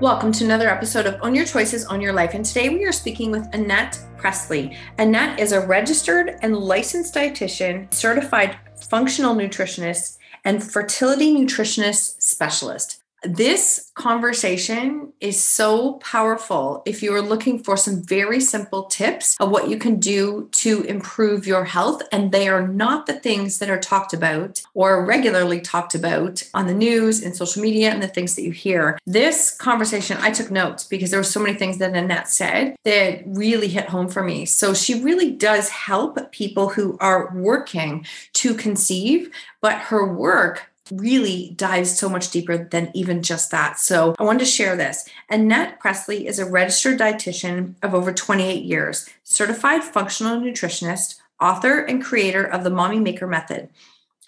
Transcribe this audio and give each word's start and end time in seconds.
Welcome 0.00 0.32
to 0.32 0.46
another 0.46 0.70
episode 0.70 1.04
of 1.04 1.18
Own 1.20 1.34
Your 1.34 1.44
Choices, 1.44 1.84
Own 1.84 2.00
Your 2.00 2.14
Life. 2.14 2.32
And 2.32 2.42
today 2.42 2.70
we 2.70 2.86
are 2.86 2.92
speaking 2.92 3.30
with 3.30 3.46
Annette 3.52 4.00
Presley. 4.16 4.74
Annette 4.96 5.38
is 5.38 5.52
a 5.52 5.66
registered 5.66 6.38
and 6.40 6.56
licensed 6.56 7.14
dietitian, 7.14 7.92
certified 7.92 8.56
functional 8.88 9.34
nutritionist, 9.34 10.16
and 10.46 10.64
fertility 10.64 11.34
nutritionist 11.36 12.22
specialist. 12.22 12.99
This 13.22 13.90
conversation 13.94 15.12
is 15.20 15.42
so 15.42 15.94
powerful 15.94 16.82
if 16.86 17.02
you 17.02 17.14
are 17.14 17.20
looking 17.20 17.62
for 17.62 17.76
some 17.76 18.02
very 18.02 18.40
simple 18.40 18.84
tips 18.84 19.36
of 19.38 19.50
what 19.50 19.68
you 19.68 19.76
can 19.76 20.00
do 20.00 20.48
to 20.52 20.82
improve 20.84 21.46
your 21.46 21.64
health. 21.64 22.02
And 22.12 22.32
they 22.32 22.48
are 22.48 22.66
not 22.66 23.04
the 23.04 23.12
things 23.12 23.58
that 23.58 23.68
are 23.68 23.78
talked 23.78 24.14
about 24.14 24.62
or 24.72 25.04
regularly 25.04 25.60
talked 25.60 25.94
about 25.94 26.48
on 26.54 26.66
the 26.66 26.72
news 26.72 27.22
and 27.22 27.36
social 27.36 27.62
media 27.62 27.90
and 27.90 28.02
the 28.02 28.08
things 28.08 28.36
that 28.36 28.42
you 28.42 28.52
hear. 28.52 28.98
This 29.04 29.54
conversation, 29.54 30.16
I 30.20 30.30
took 30.30 30.50
notes 30.50 30.84
because 30.84 31.10
there 31.10 31.20
were 31.20 31.24
so 31.24 31.40
many 31.40 31.58
things 31.58 31.76
that 31.76 31.94
Annette 31.94 32.28
said 32.28 32.74
that 32.84 33.22
really 33.26 33.68
hit 33.68 33.90
home 33.90 34.08
for 34.08 34.22
me. 34.22 34.46
So 34.46 34.72
she 34.72 35.02
really 35.02 35.30
does 35.30 35.68
help 35.68 36.32
people 36.32 36.70
who 36.70 36.96
are 37.00 37.30
working 37.34 38.06
to 38.34 38.54
conceive, 38.54 39.30
but 39.60 39.76
her 39.76 40.10
work 40.10 40.69
really 40.90 41.52
dives 41.56 41.98
so 41.98 42.08
much 42.08 42.30
deeper 42.30 42.56
than 42.58 42.90
even 42.94 43.22
just 43.22 43.50
that. 43.50 43.78
So 43.78 44.14
I 44.18 44.24
wanted 44.24 44.40
to 44.40 44.44
share 44.44 44.76
this. 44.76 45.08
Annette 45.28 45.80
Presley 45.80 46.26
is 46.26 46.38
a 46.38 46.48
registered 46.48 46.98
dietitian 46.98 47.74
of 47.82 47.94
over 47.94 48.12
28 48.12 48.64
years, 48.64 49.08
certified 49.24 49.84
functional 49.84 50.40
nutritionist, 50.40 51.20
author, 51.40 51.80
and 51.80 52.04
creator 52.04 52.44
of 52.44 52.64
the 52.64 52.70
Mommy 52.70 53.00
Maker 53.00 53.26
Method. 53.26 53.68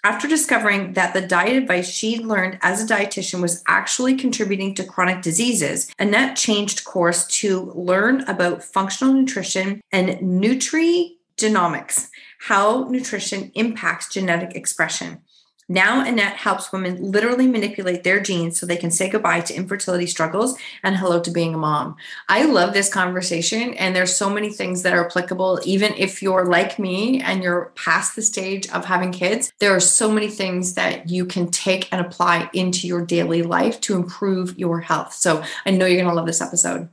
After 0.05 0.27
discovering 0.27 0.93
that 0.93 1.13
the 1.13 1.21
diet 1.21 1.55
advice 1.55 1.89
she 1.89 2.19
learned 2.19 2.59
as 2.61 2.83
a 2.83 2.93
dietitian 2.93 3.41
was 3.41 3.63
actually 3.67 4.15
contributing 4.15 4.75
to 4.75 4.83
chronic 4.83 5.21
diseases, 5.21 5.89
Annette 5.97 6.35
changed 6.35 6.83
course 6.83 7.25
to 7.39 7.71
learn 7.73 8.19
about 8.27 8.63
functional 8.63 9.13
nutrition 9.13 9.81
and 9.93 10.09
nutrigenomics, 10.19 12.09
how 12.39 12.83
nutrition 12.89 13.49
impacts 13.55 14.09
genetic 14.13 14.57
expression. 14.57 15.21
Now, 15.69 16.05
Annette 16.05 16.35
helps 16.35 16.71
women 16.73 17.11
literally 17.11 17.47
manipulate 17.47 18.03
their 18.03 18.19
genes 18.19 18.59
so 18.59 18.65
they 18.65 18.75
can 18.75 18.91
say 18.91 19.09
goodbye 19.09 19.41
to 19.41 19.53
infertility 19.53 20.07
struggles 20.07 20.57
and 20.83 20.97
hello 20.97 21.21
to 21.21 21.31
being 21.31 21.53
a 21.53 21.57
mom. 21.57 21.95
I 22.27 22.43
love 22.45 22.73
this 22.73 22.91
conversation, 22.91 23.73
and 23.75 23.95
there's 23.95 24.15
so 24.15 24.29
many 24.29 24.51
things 24.51 24.83
that 24.83 24.93
are 24.93 25.05
applicable, 25.05 25.61
even 25.63 25.93
if 25.97 26.21
you're 26.21 26.45
like 26.45 26.79
me 26.79 27.21
and 27.21 27.41
you're 27.41 27.71
past 27.75 28.15
the 28.15 28.21
stage 28.21 28.69
of 28.69 28.85
having 28.85 29.11
kids. 29.11 29.51
There 29.59 29.75
are 29.75 29.79
so 29.79 30.11
many 30.11 30.27
things 30.27 30.73
that 30.73 31.09
you 31.09 31.25
can 31.25 31.49
take 31.49 31.87
and 31.91 32.05
apply 32.05 32.49
into 32.53 32.87
your 32.87 33.05
daily 33.05 33.41
life 33.41 33.79
to 33.81 33.95
improve 33.95 34.57
your 34.59 34.81
health. 34.81 35.13
So 35.13 35.43
I 35.65 35.71
know 35.71 35.85
you're 35.85 36.01
going 36.01 36.09
to 36.09 36.15
love 36.15 36.27
this 36.27 36.41
episode. 36.41 36.89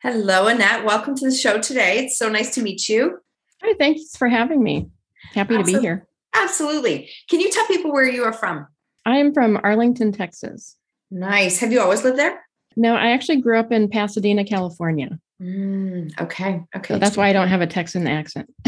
Hello, 0.00 0.46
Annette. 0.46 0.84
Welcome 0.84 1.16
to 1.16 1.24
the 1.24 1.36
show 1.36 1.60
today. 1.60 1.98
It's 1.98 2.16
so 2.16 2.28
nice 2.28 2.54
to 2.54 2.62
meet 2.62 2.88
you. 2.88 3.20
Hi, 3.62 3.74
thanks 3.76 4.16
for 4.16 4.28
having 4.28 4.62
me. 4.62 4.88
Happy 5.34 5.58
to 5.58 5.64
be 5.64 5.78
here. 5.78 6.07
Absolutely. 6.34 7.10
Can 7.28 7.40
you 7.40 7.50
tell 7.50 7.66
people 7.66 7.92
where 7.92 8.08
you 8.08 8.24
are 8.24 8.32
from? 8.32 8.66
I 9.04 9.16
am 9.16 9.32
from 9.32 9.58
Arlington, 9.62 10.12
Texas. 10.12 10.76
Nice. 11.10 11.58
Have 11.60 11.72
you 11.72 11.80
always 11.80 12.04
lived 12.04 12.18
there? 12.18 12.42
No, 12.76 12.94
I 12.94 13.10
actually 13.10 13.40
grew 13.40 13.58
up 13.58 13.72
in 13.72 13.88
Pasadena, 13.88 14.44
California. 14.44 15.18
Mm, 15.40 16.12
okay. 16.20 16.62
Okay. 16.76 16.94
So 16.94 16.98
that's 16.98 17.16
why 17.16 17.28
I 17.28 17.32
don't 17.32 17.48
have 17.48 17.60
a 17.60 17.66
Texan 17.66 18.06
accent. 18.06 18.52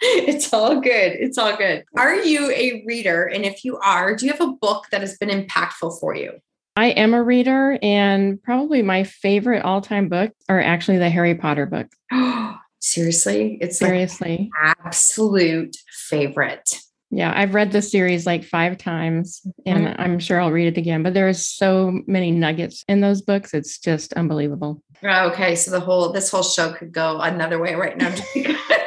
it's 0.00 0.52
all 0.52 0.80
good. 0.80 1.12
It's 1.12 1.38
all 1.38 1.56
good. 1.56 1.84
Are 1.96 2.16
you 2.16 2.50
a 2.50 2.82
reader? 2.86 3.24
And 3.24 3.44
if 3.44 3.64
you 3.64 3.78
are, 3.78 4.16
do 4.16 4.26
you 4.26 4.32
have 4.32 4.40
a 4.40 4.52
book 4.52 4.86
that 4.90 5.00
has 5.00 5.16
been 5.16 5.28
impactful 5.28 6.00
for 6.00 6.14
you? 6.14 6.32
I 6.76 6.90
am 6.90 7.12
a 7.12 7.22
reader, 7.22 7.76
and 7.82 8.40
probably 8.40 8.82
my 8.82 9.02
favorite 9.02 9.64
all 9.64 9.80
time 9.80 10.08
book 10.08 10.32
are 10.48 10.60
actually 10.60 10.98
the 10.98 11.10
Harry 11.10 11.34
Potter 11.34 11.66
books. 11.66 11.96
Seriously, 12.80 13.58
it's 13.60 13.78
seriously 13.78 14.50
like 14.52 14.76
absolute 14.86 15.76
favorite. 16.08 16.80
Yeah, 17.10 17.32
I've 17.34 17.54
read 17.54 17.72
the 17.72 17.80
series 17.80 18.26
like 18.26 18.44
five 18.44 18.76
times 18.76 19.40
and 19.64 19.86
mm-hmm. 19.86 20.00
I'm 20.00 20.18
sure 20.18 20.40
I'll 20.40 20.52
read 20.52 20.68
it 20.68 20.78
again. 20.78 21.02
But 21.02 21.14
there's 21.14 21.46
so 21.46 22.00
many 22.06 22.30
nuggets 22.30 22.84
in 22.86 23.00
those 23.00 23.22
books. 23.22 23.54
It's 23.54 23.78
just 23.78 24.12
unbelievable. 24.12 24.82
Okay. 25.02 25.54
So 25.54 25.70
the 25.70 25.80
whole 25.80 26.12
this 26.12 26.30
whole 26.30 26.42
show 26.42 26.72
could 26.72 26.92
go 26.92 27.18
another 27.20 27.58
way 27.58 27.74
right 27.74 27.96
now. 27.96 28.14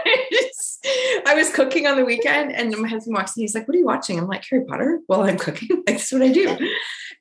I 1.32 1.34
was 1.34 1.50
cooking 1.50 1.88
on 1.88 1.96
the 1.96 2.04
weekend 2.04 2.52
and 2.52 2.78
my 2.78 2.90
husband 2.90 3.16
walks 3.16 3.38
in. 3.38 3.42
He's 3.42 3.56
like, 3.56 3.66
What 3.66 3.76
are 3.76 3.80
you 3.80 3.86
watching? 3.86 4.20
I'm 4.20 4.28
like, 4.28 4.44
Harry 4.50 4.66
Potter 4.66 5.00
while 5.08 5.22
I'm 5.22 5.38
cooking. 5.38 5.70
Like, 5.82 5.86
that's 5.86 6.12
what 6.12 6.22
I 6.22 6.32
do. 6.32 6.58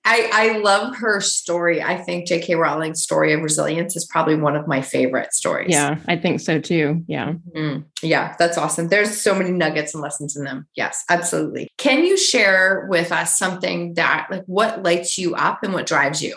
I, 0.05 0.31
I 0.33 0.59
love 0.59 0.97
her 0.97 1.21
story. 1.21 1.81
I 1.81 1.97
think 1.97 2.27
J.K. 2.27 2.57
Rowling's 2.57 3.03
story 3.03 3.33
of 3.33 3.43
resilience 3.43 3.95
is 3.97 4.05
probably 4.05 4.35
one 4.35 4.57
of 4.57 4.67
my 4.67 4.83
favorite 4.83 5.33
stories. 5.33 5.71
Yeah, 5.71 5.99
I 6.09 6.17
think 6.17 6.41
so 6.41 6.59
too. 6.59 7.05
Yeah. 7.07 7.35
Mm-hmm. 7.55 7.83
Yeah, 8.03 8.35
that's 8.39 8.59
awesome. 8.59 8.89
There's 8.89 9.21
so 9.21 9.35
many 9.35 9.53
nuggets 9.53 9.95
and 9.95 10.03
lessons 10.03 10.37
in 10.37 10.45
them. 10.45 10.67
Yes, 10.75 11.05
absolutely. 11.09 11.69
Can 11.77 12.05
you 12.05 12.17
share 12.17 12.87
with 12.91 13.13
us 13.13 13.39
something 13.39 13.95
that, 13.95 14.27
like, 14.31 14.45
what 14.47 14.83
lights 14.83 15.17
you 15.19 15.35
up 15.35 15.63
and 15.63 15.73
what 15.73 15.87
drives 15.87 16.23
you? 16.23 16.37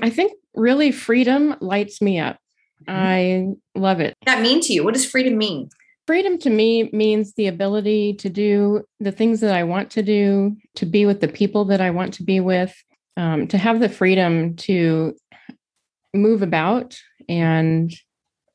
I 0.00 0.10
think 0.10 0.32
really 0.54 0.92
freedom 0.92 1.56
lights 1.60 2.00
me 2.00 2.18
up. 2.18 2.38
Mm-hmm. 2.88 3.56
I 3.76 3.78
love 3.78 4.00
it. 4.00 4.14
What 4.20 4.26
that 4.26 4.42
mean 4.42 4.60
to 4.62 4.72
you? 4.72 4.84
What 4.84 4.94
does 4.94 5.04
freedom 5.04 5.36
mean? 5.36 5.68
Freedom 6.06 6.38
to 6.38 6.50
me 6.50 6.88
means 6.92 7.34
the 7.34 7.48
ability 7.48 8.14
to 8.14 8.28
do 8.28 8.84
the 9.00 9.10
things 9.10 9.40
that 9.40 9.54
I 9.54 9.64
want 9.64 9.90
to 9.92 10.02
do, 10.02 10.56
to 10.76 10.86
be 10.86 11.04
with 11.04 11.20
the 11.20 11.28
people 11.28 11.64
that 11.66 11.80
I 11.80 11.90
want 11.90 12.14
to 12.14 12.22
be 12.22 12.38
with, 12.38 12.74
um, 13.16 13.48
to 13.48 13.58
have 13.58 13.80
the 13.80 13.88
freedom 13.88 14.54
to 14.56 15.16
move 16.14 16.42
about 16.42 16.96
and, 17.28 17.92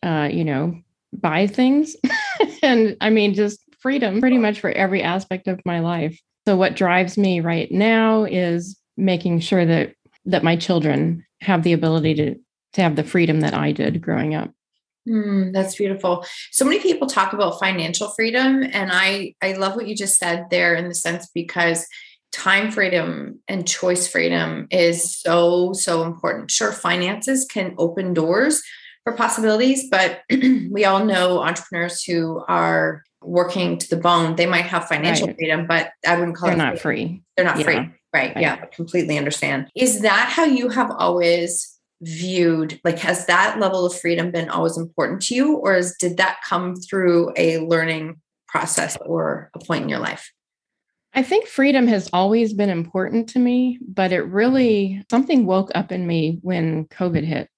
uh, 0.01 0.29
you 0.31 0.45
know, 0.45 0.79
buy 1.13 1.45
things. 1.45 1.97
and 2.63 2.95
I 3.01 3.09
mean, 3.09 3.33
just 3.33 3.59
freedom 3.79 4.21
pretty 4.21 4.37
much 4.37 4.61
for 4.61 4.71
every 4.71 5.03
aspect 5.03 5.47
of 5.47 5.59
my 5.65 5.81
life. 5.81 6.17
So, 6.47 6.55
what 6.55 6.75
drives 6.75 7.17
me 7.17 7.41
right 7.41 7.69
now 7.71 8.23
is 8.23 8.79
making 8.97 9.41
sure 9.41 9.65
that 9.65 9.93
that 10.25 10.43
my 10.43 10.55
children 10.55 11.25
have 11.41 11.63
the 11.63 11.73
ability 11.73 12.13
to 12.15 12.35
to 12.73 12.81
have 12.81 12.95
the 12.95 13.03
freedom 13.03 13.41
that 13.41 13.53
I 13.53 13.71
did 13.71 14.01
growing 14.01 14.35
up. 14.35 14.51
Mm, 15.07 15.51
that's 15.53 15.75
beautiful. 15.75 16.25
So 16.51 16.65
many 16.65 16.79
people 16.79 17.07
talk 17.07 17.33
about 17.33 17.59
financial 17.59 18.09
freedom, 18.09 18.63
and 18.63 18.91
I 18.93 19.35
I 19.41 19.53
love 19.53 19.75
what 19.75 19.87
you 19.87 19.95
just 19.95 20.17
said 20.17 20.45
there 20.51 20.75
in 20.75 20.87
the 20.87 20.95
sense 20.95 21.27
because 21.33 21.87
time 22.31 22.71
freedom 22.71 23.39
and 23.47 23.67
choice 23.67 24.07
freedom 24.07 24.67
is 24.69 25.17
so 25.17 25.73
so 25.73 26.03
important. 26.03 26.51
Sure, 26.51 26.71
finances 26.71 27.45
can 27.45 27.73
open 27.77 28.13
doors 28.13 28.61
for 29.03 29.13
possibilities, 29.13 29.89
but 29.89 30.21
we 30.29 30.85
all 30.85 31.03
know 31.03 31.41
entrepreneurs 31.41 32.03
who 32.03 32.43
are 32.47 33.03
working 33.23 33.77
to 33.77 33.89
the 33.89 33.97
bone. 33.97 34.35
They 34.35 34.45
might 34.45 34.65
have 34.65 34.87
financial 34.87 35.27
right. 35.27 35.35
freedom, 35.35 35.67
but 35.67 35.91
I 36.07 36.15
wouldn't 36.17 36.37
call 36.37 36.49
They're 36.49 36.57
it 36.57 36.61
not 36.61 36.79
free. 36.79 37.23
They're 37.35 37.45
not 37.45 37.57
yeah. 37.57 37.63
free. 37.63 37.75
Right. 37.75 37.91
right. 38.13 38.37
Yeah. 38.37 38.57
Completely 38.65 39.17
understand. 39.17 39.69
Is 39.75 40.01
that 40.01 40.29
how 40.29 40.45
you 40.45 40.69
have 40.69 40.91
always 40.91 41.79
viewed 42.01 42.79
like 42.83 42.99
has 42.99 43.25
that 43.27 43.59
level 43.59 43.85
of 43.85 43.99
freedom 43.99 44.31
been 44.31 44.49
always 44.49 44.77
important 44.77 45.21
to 45.21 45.35
you 45.35 45.55
or 45.57 45.75
is, 45.77 45.95
did 45.99 46.17
that 46.17 46.39
come 46.47 46.75
through 46.75 47.31
a 47.37 47.59
learning 47.59 48.19
process 48.47 48.97
or 49.05 49.51
a 49.53 49.59
point 49.59 49.83
in 49.83 49.89
your 49.89 49.99
life? 49.99 50.31
I 51.13 51.23
think 51.23 51.47
freedom 51.47 51.87
has 51.87 52.09
always 52.13 52.53
been 52.53 52.69
important 52.69 53.29
to 53.29 53.39
me 53.39 53.77
but 53.87 54.11
it 54.11 54.21
really 54.21 55.03
something 55.09 55.45
woke 55.45 55.71
up 55.75 55.91
in 55.91 56.07
me 56.07 56.39
when 56.41 56.85
covid 56.85 57.23
hit. 57.23 57.49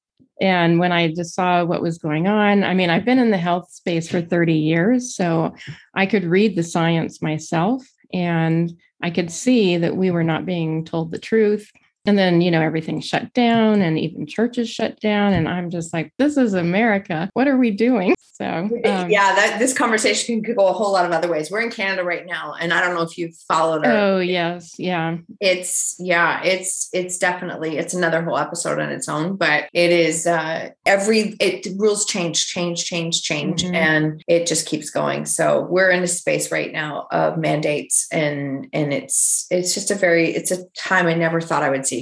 And 0.42 0.80
when 0.80 0.92
I 0.92 1.14
just 1.14 1.36
saw 1.36 1.64
what 1.64 1.82
was 1.82 2.00
going 2.00 2.28
on, 2.28 2.64
I 2.64 2.74
mean, 2.74 2.90
I've 2.90 3.06
been 3.06 3.20
in 3.20 3.32
the 3.32 3.38
health 3.38 3.72
space 3.72 4.10
for 4.10 4.20
30 4.20 4.54
years, 4.54 5.16
so 5.16 5.56
I 5.94 6.06
could 6.06 6.26
read 6.26 6.56
the 6.56 6.64
science 6.64 7.22
myself 7.22 7.86
and 8.12 8.74
I 9.02 9.10
could 9.10 9.32
see 9.32 9.78
that 9.78 9.96
we 9.96 10.12
were 10.12 10.24
not 10.24 10.46
being 10.46 10.86
told 10.86 11.12
the 11.12 11.20
truth 11.20 11.72
and 12.06 12.18
then 12.18 12.42
you 12.42 12.52
know 12.52 12.62
everything 12.62 13.02
shut 13.02 13.34
down 13.34 13.82
and 13.82 13.98
even 14.00 14.26
churches 14.26 14.70
shut 14.70 15.00
down. 15.00 15.34
And 15.34 15.48
i'm 15.48 15.70
just 15.70 15.94
like 15.94 16.14
this 16.18 16.38
is 16.38 16.54
america. 16.54 17.30
What 17.34 17.48
are 17.48 17.58
we 17.58 17.72
doing? 17.72 18.16
So 18.20 18.46
um, 18.46 19.10
yeah 19.10 19.36
that 19.36 19.58
this 19.60 19.74
conversation 19.74 20.44
could 20.44 20.56
go 20.56 20.68
a 20.68 20.74
whole 20.74 20.92
lot 20.92 21.06
of 21.06 21.12
other 21.12 21.30
ways. 21.30 21.52
We're 21.52 21.62
in 21.62 21.72
canada 21.72 22.04
right 22.04 22.26
now 22.26 22.56
and 22.60 22.74
i 22.74 22.82
don't 22.82 22.96
know 22.96 23.02
if 23.02 23.18
you've 23.18 23.36
followed 23.48 23.86
our, 23.86 23.92
oh 23.92 24.20
yes. 24.20 24.74
Yeah. 24.78 25.18
It's 25.40 25.96
yeah 26.00 26.42
it's 26.44 26.90
it's 26.94 27.18
definitely 27.18 27.78
it's 27.78 27.94
another 27.94 28.24
whole 28.24 28.38
episode 28.38 28.80
on 28.80 28.90
its 28.92 29.08
own 29.08 29.36
but 29.36 29.70
it 29.74 29.92
is 29.92 30.28
uh 30.28 30.70
every 30.86 31.36
it 31.40 31.68
rules 31.78 32.06
change 32.06 32.48
change 32.48 32.86
change 32.86 33.22
change 33.22 33.64
mm-hmm. 33.64 33.76
and 33.76 34.24
it 34.28 34.48
just 34.48 34.68
keeps 34.68 34.90
going. 34.90 35.26
So 35.26 35.62
we're 35.70 35.90
in 35.90 36.04
a 36.04 36.08
space 36.08 36.52
right 36.52 36.72
now 36.72 37.08
of 37.12 37.38
mandates 37.38 38.08
and 38.12 38.68
and 38.74 38.94
it's 38.94 39.48
it's 39.50 39.74
just 39.74 39.92
a 39.92 39.96
very 39.96 40.32
it's 40.32 40.52
a 40.52 40.66
time 40.78 41.08
i 41.08 41.14
never 41.14 41.42
thought 41.42 41.64
i 41.64 41.70
would 41.70 41.86
see 41.86 41.93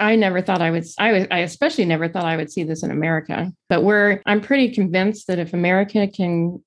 I 0.00 0.16
never 0.16 0.40
thought 0.40 0.60
I 0.60 0.70
would. 0.70 0.84
I 0.98 1.12
was. 1.12 1.26
I 1.30 1.38
especially 1.40 1.84
never 1.84 2.08
thought 2.08 2.24
I 2.24 2.36
would 2.36 2.50
see 2.50 2.64
this 2.64 2.82
in 2.82 2.90
America. 2.90 3.52
But 3.68 3.82
we're. 3.84 4.20
I'm 4.26 4.40
pretty 4.40 4.74
convinced 4.74 5.26
that 5.28 5.38
if 5.38 5.52
America 5.52 6.08
can 6.08 6.62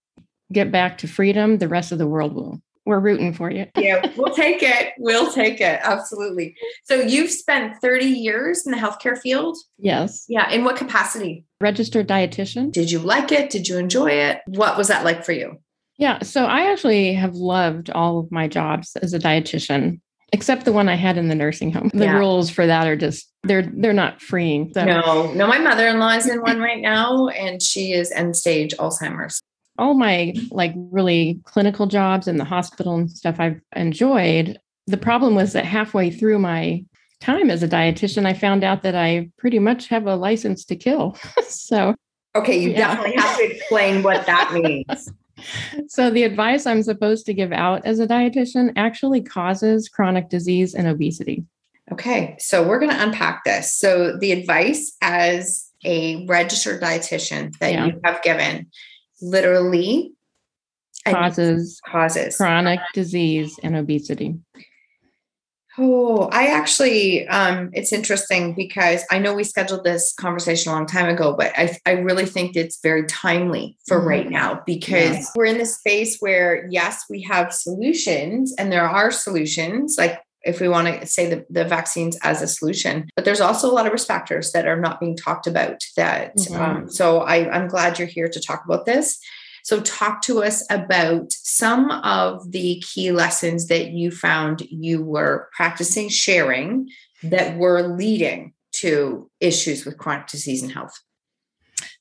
get 0.51 0.71
back 0.71 0.97
to 1.00 1.07
freedom, 1.07 1.57
the 1.57 1.68
rest 1.68 1.91
of 1.91 1.97
the 1.97 2.07
world 2.07 2.33
will. 2.33 2.62
We're 2.85 3.00
rooting 3.01 3.33
for 3.33 3.51
you. 3.51 3.65
yeah, 3.77 4.13
we'll 4.18 4.33
take 4.33 4.63
it. 4.63 4.94
We'll 4.97 5.29
take 5.33 5.59
it. 5.59 5.81
Absolutely. 5.83 6.56
So 6.85 6.95
you've 6.95 7.29
spent 7.31 7.75
30 7.81 8.06
years 8.06 8.65
in 8.65 8.71
the 8.71 8.77
healthcare 8.77 9.18
field. 9.19 9.57
Yes. 9.77 10.24
Yeah. 10.29 10.50
In 10.50 10.63
what 10.63 10.77
capacity? 10.77 11.44
Registered 11.59 12.07
dietitian. 12.07 12.71
Did 12.71 12.89
you 12.89 13.00
like 13.00 13.33
it? 13.33 13.50
Did 13.50 13.68
you 13.68 13.77
enjoy 13.77 14.12
it? 14.12 14.39
What 14.47 14.77
was 14.77 14.88
that 14.88 15.03
like 15.03 15.25
for 15.25 15.33
you? 15.33 15.57
Yeah, 15.97 16.21
so 16.21 16.45
I 16.45 16.71
actually 16.71 17.13
have 17.13 17.33
loved 17.33 17.89
all 17.89 18.19
of 18.19 18.31
my 18.31 18.47
jobs 18.47 18.95
as 19.01 19.13
a 19.13 19.19
dietitian 19.19 20.00
except 20.33 20.65
the 20.65 20.74
one 20.74 20.89
I 20.89 20.95
had 20.95 21.18
in 21.18 21.29
the 21.29 21.35
nursing 21.35 21.71
home. 21.71 21.89
The 21.94 22.06
yeah. 22.06 22.18
rules 22.18 22.50
for 22.50 22.68
that 22.68 22.88
are 22.88 22.95
just 22.95 23.31
they're 23.44 23.63
they're 23.63 23.94
not 23.94 24.21
freeing. 24.21 24.71
So. 24.74 24.83
No, 24.83 25.31
no, 25.33 25.47
my 25.47 25.59
mother-in-law 25.59 26.12
is 26.13 26.27
in 26.27 26.41
one 26.41 26.59
right 26.59 26.81
now, 26.81 27.27
and 27.29 27.62
she 27.62 27.94
is 27.94 28.12
end 28.12 28.35
stage 28.35 28.75
Alzheimer's. 28.77 29.41
All 29.79 29.94
my 29.94 30.33
like 30.51 30.74
really 30.75 31.39
clinical 31.44 31.85
jobs 31.85 32.27
in 32.27 32.38
the 32.38 32.44
hospital 32.44 32.95
and 32.95 33.12
stuff 33.12 33.39
I've 33.39 33.62
enjoyed. 33.75 34.59
The 34.88 34.97
problem 34.97 35.35
was 35.35 35.53
that 35.53 35.65
halfway 35.65 36.09
through 36.09 36.39
my 36.39 36.83
time 37.19 37.50
as 37.50 37.63
a 37.63 37.68
dietitian, 37.68 38.25
I 38.25 38.33
found 38.33 38.63
out 38.63 38.83
that 38.83 38.95
I 38.95 39.29
pretty 39.38 39.59
much 39.59 39.88
have 39.88 40.07
a 40.07 40.15
license 40.15 40.65
to 40.65 40.75
kill. 40.75 41.15
so 41.47 41.95
okay, 42.35 42.57
you 42.57 42.71
yeah. 42.71 42.95
definitely 42.95 43.21
have 43.21 43.38
to 43.38 43.51
explain 43.51 44.03
what 44.03 44.25
that 44.25 44.53
means. 44.53 45.12
so 45.88 46.10
the 46.10 46.24
advice 46.24 46.66
I'm 46.66 46.84
supposed 46.84 47.25
to 47.28 47.34
give 47.34 47.51
out 47.51 47.86
as 47.86 48.00
a 48.00 48.07
dietitian 48.07 48.74
actually 48.75 49.22
causes 49.22 49.89
chronic 49.89 50.30
disease 50.30 50.74
and 50.74 50.88
obesity. 50.88 51.45
Okay, 51.92 52.36
so 52.39 52.68
we're 52.68 52.80
going 52.80 52.92
to 52.92 53.01
unpack 53.01 53.44
this. 53.45 53.74
So 53.74 54.18
the 54.18 54.34
advice 54.34 54.95
as 55.01 55.72
a 55.86 56.25
registered 56.25 56.81
dietitian 56.81 57.57
that 57.60 57.72
yeah. 57.72 57.86
you 57.86 58.01
have 58.04 58.22
given 58.24 58.69
literally 59.22 60.12
causes 61.06 61.80
causes 61.86 62.36
chronic 62.36 62.80
disease 62.94 63.57
and 63.63 63.75
obesity. 63.75 64.36
Oh, 65.79 66.27
I 66.31 66.47
actually, 66.47 67.27
um, 67.27 67.69
it's 67.74 67.94
interesting 67.94 68.56
because 68.56 69.03
I 69.12 69.19
know 69.19 69.33
we 69.33 69.44
scheduled 69.44 69.83
this 69.83 70.13
conversation 70.13 70.71
a 70.71 70.75
long 70.75 70.88
time 70.88 71.07
ago, 71.07 71.35
but 71.38 71.51
I, 71.56 71.77
I 71.85 71.91
really 71.91 72.25
think 72.25 72.56
it's 72.56 72.79
very 72.81 73.06
timely 73.06 73.77
for 73.88 74.00
mm-hmm. 74.00 74.07
right 74.07 74.29
now 74.29 74.62
because 74.65 75.13
yes. 75.13 75.31
we're 75.35 75.45
in 75.45 75.59
the 75.59 75.65
space 75.65 76.18
where, 76.19 76.68
yes, 76.71 77.06
we 77.09 77.21
have 77.24 77.53
solutions 77.53 78.56
and 78.57 78.71
there 78.71 78.88
are 78.88 79.12
solutions 79.12 79.95
like 79.97 80.19
if 80.44 80.62
we 80.62 80.69
want 80.69 80.88
to 80.88 81.06
say 81.06 81.29
the, 81.29 81.45
the 81.50 81.65
vaccines 81.65 82.18
as 82.24 82.41
a 82.41 82.47
solution 82.47 83.07
but 83.15 83.25
there's 83.25 83.41
also 83.41 83.69
a 83.69 83.74
lot 83.74 83.85
of 83.85 83.91
risk 83.91 84.07
factors 84.07 84.51
that 84.51 84.68
are 84.68 84.79
not 84.79 85.00
being 85.00 85.18
talked 85.18 85.47
about 85.47 85.81
that 85.97 86.35
mm-hmm. 86.38 86.62
um, 86.62 86.89
so 86.89 87.19
I, 87.19 87.50
i'm 87.51 87.68
glad 87.68 87.97
you're 87.97 88.07
here 88.07 88.29
to 88.29 88.39
talk 88.39 88.63
about 88.63 88.85
this 88.85 89.19
so, 89.68 89.81
talk 89.81 90.22
to 90.22 90.42
us 90.42 90.66
about 90.69 91.34
some 91.34 91.92
of 91.92 92.54
the 92.54 92.81
key 92.88 93.12
lessons 93.12 93.68
that 93.68 93.90
you 93.90 94.12
found 94.12 94.62
you 94.62 95.04
were 95.04 95.50
practicing 95.52 96.08
sharing 96.08 96.88
that 97.22 97.58
were 97.58 97.81
leading 97.81 98.54
to 98.75 99.30
issues 99.42 99.84
with 99.84 99.98
chronic 99.98 100.28
disease 100.28 100.64
and 100.64 100.72
health. 100.72 100.98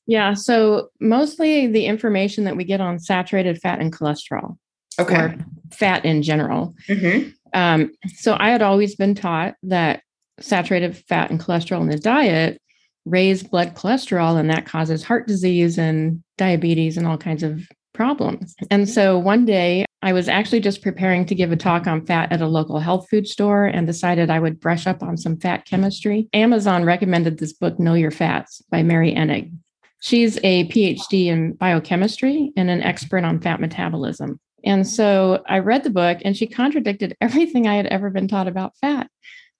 Yeah. 0.05 0.33
So, 0.33 0.91
mostly 1.01 1.67
the 1.67 1.87
information 1.87 2.45
that 2.45 2.55
we 2.55 2.63
get 2.63 2.79
on 2.79 2.99
saturated 2.99 3.59
fat 3.59 3.81
and 3.81 3.91
cholesterol. 3.91 4.57
Okay. 4.97 5.15
Or 5.17 5.37
fat 5.73 6.05
in 6.05 6.23
general. 6.23 6.73
Mm-hmm. 6.87 7.31
Um, 7.53 7.91
so, 8.15 8.37
I 8.39 8.49
had 8.49 8.61
always 8.61 8.95
been 8.95 9.13
taught 9.13 9.55
that 9.63 10.03
saturated 10.39 10.95
fat 10.95 11.31
and 11.31 11.39
cholesterol 11.41 11.81
in 11.81 11.89
the 11.89 11.99
diet 11.99 12.61
raise 13.09 13.43
blood 13.43 13.75
cholesterol, 13.75 14.39
and 14.39 14.49
that 14.49 14.65
causes 14.65 15.03
heart 15.03 15.27
disease 15.27 15.77
and 15.77 16.21
diabetes 16.37 16.97
and 16.97 17.07
all 17.07 17.17
kinds 17.17 17.43
of 17.43 17.67
problems. 17.93 18.55
And 18.69 18.87
so 18.87 19.17
one 19.17 19.45
day 19.45 19.85
I 20.03 20.13
was 20.13 20.29
actually 20.29 20.59
just 20.59 20.83
preparing 20.83 21.25
to 21.25 21.35
give 21.35 21.51
a 21.51 21.55
talk 21.55 21.87
on 21.87 22.05
fat 22.05 22.31
at 22.31 22.41
a 22.41 22.47
local 22.47 22.79
health 22.79 23.07
food 23.09 23.27
store 23.27 23.65
and 23.65 23.87
decided 23.87 24.29
I 24.29 24.39
would 24.39 24.59
brush 24.59 24.85
up 24.85 25.01
on 25.01 25.17
some 25.17 25.37
fat 25.37 25.65
chemistry. 25.65 26.29
Amazon 26.33 26.85
recommended 26.85 27.39
this 27.39 27.53
book, 27.53 27.79
Know 27.79 27.95
Your 27.95 28.11
Fats 28.11 28.61
by 28.69 28.83
Mary 28.83 29.13
Enig. 29.13 29.51
She's 29.99 30.37
a 30.43 30.67
PhD 30.67 31.25
in 31.25 31.53
biochemistry 31.53 32.51
and 32.55 32.69
an 32.69 32.83
expert 32.83 33.23
on 33.23 33.41
fat 33.41 33.59
metabolism. 33.59 34.39
And 34.63 34.87
so 34.87 35.43
I 35.47 35.59
read 35.59 35.83
the 35.83 35.89
book 35.89 36.19
and 36.23 36.37
she 36.37 36.45
contradicted 36.45 37.17
everything 37.21 37.67
I 37.67 37.75
had 37.75 37.87
ever 37.87 38.11
been 38.11 38.27
taught 38.27 38.47
about 38.47 38.77
fat. 38.77 39.09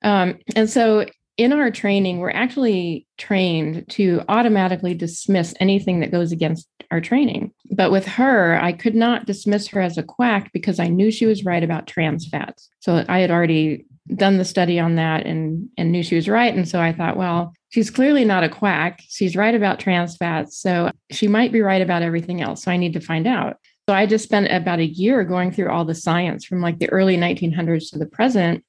Um, 0.04 0.38
and 0.56 0.70
so 0.70 1.06
in 1.38 1.54
our 1.54 1.70
training, 1.70 2.18
we're 2.18 2.32
actually 2.32 3.06
trained 3.18 3.86
to 3.90 4.24
automatically 4.28 4.96
dismiss 4.96 5.54
anything 5.60 6.00
that 6.00 6.12
goes 6.12 6.32
against 6.32 6.68
our 6.90 7.00
training. 7.00 7.52
But 7.72 7.92
with 7.92 8.06
her, 8.08 8.60
I 8.60 8.72
could 8.72 8.96
not 8.96 9.28
dismiss 9.28 9.68
her 9.68 9.82
as 9.82 9.98
a 9.98 10.04
quack 10.04 10.52
because 10.52 10.80
I 10.80 10.88
knew 10.88 11.12
she 11.12 11.28
was 11.28 11.46
right 11.46 11.64
about 11.64 11.86
trans 11.86 12.28
fats. 12.28 12.70
So 12.80 13.06
I 13.08 13.20
had 13.20 13.30
already 13.30 13.86
done 14.16 14.38
the 14.38 14.46
study 14.46 14.80
on 14.80 14.96
that 14.96 15.26
and, 15.26 15.70
and 15.78 15.92
knew 15.92 16.02
she 16.02 16.16
was 16.16 16.28
right. 16.28 16.54
And 16.54 16.68
so 16.68 16.82
I 16.82 16.92
thought, 16.92 17.18
well, 17.18 17.54
she's 17.70 17.92
clearly 17.92 18.26
not 18.26 18.44
a 18.44 18.50
quack. 18.50 19.02
She's 19.08 19.36
right 19.36 19.54
about 19.54 19.80
trans 19.80 20.16
fats. 20.18 20.60
So 20.60 20.92
she 21.12 21.28
might 21.28 21.52
be 21.52 21.62
right 21.62 21.82
about 21.82 22.02
everything 22.02 22.42
else. 22.42 22.64
So 22.64 22.72
I 22.72 22.78
need 22.78 22.94
to 22.94 23.02
find 23.02 23.28
out. 23.28 23.58
So 23.88 23.96
I 23.96 24.06
just 24.06 24.24
spent 24.24 24.52
about 24.52 24.80
a 24.80 24.86
year 24.86 25.24
going 25.24 25.52
through 25.52 25.70
all 25.70 25.86
the 25.86 25.96
science 25.96 26.46
from 26.46 26.62
like 26.62 26.80
the 26.80 26.90
early 26.90 27.16
1900s 27.16 27.92
to 27.92 28.00
the 28.00 28.06
present 28.06 28.64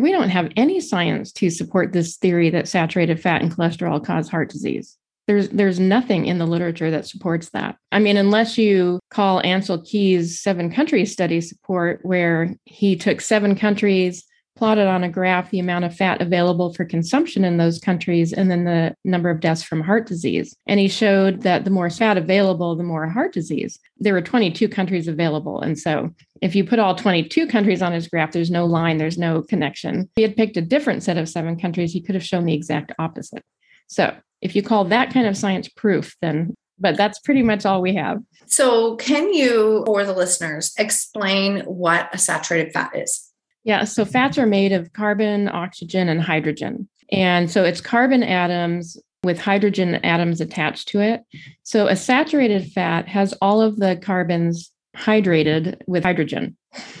we 0.00 0.12
don't 0.12 0.30
have 0.30 0.50
any 0.56 0.80
science 0.80 1.32
to 1.32 1.50
support 1.50 1.92
this 1.92 2.16
theory 2.16 2.50
that 2.50 2.68
saturated 2.68 3.20
fat 3.20 3.42
and 3.42 3.54
cholesterol 3.54 4.04
cause 4.04 4.28
heart 4.28 4.50
disease. 4.50 4.96
There's 5.28 5.50
there's 5.50 5.78
nothing 5.78 6.26
in 6.26 6.38
the 6.38 6.46
literature 6.46 6.90
that 6.90 7.06
supports 7.06 7.50
that. 7.50 7.76
I 7.92 8.00
mean, 8.00 8.16
unless 8.16 8.58
you 8.58 8.98
call 9.10 9.40
Ancel 9.42 9.86
Keys' 9.86 10.40
seven 10.40 10.72
countries 10.72 11.12
study 11.12 11.40
support, 11.40 12.00
where 12.02 12.56
he 12.64 12.96
took 12.96 13.20
seven 13.20 13.54
countries, 13.54 14.24
plotted 14.62 14.86
on 14.86 15.02
a 15.02 15.08
graph 15.08 15.50
the 15.50 15.58
amount 15.58 15.84
of 15.84 15.92
fat 15.92 16.22
available 16.22 16.72
for 16.72 16.84
consumption 16.84 17.44
in 17.44 17.56
those 17.56 17.80
countries 17.80 18.32
and 18.32 18.48
then 18.48 18.62
the 18.62 18.94
number 19.04 19.28
of 19.28 19.40
deaths 19.40 19.60
from 19.60 19.80
heart 19.80 20.06
disease. 20.06 20.54
And 20.68 20.78
he 20.78 20.86
showed 20.86 21.42
that 21.42 21.64
the 21.64 21.70
more 21.70 21.90
fat 21.90 22.16
available, 22.16 22.76
the 22.76 22.84
more 22.84 23.08
heart 23.08 23.32
disease. 23.32 23.80
There 23.98 24.14
were 24.14 24.22
22 24.22 24.68
countries 24.68 25.08
available. 25.08 25.60
And 25.60 25.76
so 25.76 26.14
if 26.42 26.54
you 26.54 26.64
put 26.64 26.78
all 26.78 26.94
22 26.94 27.48
countries 27.48 27.82
on 27.82 27.90
his 27.90 28.06
graph, 28.06 28.30
there's 28.30 28.52
no 28.52 28.64
line, 28.64 28.98
there's 28.98 29.18
no 29.18 29.42
connection. 29.42 30.02
If 30.02 30.10
he 30.14 30.22
had 30.22 30.36
picked 30.36 30.56
a 30.56 30.62
different 30.62 31.02
set 31.02 31.18
of 31.18 31.28
seven 31.28 31.58
countries, 31.58 31.92
he 31.92 32.00
could 32.00 32.14
have 32.14 32.24
shown 32.24 32.44
the 32.44 32.54
exact 32.54 32.92
opposite. 33.00 33.42
So 33.88 34.14
if 34.42 34.54
you 34.54 34.62
call 34.62 34.84
that 34.84 35.12
kind 35.12 35.26
of 35.26 35.36
science 35.36 35.68
proof, 35.68 36.14
then 36.22 36.54
but 36.78 36.96
that's 36.96 37.18
pretty 37.18 37.42
much 37.42 37.66
all 37.66 37.82
we 37.82 37.96
have. 37.96 38.18
So, 38.46 38.96
can 38.96 39.32
you, 39.32 39.82
for 39.86 40.04
the 40.04 40.12
listeners, 40.12 40.72
explain 40.78 41.60
what 41.60 42.08
a 42.12 42.18
saturated 42.18 42.72
fat 42.72 42.92
is? 42.94 43.31
Yeah, 43.64 43.84
so 43.84 44.04
fats 44.04 44.38
are 44.38 44.46
made 44.46 44.72
of 44.72 44.92
carbon, 44.92 45.48
oxygen, 45.48 46.08
and 46.08 46.20
hydrogen. 46.20 46.88
And 47.10 47.50
so 47.50 47.64
it's 47.64 47.80
carbon 47.80 48.22
atoms 48.22 48.96
with 49.22 49.38
hydrogen 49.38 49.96
atoms 49.96 50.40
attached 50.40 50.88
to 50.88 51.00
it. 51.00 51.22
So 51.62 51.86
a 51.86 51.94
saturated 51.94 52.72
fat 52.72 53.06
has 53.08 53.34
all 53.40 53.60
of 53.60 53.76
the 53.76 53.96
carbons 53.96 54.72
hydrated 54.96 55.80
with 55.86 56.02
hydrogen. 56.02 56.56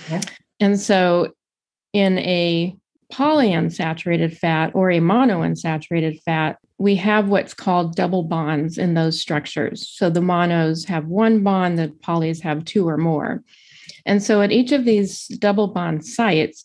Okay. 0.06 0.20
And 0.60 0.78
so 0.78 1.32
in 1.92 2.18
a 2.18 2.76
polyunsaturated 3.12 4.36
fat 4.36 4.70
or 4.74 4.90
a 4.90 5.00
monounsaturated 5.00 6.22
fat, 6.22 6.58
we 6.78 6.96
have 6.96 7.28
what's 7.28 7.54
called 7.54 7.96
double 7.96 8.22
bonds 8.22 8.78
in 8.78 8.94
those 8.94 9.20
structures. 9.20 9.88
So 9.88 10.08
the 10.08 10.20
monos 10.20 10.84
have 10.86 11.06
one 11.06 11.42
bond, 11.42 11.78
the 11.78 11.88
polys 12.04 12.40
have 12.42 12.64
two 12.64 12.88
or 12.88 12.96
more. 12.96 13.42
And 14.06 14.22
so 14.22 14.42
at 14.42 14.52
each 14.52 14.72
of 14.72 14.84
these 14.84 15.28
double 15.38 15.68
bond 15.68 16.04
sites 16.04 16.64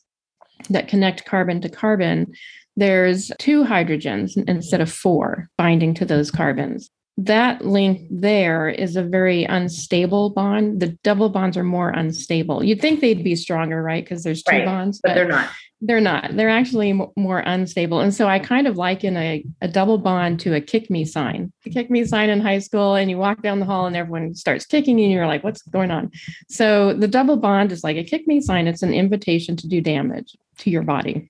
that 0.70 0.88
connect 0.88 1.26
carbon 1.26 1.62
to 1.62 1.70
carbon, 1.70 2.34
there's 2.76 3.32
two 3.40 3.64
hydrogens 3.64 4.38
instead 4.48 4.82
of 4.82 4.92
four 4.92 5.50
binding 5.58 5.94
to 5.96 6.06
those 6.06 6.32
carbons 6.32 6.90
that 7.18 7.66
link 7.66 8.08
there 8.12 8.70
is 8.70 8.96
a 8.96 9.04
very 9.04 9.44
unstable 9.44 10.30
bond. 10.30 10.80
The 10.80 10.90
double 11.04 11.30
bonds 11.30 11.58
are 11.58 11.64
more 11.64 11.90
unstable. 11.90 12.64
You'd 12.64 12.80
think 12.80 13.02
they'd 13.02 13.24
be 13.24 13.36
stronger, 13.36 13.82
right? 13.82 14.04
Because 14.04 14.24
there's 14.24 14.44
two 14.44 14.58
right. 14.58 14.66
bonds, 14.66 15.00
but, 15.02 15.10
but, 15.10 15.16
they're 15.16 15.28
not. 15.28 15.50
They're 15.80 16.02
not. 16.02 16.36
They're 16.36 16.50
actually 16.50 17.00
more 17.16 17.40
unstable. 17.46 18.00
And 18.00 18.12
so 18.12 18.28
I 18.28 18.40
kind 18.40 18.66
of 18.66 18.78
liken 18.78 19.16
a, 19.16 19.46
a 19.62 19.68
double 19.68 20.00
bond 20.00 20.40
to 20.40 20.56
a 20.56 20.62
kick 20.62 20.90
me 20.90 21.06
sign. 21.06 21.54
The 21.64 21.70
kick 21.70 21.92
me 21.92 22.04
sign 22.04 22.30
in 22.30 22.42
high 22.42 22.60
school, 22.60 22.96
and 22.96 23.12
you 23.12 23.18
walk 23.18 23.44
down 23.44 23.60
the 23.60 23.66
hall 23.66 23.86
and 23.86 23.96
everyone 23.96 24.34
starts 24.34 24.66
kicking 24.66 24.98
you, 24.98 25.06
and 25.06 25.14
you're 25.14 25.28
like, 25.28 25.44
what's 25.44 25.62
going 25.62 25.92
on? 25.92 26.10
So 26.50 26.94
the 26.94 27.08
double 27.08 27.38
bond 27.38 27.72
is 27.72 27.84
like 27.84 27.96
a 27.96 28.04
kick 28.04 28.28
me 28.28 28.42
sign. 28.42 28.68
It's 28.68 28.82
an 28.82 28.94
invitation 28.94 29.56
to 29.58 29.68
do 29.68 29.80
damage 29.80 30.36
to 30.60 30.72
your 30.72 30.82
body. 30.82 31.30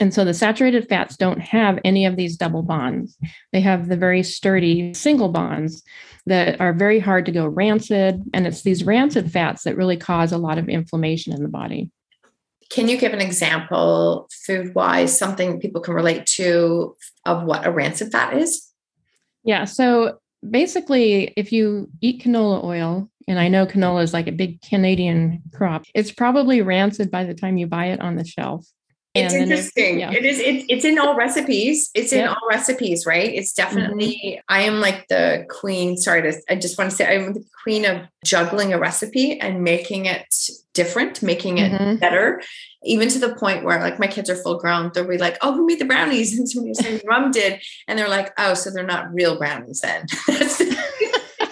And 0.00 0.14
so 0.14 0.24
the 0.24 0.32
saturated 0.32 0.88
fats 0.88 1.18
don't 1.18 1.40
have 1.40 1.78
any 1.84 2.06
of 2.06 2.16
these 2.16 2.38
double 2.38 2.62
bonds. 2.62 3.18
They 3.52 3.60
have 3.60 3.88
the 3.88 3.96
very 3.98 4.22
sturdy 4.22 4.94
single 4.94 5.28
bonds 5.28 5.82
that 6.24 6.58
are 6.62 6.72
very 6.72 6.98
hard 6.98 7.26
to 7.26 7.32
go 7.32 7.46
rancid. 7.46 8.22
And 8.32 8.46
it's 8.46 8.62
these 8.62 8.84
rancid 8.84 9.30
fats 9.30 9.64
that 9.64 9.76
really 9.76 9.98
cause 9.98 10.32
a 10.32 10.38
lot 10.38 10.56
of 10.56 10.70
inflammation 10.70 11.34
in 11.34 11.42
the 11.42 11.48
body. 11.50 11.90
Can 12.70 12.88
you 12.88 12.96
give 12.96 13.12
an 13.12 13.20
example, 13.20 14.28
food 14.46 14.74
wise, 14.74 15.16
something 15.18 15.60
people 15.60 15.80
can 15.80 15.94
relate 15.94 16.26
to 16.26 16.94
of 17.26 17.44
what 17.44 17.66
a 17.66 17.70
rancid 17.70 18.12
fat 18.12 18.36
is? 18.36 18.68
Yeah. 19.44 19.64
So 19.64 20.18
basically, 20.48 21.32
if 21.36 21.52
you 21.52 21.88
eat 22.00 22.22
canola 22.22 22.62
oil, 22.64 23.10
and 23.26 23.38
I 23.38 23.48
know 23.48 23.66
canola 23.66 24.02
is 24.02 24.12
like 24.12 24.28
a 24.28 24.32
big 24.32 24.62
Canadian 24.62 25.42
crop, 25.52 25.84
it's 25.94 26.12
probably 26.12 26.62
rancid 26.62 27.10
by 27.10 27.24
the 27.24 27.34
time 27.34 27.56
you 27.56 27.66
buy 27.66 27.86
it 27.86 28.00
on 28.00 28.16
the 28.16 28.24
shelf. 28.24 28.66
It's 29.12 29.34
interesting. 29.34 29.98
Yeah. 29.98 30.12
It 30.12 30.24
is. 30.24 30.38
It, 30.38 30.66
it's 30.68 30.84
in 30.84 30.96
all 30.98 31.16
recipes. 31.16 31.90
It's 31.94 32.12
in 32.12 32.28
all 32.28 32.48
recipes, 32.48 33.06
right? 33.06 33.28
It's 33.28 33.52
definitely. 33.52 34.20
Mm-hmm. 34.24 34.40
I 34.48 34.62
am 34.62 34.80
like 34.80 35.08
the 35.08 35.46
queen. 35.50 35.96
Sorry 35.96 36.22
to. 36.22 36.40
I 36.48 36.54
just 36.54 36.78
want 36.78 36.90
to 36.90 36.96
say 36.96 37.16
I'm 37.16 37.32
the 37.32 37.44
queen 37.64 37.84
of 37.84 38.02
juggling 38.24 38.72
a 38.72 38.78
recipe 38.78 39.40
and 39.40 39.64
making 39.64 40.06
it 40.06 40.26
different, 40.74 41.24
making 41.24 41.58
it 41.58 41.72
mm-hmm. 41.72 41.96
better. 41.96 42.40
Even 42.84 43.08
to 43.08 43.18
the 43.18 43.34
point 43.34 43.64
where, 43.64 43.80
like, 43.80 43.98
my 43.98 44.06
kids 44.06 44.30
are 44.30 44.36
full 44.36 44.58
grown. 44.58 44.92
They'll 44.94 45.08
be 45.08 45.18
like, 45.18 45.38
"Oh, 45.42 45.54
who 45.54 45.66
made 45.66 45.80
the 45.80 45.86
brownies?" 45.86 46.32
And 46.38 46.48
somebody 46.48 46.74
said, 46.74 47.02
"Mom 47.04 47.32
did," 47.32 47.60
and 47.88 47.98
they're 47.98 48.08
like, 48.08 48.32
"Oh, 48.38 48.54
so 48.54 48.70
they're 48.70 48.86
not 48.86 49.12
real 49.12 49.36
brownies 49.36 49.80
then." 49.80 50.06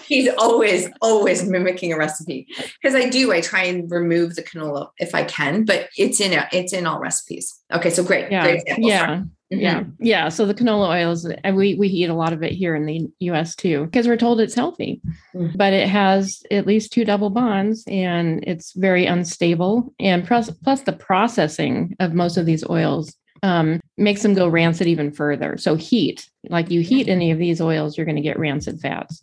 he's 0.08 0.28
always 0.38 0.88
always 1.00 1.44
mimicking 1.44 1.92
a 1.92 1.96
recipe 1.96 2.46
because 2.80 2.94
i 2.94 3.08
do 3.08 3.32
i 3.32 3.40
try 3.40 3.62
and 3.62 3.90
remove 3.90 4.34
the 4.34 4.42
canola 4.42 4.88
if 4.98 5.14
i 5.14 5.22
can 5.24 5.64
but 5.64 5.88
it's 5.96 6.20
in 6.20 6.32
a, 6.32 6.48
it's 6.52 6.72
in 6.72 6.86
all 6.86 6.98
recipes 6.98 7.60
okay 7.72 7.90
so 7.90 8.02
great 8.02 8.30
yeah 8.32 8.42
great 8.42 8.62
yeah 8.78 9.16
mm-hmm. 9.16 9.60
yeah 9.60 9.84
yeah 10.00 10.28
so 10.28 10.44
the 10.46 10.54
canola 10.54 10.88
oils 10.88 11.30
and 11.44 11.56
we 11.56 11.74
we 11.74 11.88
eat 11.88 12.10
a 12.10 12.14
lot 12.14 12.32
of 12.32 12.42
it 12.42 12.52
here 12.52 12.74
in 12.74 12.86
the 12.86 13.08
us 13.20 13.54
too 13.54 13.84
because 13.84 14.06
we're 14.06 14.16
told 14.16 14.40
it's 14.40 14.54
healthy 14.54 15.00
mm-hmm. 15.34 15.56
but 15.56 15.72
it 15.72 15.88
has 15.88 16.42
at 16.50 16.66
least 16.66 16.92
two 16.92 17.04
double 17.04 17.30
bonds 17.30 17.84
and 17.86 18.42
it's 18.46 18.72
very 18.72 19.06
unstable 19.06 19.94
and 20.00 20.26
plus 20.26 20.50
plus 20.50 20.82
the 20.82 20.92
processing 20.92 21.94
of 22.00 22.14
most 22.14 22.36
of 22.36 22.46
these 22.46 22.68
oils 22.68 23.14
um, 23.42 23.80
makes 23.96 24.22
them 24.22 24.34
go 24.34 24.48
rancid 24.48 24.86
even 24.86 25.12
further. 25.12 25.56
So 25.58 25.74
heat, 25.74 26.28
like 26.48 26.70
you 26.70 26.80
heat 26.80 27.08
any 27.08 27.30
of 27.30 27.38
these 27.38 27.60
oils, 27.60 27.96
you're 27.96 28.06
going 28.06 28.16
to 28.16 28.22
get 28.22 28.38
rancid 28.38 28.80
fats. 28.80 29.22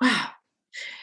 Wow. 0.00 0.28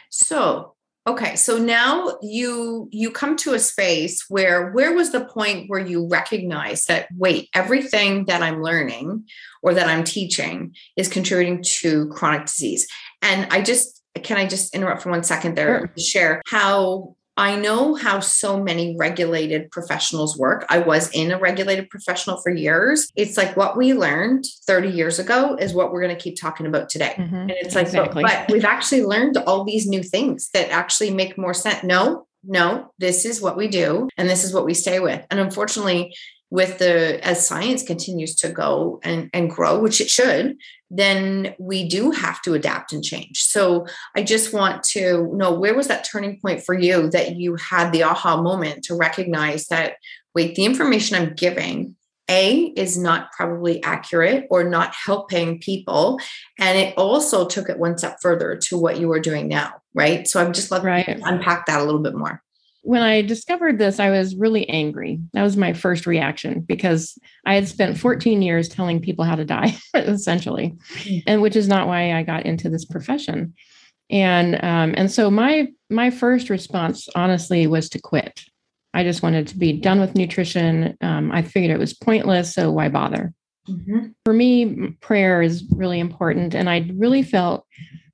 So, 0.09 0.75
okay, 1.07 1.35
so 1.35 1.57
now 1.57 2.17
you 2.21 2.87
you 2.91 3.11
come 3.11 3.35
to 3.37 3.53
a 3.53 3.59
space 3.59 4.25
where 4.29 4.71
where 4.71 4.93
was 4.93 5.11
the 5.11 5.25
point 5.25 5.69
where 5.69 5.85
you 5.85 6.07
recognize 6.07 6.85
that 6.85 7.07
wait, 7.15 7.49
everything 7.53 8.25
that 8.25 8.41
I'm 8.41 8.61
learning 8.61 9.25
or 9.61 9.73
that 9.73 9.87
I'm 9.87 10.03
teaching 10.03 10.75
is 10.95 11.09
contributing 11.09 11.63
to 11.79 12.07
chronic 12.09 12.45
disease. 12.45 12.87
And 13.21 13.47
I 13.51 13.61
just 13.61 14.01
can 14.23 14.37
I 14.37 14.47
just 14.47 14.73
interrupt 14.73 15.01
for 15.01 15.09
one 15.09 15.23
second 15.23 15.55
there 15.55 15.79
sure. 15.79 15.87
to 15.87 16.01
share 16.01 16.41
how 16.47 17.15
I 17.37 17.57
know 17.57 17.95
how 17.95 18.21
so 18.21 18.61
many 18.61 18.95
regulated 18.97 19.69
professionals 19.69 20.37
work. 20.37 20.65
I 20.69 20.79
was 20.79 21.09
in 21.11 21.31
a 21.31 21.37
regulated 21.37 21.89
professional 21.89 22.41
for 22.41 22.49
years. 22.49 23.11
It's 23.15 23.35
like 23.35 23.57
what 23.57 23.75
we 23.75 23.93
learned 23.93 24.45
30 24.67 24.89
years 24.89 25.19
ago 25.19 25.57
is 25.59 25.73
what 25.73 25.91
we're 25.91 26.01
going 26.01 26.15
to 26.15 26.21
keep 26.21 26.39
talking 26.39 26.65
about 26.65 26.89
today. 26.89 27.13
Mm-hmm. 27.17 27.35
And 27.35 27.51
it's 27.51 27.75
like, 27.75 27.87
exactly. 27.87 28.23
but, 28.23 28.45
but 28.47 28.53
we've 28.53 28.63
actually 28.63 29.03
learned 29.03 29.35
all 29.37 29.65
these 29.65 29.85
new 29.85 30.01
things 30.01 30.49
that 30.53 30.69
actually 30.69 31.11
make 31.11 31.37
more 31.37 31.53
sense. 31.53 31.83
No, 31.83 32.25
no, 32.45 32.91
this 32.99 33.25
is 33.25 33.41
what 33.41 33.57
we 33.57 33.67
do 33.67 34.07
and 34.17 34.29
this 34.29 34.43
is 34.43 34.53
what 34.53 34.65
we 34.65 34.73
stay 34.73 34.99
with. 34.99 35.25
And 35.29 35.39
unfortunately, 35.39 36.15
with 36.51 36.77
the 36.77 37.25
as 37.25 37.45
science 37.45 37.83
continues 37.83 38.35
to 38.35 38.49
go 38.49 38.99
and, 39.03 39.29
and 39.33 39.49
grow, 39.49 39.79
which 39.79 39.99
it 39.99 40.09
should, 40.09 40.57
then 40.97 41.55
we 41.59 41.87
do 41.87 42.11
have 42.11 42.41
to 42.43 42.53
adapt 42.53 42.93
and 42.93 43.03
change. 43.03 43.43
So 43.43 43.85
I 44.15 44.23
just 44.23 44.53
want 44.53 44.83
to 44.83 45.31
know 45.33 45.53
where 45.53 45.75
was 45.75 45.87
that 45.87 46.07
turning 46.09 46.39
point 46.39 46.63
for 46.63 46.77
you 46.77 47.09
that 47.09 47.35
you 47.35 47.55
had 47.55 47.91
the 47.91 48.03
aha 48.03 48.41
moment 48.41 48.83
to 48.85 48.95
recognize 48.95 49.67
that 49.67 49.95
wait, 50.33 50.55
the 50.55 50.65
information 50.65 51.15
I'm 51.15 51.33
giving 51.33 51.95
a 52.29 52.73
is 52.75 52.97
not 52.97 53.31
probably 53.31 53.81
accurate 53.83 54.47
or 54.49 54.63
not 54.63 54.93
helping 54.93 55.59
people 55.59 56.19
and 56.57 56.77
it 56.77 56.97
also 56.97 57.45
took 57.45 57.69
it 57.69 57.77
one 57.77 57.97
step 57.97 58.17
further 58.21 58.55
to 58.55 58.77
what 58.77 58.99
you 58.99 59.11
are 59.11 59.19
doing 59.19 59.47
now 59.47 59.73
right 59.93 60.27
so 60.27 60.41
i'm 60.41 60.51
just 60.51 60.71
love 60.71 60.83
right. 60.83 61.05
to 61.05 61.21
unpack 61.23 61.67
that 61.67 61.79
a 61.79 61.83
little 61.83 62.01
bit 62.01 62.15
more 62.15 62.41
when 62.85 63.01
I 63.01 63.23
discovered 63.23 63.79
this, 63.79 63.99
I 63.99 64.11
was 64.11 64.35
really 64.35 64.69
angry. 64.69 65.19
That 65.33 65.41
was 65.41 65.57
my 65.57 65.73
first 65.73 66.05
reaction 66.05 66.61
because 66.61 67.17
I 67.43 67.55
had 67.55 67.67
spent 67.67 67.97
14 67.97 68.43
years 68.43 68.69
telling 68.69 69.01
people 69.01 69.25
how 69.25 69.35
to 69.35 69.43
die, 69.43 69.75
essentially, 69.95 70.75
mm. 70.99 71.23
and 71.25 71.41
which 71.41 71.55
is 71.55 71.67
not 71.67 71.87
why 71.87 72.13
I 72.13 72.21
got 72.21 72.45
into 72.45 72.69
this 72.69 72.85
profession. 72.85 73.55
And 74.11 74.63
um, 74.63 74.93
and 74.95 75.11
so 75.11 75.31
my 75.31 75.67
my 75.89 76.11
first 76.11 76.51
response, 76.51 77.09
honestly, 77.15 77.65
was 77.65 77.89
to 77.89 77.99
quit. 77.99 78.43
I 78.93 79.03
just 79.03 79.23
wanted 79.23 79.47
to 79.47 79.57
be 79.57 79.73
done 79.73 79.99
with 79.99 80.15
nutrition. 80.15 80.95
Um, 81.01 81.31
I 81.31 81.41
figured 81.41 81.71
it 81.71 81.79
was 81.79 81.95
pointless, 81.95 82.53
so 82.53 82.71
why 82.71 82.89
bother? 82.89 83.33
Mm-hmm. 83.67 84.09
For 84.25 84.33
me, 84.33 84.91
prayer 85.01 85.41
is 85.41 85.65
really 85.71 85.99
important, 85.99 86.53
and 86.53 86.69
I 86.69 86.87
really 86.93 87.23
felt 87.23 87.65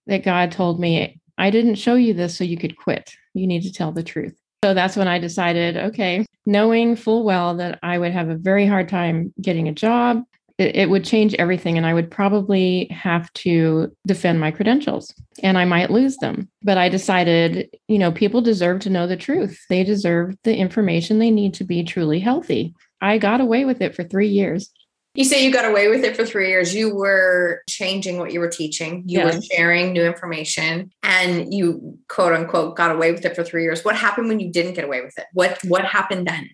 that 0.08 0.24
God 0.24 0.54
told 0.54 0.80
me, 0.80 1.20
"I 1.38 1.50
didn't 1.50 1.76
show 1.76 1.96
you 1.96 2.14
this 2.14 2.38
so 2.38 2.46
you 2.46 2.58
could 2.58 2.78
quit. 2.78 3.14
You 3.34 3.48
need 3.48 3.64
to 3.64 3.74
tell 3.74 3.92
the 3.92 4.02
truth." 4.02 4.41
So 4.64 4.76
that's 4.76 4.96
when 4.96 5.08
I 5.08 5.18
decided, 5.18 5.76
okay, 5.76 6.24
knowing 6.46 6.96
full 6.96 7.24
well 7.24 7.56
that 7.56 7.80
I 7.82 7.98
would 7.98 8.12
have 8.12 8.30
a 8.30 8.36
very 8.36 8.68
hard 8.68 8.90
time 8.90 9.34
getting 9.42 9.68
a 9.68 9.74
job, 9.74 10.24
it, 10.60 10.76
it, 10.76 10.90
would 10.92 11.04
change 11.04 11.34
everything. 11.36 11.78
And 11.78 11.88
I 11.88 11.96
would 11.96 12.12
probably 12.12 12.86
have 12.92 13.34
to 13.34 13.92
defend 14.06 14.40
my 14.40 14.52
credentials 14.52 15.12
and 15.42 15.58
I 15.58 15.66
might 15.66 15.90
lose 15.90 16.16
them. 16.18 16.48
But 16.62 16.78
I 16.78 16.90
decided, 16.90 17.76
you 17.88 17.98
know, 17.98 18.12
people 18.12 18.42
deserve 18.42 18.82
to 18.82 18.92
know 18.92 19.08
the 19.08 19.18
truth, 19.18 19.60
they 19.68 19.84
deserve 19.84 20.36
the 20.44 20.56
information 20.56 21.18
they 21.18 21.32
need 21.32 21.56
to 21.56 21.64
be 21.64 21.84
truly 21.84 22.20
healthy. 22.20 22.76
I 23.02 23.18
got 23.18 23.42
away 23.42 23.66
with 23.66 23.82
it 23.82 23.96
for 23.96 24.04
three 24.04 24.28
years. 24.28 24.72
You 25.14 25.26
say 25.26 25.44
you 25.44 25.52
got 25.52 25.70
away 25.70 25.90
with 25.90 26.06
it 26.06 26.16
for 26.16 26.26
three 26.26 26.48
years. 26.48 26.74
You 26.74 26.96
were 26.96 27.64
changing 27.68 28.18
what 28.18 28.32
you 28.32 28.40
were 28.40 28.48
teaching. 28.48 29.04
You 29.06 29.20
yes. 29.20 29.36
were 29.36 29.42
sharing 29.42 29.92
new 29.92 30.06
information, 30.06 30.92
and 31.04 31.54
you 31.54 31.98
quote 32.08 32.32
unquote 32.32 32.78
got 32.78 32.96
away 32.96 33.12
with 33.12 33.26
it 33.26 33.36
for 33.36 33.44
three 33.44 33.64
years. 33.64 33.84
What 33.84 33.96
happened 33.96 34.30
when 34.30 34.40
you 34.40 34.50
didn't 34.50 34.74
get 34.74 34.86
away 34.86 35.02
with 35.02 35.18
it? 35.18 35.26
What 35.34 35.60
what 35.66 35.84
happened 35.84 36.28
then? 36.28 36.50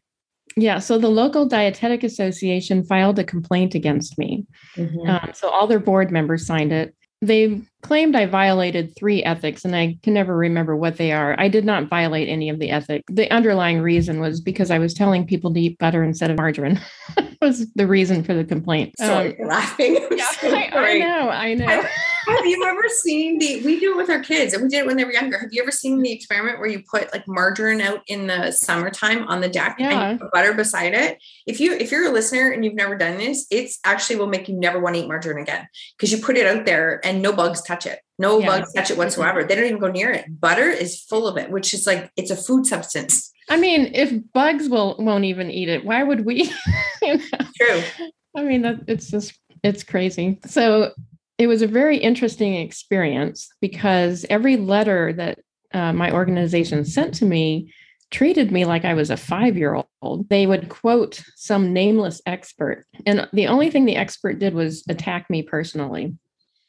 Yeah, 0.56 0.80
so 0.80 0.98
the 0.98 1.08
local 1.08 1.46
dietetic 1.46 2.04
association 2.04 2.84
filed 2.84 3.20
a 3.20 3.24
complaint 3.24 3.76
against 3.76 4.18
me. 4.18 4.48
Mm-hmm. 4.76 5.08
Um, 5.08 5.30
so 5.36 5.50
all 5.50 5.68
their 5.68 5.80
board 5.80 6.10
members 6.10 6.48
signed 6.48 6.74
it. 6.74 6.96
They 7.22 7.62
claimed 7.82 8.16
I 8.16 8.26
violated 8.28 8.96
three 8.96 9.24
ethics, 9.24 9.66
and 9.66 9.76
I 9.76 9.98
can 10.04 10.14
never 10.14 10.36
remember 10.36 10.76
what 10.76 10.98
they 10.98 11.12
are. 11.12 11.36
I 11.40 11.48
did 11.48 11.66
not 11.66 11.90
violate 11.90 12.30
any 12.30 12.50
of 12.50 12.60
the 12.60 12.70
ethics. 12.70 13.06
The 13.10 13.32
underlying 13.32 13.82
reason 13.82 14.20
was 14.20 14.40
because 14.40 14.70
I 14.70 14.78
was 14.78 14.94
telling 14.94 15.26
people 15.26 15.54
to 15.54 15.60
eat 15.60 15.80
butter 15.80 16.04
instead 16.04 16.30
of 16.30 16.38
margarine. 16.38 16.80
was 17.42 17.72
the 17.74 17.88
reason 17.88 18.24
for 18.24 18.34
the 18.34 18.44
complaint. 18.44 18.96
Sorry, 18.98 19.40
um, 19.40 19.48
laughing. 19.48 19.96
Yeah, 20.18 20.30
so 20.32 20.50
I, 20.50 20.70
I, 20.74 20.98
know, 20.98 21.30
I 21.30 21.54
know. 21.54 21.84
have 22.28 22.46
you 22.46 22.64
ever 22.66 22.84
seen 22.90 23.40
the? 23.40 23.62
We 23.64 23.80
do 23.80 23.94
it 23.94 23.98
with 23.98 24.10
our 24.10 24.20
kids, 24.20 24.54
and 24.54 24.64
we 24.64 24.70
did 24.70 24.80
it 24.80 24.86
when 24.86 24.98
they 24.98 25.06
were 25.06 25.14
younger. 25.14 25.38
Have 25.38 25.50
you 25.52 25.62
ever 25.62 25.72
seen 25.72 26.02
the 26.02 26.12
experiment 26.12 26.60
where 26.60 26.70
you 26.70 26.84
put 26.90 27.12
like 27.14 27.28
margarine 27.28 27.82
out 27.82 28.02
in 28.08 28.28
the 28.28 28.52
summertime 28.52 29.28
on 29.28 29.42
the 29.42 29.50
deck 29.50 29.78
yeah. 29.80 30.10
and 30.10 30.22
butter 30.32 30.54
beside 30.54 30.94
it? 30.94 31.22
If 31.46 31.60
you 31.60 31.74
if 31.74 31.92
you're 31.92 32.08
a 32.08 32.12
listener 32.12 32.52
and 32.52 32.64
you've 32.64 32.76
never 32.76 32.98
done 32.98 33.18
this, 33.18 33.48
it's 33.52 33.80
actually 33.84 34.18
will 34.18 34.28
make 34.28 34.48
you 34.48 34.56
never 34.56 34.80
want 34.80 34.96
to 34.96 35.02
eat 35.02 35.08
margarine 35.08 35.42
again 35.42 35.68
because 35.98 36.12
you 36.12 36.24
put 36.24 36.38
it 36.38 36.48
out 36.48 36.66
there 36.66 37.00
and 37.06 37.22
no 37.22 37.34
bugs 37.34 37.62
touch 37.62 37.86
it. 37.86 38.00
No 38.20 38.40
yeah. 38.40 38.48
bugs 38.48 38.74
touch 38.74 38.92
it 38.92 38.98
whatsoever. 38.98 39.44
They 39.44 39.56
don't 39.56 39.66
even 39.66 39.80
go 39.80 39.92
near 39.92 40.12
it. 40.12 40.26
Butter 40.40 40.70
is 40.70 41.02
full 41.02 41.28
of 41.28 41.38
it, 41.38 41.50
which 41.52 41.74
is 41.74 41.88
like 41.88 42.12
it's 42.18 42.32
a 42.32 42.36
food 42.36 42.66
substance. 42.66 43.32
I 43.50 43.58
mean, 43.58 43.92
if 43.94 44.12
bugs 44.34 44.68
will 44.68 44.96
won't 45.00 45.26
even 45.26 45.50
eat 45.50 45.70
it, 45.70 45.86
why 45.86 46.04
would 46.04 46.26
we? 46.26 46.52
you 47.02 47.18
know? 47.18 47.40
True. 47.56 47.82
I 48.36 48.44
mean, 48.44 48.84
it's 48.88 49.10
just 49.10 49.34
it's 49.64 49.84
crazy. 49.84 50.40
So 50.46 50.92
it 51.38 51.48
was 51.48 51.62
a 51.62 51.68
very 51.68 51.98
interesting 51.98 52.56
experience 52.56 53.50
because 53.62 54.26
every 54.30 54.58
letter 54.58 55.14
that 55.14 55.40
uh, 55.74 55.94
my 55.94 56.12
organization 56.12 56.84
sent 56.86 57.14
to 57.16 57.26
me 57.26 57.72
treated 58.10 58.52
me 58.52 58.66
like 58.66 58.86
I 58.86 58.94
was 58.94 59.10
a 59.10 59.18
five 59.18 59.58
year 59.58 59.82
old. 60.02 60.30
They 60.30 60.48
would 60.48 60.70
quote 60.70 61.22
some 61.36 61.74
nameless 61.74 62.22
expert. 62.26 62.86
And 63.06 63.28
the 63.34 63.48
only 63.48 63.70
thing 63.70 63.86
the 63.86 63.98
expert 63.98 64.40
did 64.40 64.54
was 64.54 64.84
attack 64.88 65.30
me 65.30 65.44
personally. 65.44 66.16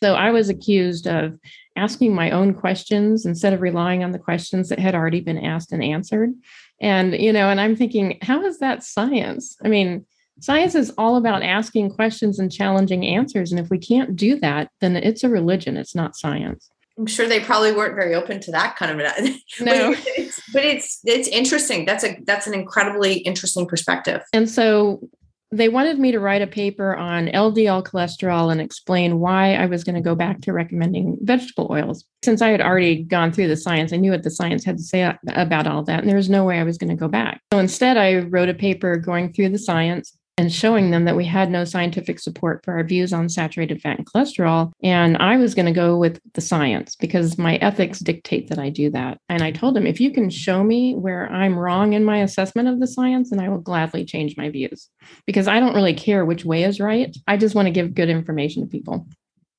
So 0.02 0.14
I 0.14 0.30
was 0.30 0.48
accused 0.48 1.06
of 1.06 1.38
asking 1.76 2.14
my 2.14 2.30
own 2.30 2.54
questions 2.54 3.24
instead 3.24 3.52
of 3.52 3.60
relying 3.60 4.04
on 4.04 4.12
the 4.12 4.18
questions 4.18 4.68
that 4.68 4.78
had 4.78 4.94
already 4.94 5.20
been 5.20 5.38
asked 5.38 5.72
and 5.72 5.82
answered. 5.82 6.32
And, 6.80 7.14
you 7.14 7.32
know, 7.32 7.48
and 7.48 7.60
I'm 7.60 7.74
thinking, 7.74 8.18
how 8.22 8.44
is 8.44 8.58
that 8.58 8.84
science? 8.84 9.56
I 9.64 9.68
mean, 9.68 10.06
science 10.40 10.74
is 10.74 10.92
all 10.98 11.16
about 11.16 11.42
asking 11.42 11.90
questions 11.90 12.38
and 12.38 12.52
challenging 12.52 13.06
answers. 13.06 13.52
And 13.52 13.60
if 13.60 13.70
we 13.70 13.78
can't 13.78 14.16
do 14.16 14.38
that, 14.40 14.70
then 14.80 14.96
it's 14.96 15.24
a 15.24 15.28
religion, 15.28 15.76
it's 15.76 15.94
not 15.94 16.16
science. 16.16 16.70
I'm 16.98 17.06
sure 17.06 17.28
they 17.28 17.40
probably 17.40 17.72
weren't 17.72 17.94
very 17.94 18.14
open 18.14 18.40
to 18.40 18.50
that 18.50 18.76
kind 18.76 19.00
of 19.00 19.06
an. 19.06 19.38
No, 19.60 19.90
but, 19.90 20.04
it's, 20.16 20.42
but 20.52 20.64
it's 20.64 21.00
it's 21.04 21.28
interesting. 21.28 21.84
That's 21.84 22.04
a 22.04 22.18
that's 22.26 22.46
an 22.46 22.54
incredibly 22.54 23.18
interesting 23.18 23.66
perspective. 23.66 24.20
And 24.32 24.50
so 24.50 25.08
they 25.50 25.68
wanted 25.68 25.98
me 25.98 26.12
to 26.12 26.20
write 26.20 26.42
a 26.42 26.46
paper 26.46 26.94
on 26.94 27.28
LDL 27.28 27.82
cholesterol 27.82 28.52
and 28.52 28.60
explain 28.60 29.18
why 29.18 29.54
I 29.54 29.64
was 29.66 29.82
going 29.82 29.94
to 29.94 30.02
go 30.02 30.14
back 30.14 30.42
to 30.42 30.52
recommending 30.52 31.16
vegetable 31.22 31.68
oils. 31.70 32.04
Since 32.22 32.42
I 32.42 32.50
had 32.50 32.60
already 32.60 33.02
gone 33.02 33.32
through 33.32 33.48
the 33.48 33.56
science, 33.56 33.92
I 33.92 33.96
knew 33.96 34.10
what 34.10 34.24
the 34.24 34.30
science 34.30 34.64
had 34.64 34.76
to 34.76 34.82
say 34.82 35.10
about 35.28 35.66
all 35.66 35.82
that, 35.84 36.00
and 36.00 36.08
there 36.08 36.16
was 36.16 36.28
no 36.28 36.44
way 36.44 36.58
I 36.58 36.64
was 36.64 36.76
going 36.76 36.90
to 36.90 36.96
go 36.96 37.08
back. 37.08 37.40
So 37.52 37.58
instead, 37.58 37.96
I 37.96 38.18
wrote 38.18 38.50
a 38.50 38.54
paper 38.54 38.96
going 38.96 39.32
through 39.32 39.50
the 39.50 39.58
science 39.58 40.17
and 40.38 40.52
showing 40.52 40.92
them 40.92 41.04
that 41.04 41.16
we 41.16 41.24
had 41.24 41.50
no 41.50 41.64
scientific 41.64 42.20
support 42.20 42.64
for 42.64 42.74
our 42.74 42.84
views 42.84 43.12
on 43.12 43.28
saturated 43.28 43.82
fat 43.82 43.98
and 43.98 44.06
cholesterol. 44.06 44.70
And 44.84 45.16
I 45.16 45.36
was 45.36 45.52
going 45.52 45.66
to 45.66 45.72
go 45.72 45.98
with 45.98 46.20
the 46.34 46.40
science 46.40 46.94
because 46.94 47.36
my 47.36 47.56
ethics 47.56 47.98
dictate 47.98 48.48
that 48.48 48.58
I 48.58 48.70
do 48.70 48.88
that. 48.90 49.18
And 49.28 49.42
I 49.42 49.50
told 49.50 49.74
them, 49.74 49.84
if 49.84 50.00
you 50.00 50.12
can 50.12 50.30
show 50.30 50.62
me 50.62 50.94
where 50.94 51.30
I'm 51.32 51.58
wrong 51.58 51.92
in 51.92 52.04
my 52.04 52.18
assessment 52.18 52.68
of 52.68 52.78
the 52.78 52.86
science, 52.86 53.30
then 53.30 53.40
I 53.40 53.48
will 53.48 53.58
gladly 53.58 54.04
change 54.04 54.36
my 54.36 54.48
views 54.48 54.88
because 55.26 55.48
I 55.48 55.58
don't 55.58 55.74
really 55.74 55.92
care 55.92 56.24
which 56.24 56.44
way 56.44 56.62
is 56.62 56.78
right. 56.78 57.14
I 57.26 57.36
just 57.36 57.56
want 57.56 57.66
to 57.66 57.72
give 57.72 57.94
good 57.94 58.08
information 58.08 58.62
to 58.62 58.68
people. 58.68 59.08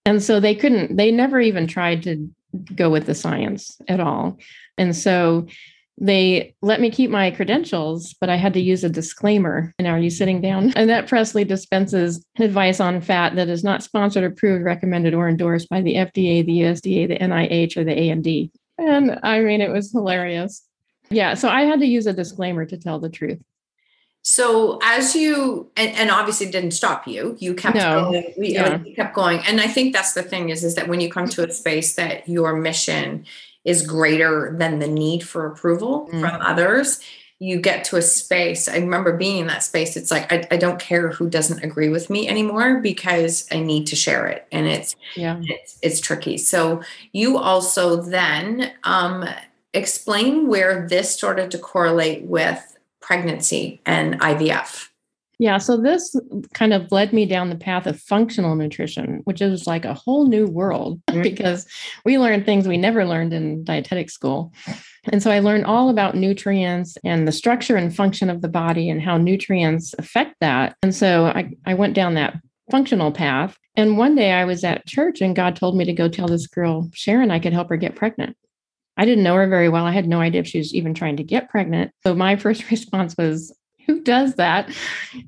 And 0.06 0.24
so 0.24 0.40
they 0.40 0.56
couldn't, 0.56 0.96
they 0.96 1.12
never 1.12 1.42
even 1.42 1.68
tried 1.68 2.04
to 2.04 2.30
go 2.74 2.90
with 2.90 3.06
the 3.06 3.14
science 3.14 3.80
at 3.90 4.00
all. 4.00 4.40
And 4.78 4.96
so 4.96 5.48
they 6.00 6.56
let 6.62 6.80
me 6.80 6.90
keep 6.90 7.10
my 7.10 7.30
credentials, 7.32 8.16
but 8.22 8.30
I 8.30 8.38
had 8.38 8.54
to 8.54 8.62
use 8.62 8.84
a 8.84 8.90
disclaimer. 8.90 9.74
And 9.78 9.88
are 9.88 10.00
you 10.00 10.10
sitting 10.10 10.40
down? 10.40 10.72
Annette 10.76 11.08
Presley 11.08 11.44
dispenses 11.44 12.24
advice 12.40 12.80
on 12.80 13.02
fat 13.02 13.36
that 13.36 13.50
is 13.50 13.64
not 13.64 13.84
sponsored, 13.84 14.24
approved, 14.24 14.64
recommended, 14.64 15.14
or 15.14 15.28
endorsed 15.28 15.70
by 15.70 15.82
the 15.82 15.96
FDA, 15.96 16.46
the 16.46 16.62
USDA, 16.62 17.08
the 17.10 17.18
NIH, 17.20 17.76
or 17.76 17.84
the 17.84 17.92
AMD. 17.92 18.52
And 18.78 19.20
I 19.24 19.42
mean, 19.42 19.60
it 19.60 19.72
was 19.72 19.92
hilarious. 19.92 20.66
Yeah. 21.10 21.34
So 21.34 21.50
I 21.50 21.64
had 21.64 21.82
to 21.82 21.86
use 21.86 22.08
a 22.08 22.14
disclaimer 22.14 22.66
to 22.66 22.78
tell 22.78 23.00
the 23.00 23.10
truth. 23.10 23.40
So 24.22 24.80
as 24.84 25.16
you 25.16 25.72
and, 25.76 25.96
and 25.96 26.12
obviously 26.12 26.52
didn't 26.52 26.72
stop 26.72 27.08
you, 27.08 27.36
you 27.40 27.54
kept 27.54 27.76
no. 27.76 28.12
going. 28.12 28.34
We, 28.38 28.58
uh, 28.58 28.70
yeah. 28.70 28.84
you 28.84 28.94
kept 28.94 29.16
going, 29.16 29.40
and 29.40 29.62
I 29.62 29.68
think 29.68 29.94
that's 29.94 30.14
the 30.14 30.24
thing 30.24 30.50
is 30.50 30.64
is 30.64 30.76
that 30.76 30.88
when 30.88 31.00
you 31.00 31.10
come 31.10 31.30
to 31.30 31.48
a 31.48 31.52
space 31.52 31.96
that 31.96 32.28
your 32.28 32.56
mission 32.56 33.26
is 33.66 33.86
greater 33.86 34.56
than 34.58 34.80
the 34.80 34.88
need 34.88 35.24
for 35.24 35.46
approval 35.46 36.10
mm. 36.12 36.20
from 36.20 36.42
others 36.42 37.00
you 37.42 37.60
get 37.60 37.86
to 37.86 37.96
a 37.96 38.02
space 38.02 38.68
i 38.68 38.76
remember 38.76 39.16
being 39.16 39.38
in 39.38 39.48
that 39.48 39.64
space 39.64 39.96
it's 39.96 40.12
like 40.12 40.32
I, 40.32 40.46
I, 40.52 40.58
don't 40.58 40.80
care 40.80 41.10
who 41.10 41.30
doesn't 41.30 41.64
agree 41.64 41.88
with 41.88 42.10
me 42.10 42.28
anymore 42.28 42.82
because 42.82 43.48
i 43.52 43.60
need 43.60 43.88
to 43.88 43.96
share 43.96 44.28
it 44.28 44.46
and 44.52 44.68
it's 44.68 44.96
yeah. 45.16 45.40
it's, 45.44 45.80
it's 45.82 46.02
tricky. 46.02 46.38
So 46.38 46.82
you 47.14 47.38
also 47.38 48.02
then 48.02 48.72
um, 48.84 49.26
explain 49.74 50.48
where 50.48 50.88
this 50.88 51.14
started 51.14 51.52
to 51.52 51.58
correlate 51.58 52.24
with 52.24 52.78
pregnancy 53.00 53.82
and 53.86 54.20
ivf 54.22 54.89
yeah, 55.40 55.58
so 55.58 55.78
this 55.78 56.14
kind 56.54 56.74
of 56.74 56.92
led 56.92 57.14
me 57.14 57.26
down 57.26 57.50
the 57.50 57.56
path 57.56 57.88
of 57.88 58.00
functional 58.00 58.56
nutrition, 58.56 59.22
which 59.24 59.42
is 59.42 59.66
like 59.66 59.86
a 59.86 59.94
whole 59.94 60.28
new 60.28 60.46
world 60.46 61.02
mm-hmm. 61.08 61.22
because 61.24 61.66
we 62.04 62.20
learned 62.20 62.46
things 62.46 62.68
we 62.68 62.78
never 62.78 63.06
learned 63.06 63.32
in 63.32 63.64
dietetic 63.64 64.10
school. 64.10 64.54
And 65.06 65.24
so 65.24 65.32
I 65.32 65.40
learned 65.40 65.66
all 65.66 65.90
about 65.90 66.16
nutrients 66.16 66.98
and 67.06 67.26
the 67.26 67.32
structure 67.32 67.78
and 67.78 67.96
function 67.96 68.30
of 68.30 68.42
the 68.42 68.50
body 68.50 68.90
and 68.90 69.02
how 69.02 69.18
nutrients 69.18 69.96
affect 69.98 70.36
that. 70.42 70.76
And 70.84 70.94
so 70.94 71.28
I, 71.28 71.54
I 71.66 71.74
went 71.74 71.94
down 71.94 72.16
that 72.16 72.36
functional 72.70 73.14
path. 73.14 73.58
And 73.78 73.98
one 73.98 74.16
day 74.16 74.34
I 74.34 74.44
was 74.44 74.66
at 74.66 74.86
church 74.88 75.22
and 75.22 75.38
God 75.38 75.56
told 75.56 75.78
me 75.78 75.86
to 75.86 75.94
go 75.94 76.10
tell 76.10 76.28
this 76.28 76.48
girl, 76.48 76.90
Sharon, 76.94 77.32
I 77.32 77.40
could 77.40 77.54
help 77.54 77.70
her 77.70 77.78
get 77.78 77.96
pregnant. 77.96 78.36
I 78.98 79.06
didn't 79.06 79.24
know 79.24 79.36
her 79.36 79.48
very 79.48 79.70
well. 79.70 79.86
I 79.86 79.92
had 79.92 80.10
no 80.10 80.20
idea 80.20 80.42
if 80.42 80.48
she 80.48 80.58
was 80.58 80.76
even 80.76 80.94
trying 80.94 81.16
to 81.16 81.24
get 81.24 81.50
pregnant. 81.50 81.92
So 82.06 82.14
my 82.14 82.36
first 82.36 82.70
response 82.70 83.16
was, 83.18 83.54
who 83.90 84.04
does 84.04 84.36
that? 84.36 84.70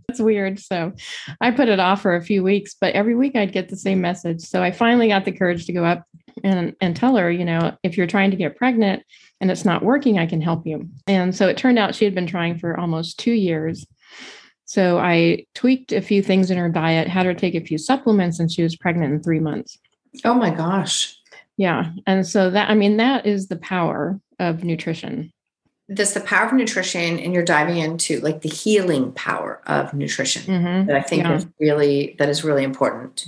That's 0.08 0.20
weird. 0.20 0.60
So 0.60 0.94
I 1.42 1.50
put 1.50 1.68
it 1.68 1.80
off 1.80 2.04
for 2.04 2.16
a 2.16 2.22
few 2.22 2.44
weeks, 2.44 2.76
but 2.80 2.94
every 2.94 3.16
week 3.16 3.36
I'd 3.36 3.54
get 3.54 3.70
the 3.70 3.76
same 3.76 4.02
message. 4.02 4.42
So 4.42 4.62
I 4.62 4.70
finally 4.70 5.08
got 5.08 5.26
the 5.26 5.32
courage 5.32 5.66
to 5.66 5.74
go 5.74 5.84
up 5.84 6.06
and, 6.44 6.76
and 6.80 6.96
tell 6.96 7.16
her, 7.16 7.32
you 7.32 7.44
know, 7.44 7.76
if 7.82 7.98
you're 7.98 8.06
trying 8.06 8.30
to 8.30 8.38
get 8.38 8.56
pregnant 8.56 9.02
and 9.40 9.50
it's 9.50 9.66
not 9.66 9.84
working, 9.84 10.20
I 10.20 10.28
can 10.28 10.42
help 10.42 10.68
you. 10.68 10.88
And 11.08 11.36
so 11.36 11.48
it 11.48 11.58
turned 11.58 11.80
out 11.80 11.96
she 11.96 12.06
had 12.06 12.14
been 12.14 12.28
trying 12.28 12.60
for 12.60 12.80
almost 12.80 13.18
two 13.18 13.32
years. 13.32 13.84
So 14.66 15.00
I 15.00 15.48
tweaked 15.56 15.92
a 15.92 16.00
few 16.00 16.22
things 16.22 16.52
in 16.52 16.60
her 16.60 16.70
diet, 16.70 17.08
had 17.08 17.26
her 17.26 17.34
take 17.34 17.56
a 17.56 17.66
few 17.66 17.80
supplements, 17.80 18.40
and 18.40 18.52
she 18.52 18.62
was 18.62 18.76
pregnant 18.76 19.12
in 19.12 19.24
three 19.24 19.40
months. 19.40 19.80
Oh 20.24 20.36
my 20.36 20.52
gosh. 20.52 21.18
Yeah. 21.58 21.94
And 22.06 22.28
so 22.28 22.52
that, 22.52 22.70
I 22.70 22.76
mean, 22.76 22.98
that 22.98 23.26
is 23.26 23.48
the 23.48 23.58
power 23.58 24.22
of 24.38 24.64
nutrition 24.64 25.34
this 25.92 26.14
the 26.14 26.22
power 26.22 26.48
of 26.48 26.54
nutrition 26.54 27.20
and 27.20 27.34
you're 27.34 27.44
diving 27.44 27.78
into 27.78 28.22
like 28.22 28.42
the 28.42 28.50
healing 28.50 29.12
power 29.12 29.62
of 29.68 29.94
nutrition 29.94 30.42
mm-hmm. 30.44 30.88
that 30.88 30.96
i 30.96 31.02
think 31.02 31.24
yeah. 31.24 31.36
is 31.36 31.46
really 31.60 32.16
that 32.18 32.30
is 32.30 32.46
really 32.46 32.64
important 32.64 33.26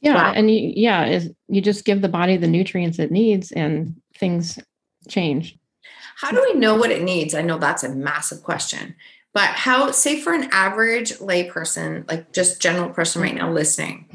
yeah 0.00 0.14
wow. 0.14 0.32
and 0.34 0.50
you, 0.50 0.72
yeah 0.74 1.06
is 1.06 1.30
you 1.48 1.60
just 1.60 1.84
give 1.84 2.02
the 2.02 2.08
body 2.08 2.36
the 2.36 2.48
nutrients 2.48 2.98
it 2.98 3.12
needs 3.12 3.52
and 3.52 3.94
things 4.16 4.58
change 5.08 5.56
how 6.16 6.30
do 6.32 6.44
we 6.52 6.58
know 6.58 6.74
what 6.74 6.90
it 6.90 7.02
needs 7.02 7.32
i 7.32 7.40
know 7.40 7.58
that's 7.58 7.84
a 7.84 7.94
massive 7.94 8.42
question 8.42 8.94
but 9.32 9.48
how 9.50 9.92
say 9.92 10.20
for 10.20 10.32
an 10.32 10.48
average 10.50 11.12
layperson 11.18 12.08
like 12.10 12.32
just 12.32 12.60
general 12.60 12.90
person 12.90 13.22
right 13.22 13.36
now 13.36 13.50
listening 13.50 14.08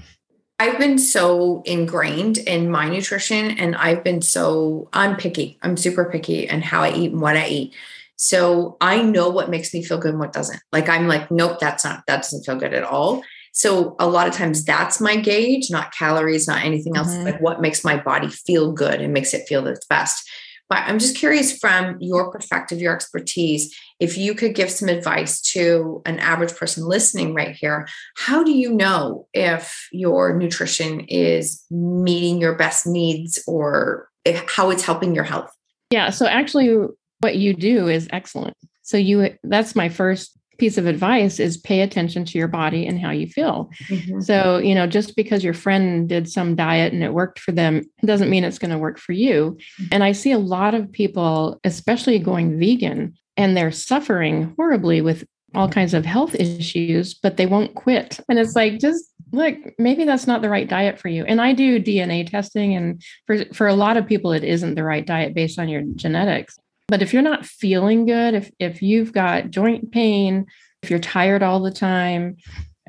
I've 0.57 0.77
been 0.77 0.97
so 0.97 1.61
ingrained 1.65 2.37
in 2.37 2.69
my 2.69 2.87
nutrition 2.87 3.51
and 3.57 3.75
I've 3.75 4.03
been 4.03 4.21
so 4.21 4.89
I'm 4.93 5.17
picky. 5.17 5.57
I'm 5.61 5.75
super 5.75 6.09
picky 6.09 6.47
and 6.47 6.63
how 6.63 6.81
I 6.81 6.93
eat 6.93 7.11
and 7.11 7.21
what 7.21 7.35
I 7.35 7.47
eat. 7.47 7.73
So 8.15 8.77
I 8.79 9.01
know 9.01 9.29
what 9.29 9.49
makes 9.49 9.73
me 9.73 9.83
feel 9.83 9.97
good 9.97 10.11
and 10.11 10.19
what 10.19 10.31
doesn't. 10.31 10.61
Like 10.71 10.87
I'm 10.87 11.07
like, 11.07 11.29
nope, 11.29 11.59
that's 11.59 11.83
not 11.83 12.03
that 12.07 12.23
doesn't 12.23 12.45
feel 12.45 12.55
good 12.55 12.73
at 12.73 12.83
all. 12.83 13.21
So 13.51 13.95
a 13.99 14.07
lot 14.07 14.27
of 14.27 14.33
times 14.33 14.63
that's 14.63 15.01
my 15.01 15.15
gauge, 15.17 15.69
not 15.69 15.93
calories, 15.93 16.47
not 16.47 16.63
anything 16.63 16.95
else. 16.95 17.09
Mm-hmm. 17.09 17.25
Like 17.25 17.41
what 17.41 17.61
makes 17.61 17.83
my 17.83 17.97
body 17.97 18.29
feel 18.29 18.71
good 18.71 19.01
and 19.01 19.13
makes 19.13 19.33
it 19.33 19.47
feel 19.47 19.67
its 19.67 19.85
best. 19.85 20.29
But 20.67 20.79
I'm 20.79 20.97
just 20.97 21.15
curious 21.15 21.57
from 21.57 21.97
your 21.99 22.31
perspective, 22.31 22.81
your 22.81 22.95
expertise, 22.95 23.75
if 23.99 24.17
you 24.17 24.33
could 24.33 24.55
give 24.55 24.71
some 24.71 24.89
advice 24.89 25.41
to 25.53 26.01
an 26.05 26.19
average 26.19 26.55
person 26.55 26.85
listening 26.85 27.33
right 27.33 27.55
here, 27.55 27.87
how 28.17 28.43
do 28.43 28.51
you 28.51 28.73
know 28.73 29.27
if 29.33 29.87
your 29.91 30.35
nutrition 30.35 31.01
is 31.01 31.63
meeting 31.69 32.41
your 32.41 32.55
best 32.55 32.87
needs 32.87 33.43
or 33.47 34.09
how 34.47 34.71
it's 34.71 34.83
helping 34.83 35.13
your 35.13 35.23
health? 35.23 35.51
Yeah. 35.91 36.09
So 36.09 36.25
actually, 36.25 36.75
what 37.19 37.35
you 37.35 37.53
do 37.53 37.87
is 37.87 38.07
excellent. 38.11 38.57
So 38.81 38.97
you 38.97 39.35
that's 39.43 39.75
my 39.75 39.89
first 39.89 40.37
piece 40.57 40.77
of 40.77 40.85
advice 40.85 41.39
is 41.39 41.57
pay 41.57 41.81
attention 41.81 42.25
to 42.25 42.37
your 42.37 42.47
body 42.47 42.85
and 42.85 42.99
how 42.99 43.11
you 43.11 43.27
feel. 43.27 43.69
Mm-hmm. 43.87 44.21
So, 44.21 44.57
you 44.57 44.75
know, 44.75 44.87
just 44.87 45.15
because 45.15 45.43
your 45.43 45.53
friend 45.53 46.07
did 46.07 46.29
some 46.29 46.55
diet 46.55 46.93
and 46.93 47.03
it 47.03 47.13
worked 47.13 47.39
for 47.39 47.51
them 47.51 47.83
doesn't 48.03 48.29
mean 48.29 48.43
it's 48.43 48.59
going 48.59 48.71
to 48.71 48.77
work 48.77 48.97
for 48.97 49.13
you. 49.13 49.57
Mm-hmm. 49.57 49.85
And 49.91 50.03
I 50.03 50.11
see 50.11 50.31
a 50.31 50.39
lot 50.39 50.73
of 50.73 50.91
people, 50.91 51.59
especially 51.63 52.19
going 52.19 52.59
vegan, 52.59 53.15
and 53.37 53.55
they're 53.55 53.71
suffering 53.71 54.53
horribly 54.57 55.01
with 55.01 55.25
all 55.53 55.69
kinds 55.69 55.93
of 55.93 56.05
health 56.05 56.35
issues, 56.35 57.13
but 57.13 57.37
they 57.37 57.45
won't 57.45 57.75
quit. 57.75 58.19
And 58.29 58.37
it's 58.37 58.55
like, 58.55 58.79
just 58.79 59.05
look, 59.31 59.55
maybe 59.79 60.03
that's 60.03 60.27
not 60.27 60.41
the 60.41 60.49
right 60.49 60.67
diet 60.67 60.99
for 60.99 61.07
you. 61.07 61.23
And 61.25 61.41
I 61.41 61.53
do 61.53 61.81
DNA 61.81 62.29
testing, 62.29 62.75
and 62.75 63.01
for, 63.25 63.45
for 63.53 63.67
a 63.67 63.75
lot 63.75 63.97
of 63.97 64.05
people, 64.05 64.31
it 64.31 64.43
isn't 64.43 64.75
the 64.75 64.83
right 64.83 65.05
diet 65.05 65.33
based 65.33 65.59
on 65.59 65.69
your 65.69 65.83
genetics. 65.95 66.57
But 66.87 67.01
if 67.01 67.13
you're 67.13 67.21
not 67.21 67.45
feeling 67.45 68.05
good, 68.05 68.35
if 68.35 68.51
if 68.59 68.81
you've 68.81 69.11
got 69.11 69.49
joint 69.49 69.91
pain, 69.91 70.45
if 70.83 70.89
you're 70.89 70.99
tired 70.99 71.43
all 71.43 71.61
the 71.61 71.71
time, 71.71 72.37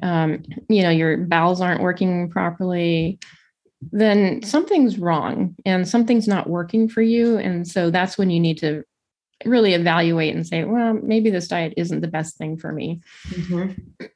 um, 0.02 0.42
you 0.68 0.82
know, 0.82 0.90
your 0.90 1.16
bowels 1.16 1.60
aren't 1.60 1.80
working 1.80 2.28
properly, 2.28 3.18
then 3.92 4.42
something's 4.42 4.98
wrong 4.98 5.54
and 5.64 5.88
something's 5.88 6.28
not 6.28 6.48
working 6.48 6.88
for 6.88 7.02
you. 7.02 7.38
And 7.38 7.66
so 7.66 7.90
that's 7.90 8.18
when 8.18 8.30
you 8.30 8.40
need 8.40 8.58
to 8.58 8.84
really 9.44 9.74
evaluate 9.74 10.34
and 10.34 10.46
say, 10.46 10.64
well, 10.64 10.94
maybe 10.94 11.30
this 11.30 11.48
diet 11.48 11.74
isn't 11.76 12.00
the 12.00 12.08
best 12.08 12.36
thing 12.36 12.56
for 12.56 12.72
me. 12.72 13.00
Mm-hmm. 13.28 14.06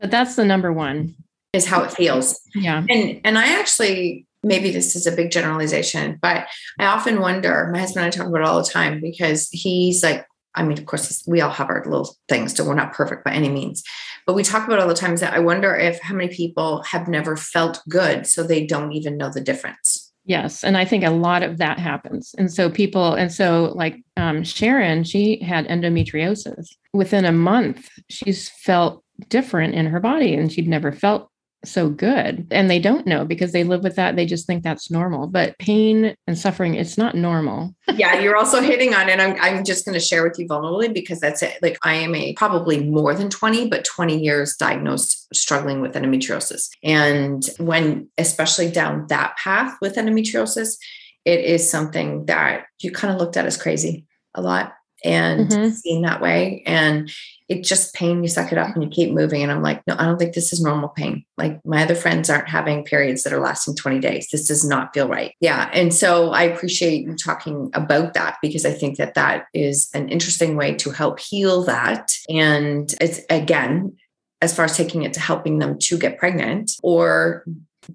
But 0.00 0.10
that's 0.10 0.36
the 0.36 0.44
number 0.44 0.72
one. 0.72 1.14
Is 1.52 1.66
how 1.66 1.82
it 1.82 1.92
feels. 1.92 2.40
Yeah. 2.54 2.84
And 2.88 3.20
and 3.24 3.38
I 3.38 3.58
actually 3.58 4.26
maybe 4.42 4.70
this 4.70 4.94
is 4.94 5.06
a 5.06 5.12
big 5.12 5.30
generalization, 5.30 6.18
but 6.20 6.46
I 6.78 6.86
often 6.86 7.20
wonder, 7.20 7.68
my 7.72 7.80
husband 7.80 8.04
and 8.04 8.14
I 8.14 8.16
talk 8.16 8.28
about 8.28 8.42
it 8.42 8.46
all 8.46 8.62
the 8.62 8.68
time 8.68 9.00
because 9.00 9.48
he's 9.50 10.02
like, 10.02 10.26
I 10.54 10.62
mean, 10.62 10.78
of 10.78 10.86
course, 10.86 11.22
we 11.26 11.40
all 11.40 11.50
have 11.50 11.68
our 11.68 11.84
little 11.84 12.16
things, 12.28 12.56
so 12.56 12.64
we're 12.64 12.74
not 12.74 12.92
perfect 12.92 13.24
by 13.24 13.32
any 13.32 13.48
means. 13.48 13.82
But 14.26 14.34
we 14.34 14.42
talk 14.42 14.66
about 14.66 14.80
all 14.80 14.88
the 14.88 14.94
times 14.94 15.20
that 15.20 15.34
I 15.34 15.38
wonder 15.38 15.74
if 15.74 16.00
how 16.00 16.14
many 16.14 16.34
people 16.34 16.82
have 16.82 17.06
never 17.06 17.36
felt 17.36 17.80
good, 17.88 18.26
so 18.26 18.42
they 18.42 18.66
don't 18.66 18.92
even 18.92 19.16
know 19.16 19.30
the 19.30 19.40
difference. 19.40 20.12
Yes. 20.24 20.62
And 20.62 20.76
I 20.76 20.84
think 20.84 21.04
a 21.04 21.10
lot 21.10 21.42
of 21.42 21.56
that 21.56 21.78
happens. 21.78 22.34
And 22.36 22.52
so 22.52 22.68
people, 22.68 23.14
and 23.14 23.32
so 23.32 23.72
like 23.74 24.02
um, 24.18 24.44
Sharon, 24.44 25.02
she 25.04 25.42
had 25.42 25.66
endometriosis. 25.68 26.66
Within 26.92 27.24
a 27.24 27.32
month, 27.32 27.88
she's 28.10 28.50
felt 28.50 29.02
different 29.30 29.74
in 29.74 29.86
her 29.86 30.00
body 30.00 30.34
and 30.34 30.52
she'd 30.52 30.68
never 30.68 30.92
felt 30.92 31.30
so 31.64 31.88
good. 31.88 32.46
And 32.50 32.70
they 32.70 32.78
don't 32.78 33.06
know 33.06 33.24
because 33.24 33.52
they 33.52 33.64
live 33.64 33.82
with 33.82 33.96
that. 33.96 34.16
They 34.16 34.26
just 34.26 34.46
think 34.46 34.62
that's 34.62 34.90
normal. 34.90 35.26
But 35.26 35.58
pain 35.58 36.14
and 36.26 36.38
suffering, 36.38 36.74
it's 36.74 36.96
not 36.96 37.14
normal. 37.14 37.74
yeah, 37.96 38.20
you're 38.20 38.36
also 38.36 38.60
hitting 38.60 38.94
on 38.94 39.08
it. 39.08 39.18
I'm, 39.18 39.36
I'm 39.40 39.64
just 39.64 39.84
going 39.84 39.94
to 39.94 40.04
share 40.04 40.22
with 40.22 40.38
you 40.38 40.46
vulnerably 40.46 40.92
because 40.92 41.20
that's 41.20 41.42
it. 41.42 41.58
Like 41.60 41.78
I 41.82 41.94
am 41.94 42.14
a 42.14 42.32
probably 42.34 42.84
more 42.84 43.14
than 43.14 43.28
20, 43.28 43.68
but 43.68 43.84
20 43.84 44.22
years 44.22 44.56
diagnosed 44.56 45.26
struggling 45.34 45.80
with 45.80 45.94
endometriosis. 45.94 46.68
And 46.82 47.42
when, 47.58 48.08
especially 48.18 48.70
down 48.70 49.06
that 49.08 49.36
path 49.36 49.76
with 49.80 49.96
endometriosis, 49.96 50.76
it 51.24 51.40
is 51.40 51.68
something 51.68 52.26
that 52.26 52.66
you 52.80 52.92
kind 52.92 53.12
of 53.12 53.20
looked 53.20 53.36
at 53.36 53.46
as 53.46 53.60
crazy 53.60 54.06
a 54.34 54.40
lot 54.40 54.74
and 55.04 55.48
mm-hmm. 55.48 55.68
seen 55.70 56.02
that 56.02 56.20
way. 56.20 56.62
And 56.66 57.10
it's 57.48 57.68
just 57.68 57.94
pain. 57.94 58.22
You 58.22 58.28
suck 58.28 58.52
it 58.52 58.58
up 58.58 58.74
and 58.74 58.82
you 58.82 58.90
keep 58.90 59.12
moving. 59.12 59.42
And 59.42 59.50
I'm 59.50 59.62
like, 59.62 59.82
no, 59.86 59.96
I 59.98 60.04
don't 60.04 60.18
think 60.18 60.34
this 60.34 60.52
is 60.52 60.62
normal 60.62 60.90
pain. 60.90 61.24
Like 61.38 61.64
my 61.64 61.82
other 61.82 61.94
friends 61.94 62.28
aren't 62.28 62.48
having 62.48 62.84
periods 62.84 63.22
that 63.22 63.32
are 63.32 63.40
lasting 63.40 63.74
20 63.74 64.00
days. 64.00 64.28
This 64.30 64.46
does 64.46 64.64
not 64.64 64.92
feel 64.92 65.08
right. 65.08 65.34
Yeah. 65.40 65.70
And 65.72 65.92
so 65.94 66.30
I 66.30 66.42
appreciate 66.42 67.04
you 67.04 67.16
talking 67.16 67.70
about 67.72 68.12
that 68.14 68.36
because 68.42 68.66
I 68.66 68.72
think 68.72 68.98
that 68.98 69.14
that 69.14 69.46
is 69.54 69.88
an 69.94 70.10
interesting 70.10 70.56
way 70.56 70.74
to 70.74 70.90
help 70.90 71.20
heal 71.20 71.62
that. 71.64 72.12
And 72.28 72.94
it's 73.00 73.20
again, 73.30 73.96
as 74.42 74.54
far 74.54 74.66
as 74.66 74.76
taking 74.76 75.02
it 75.02 75.14
to 75.14 75.20
helping 75.20 75.58
them 75.58 75.78
to 75.78 75.98
get 75.98 76.18
pregnant 76.18 76.72
or 76.82 77.44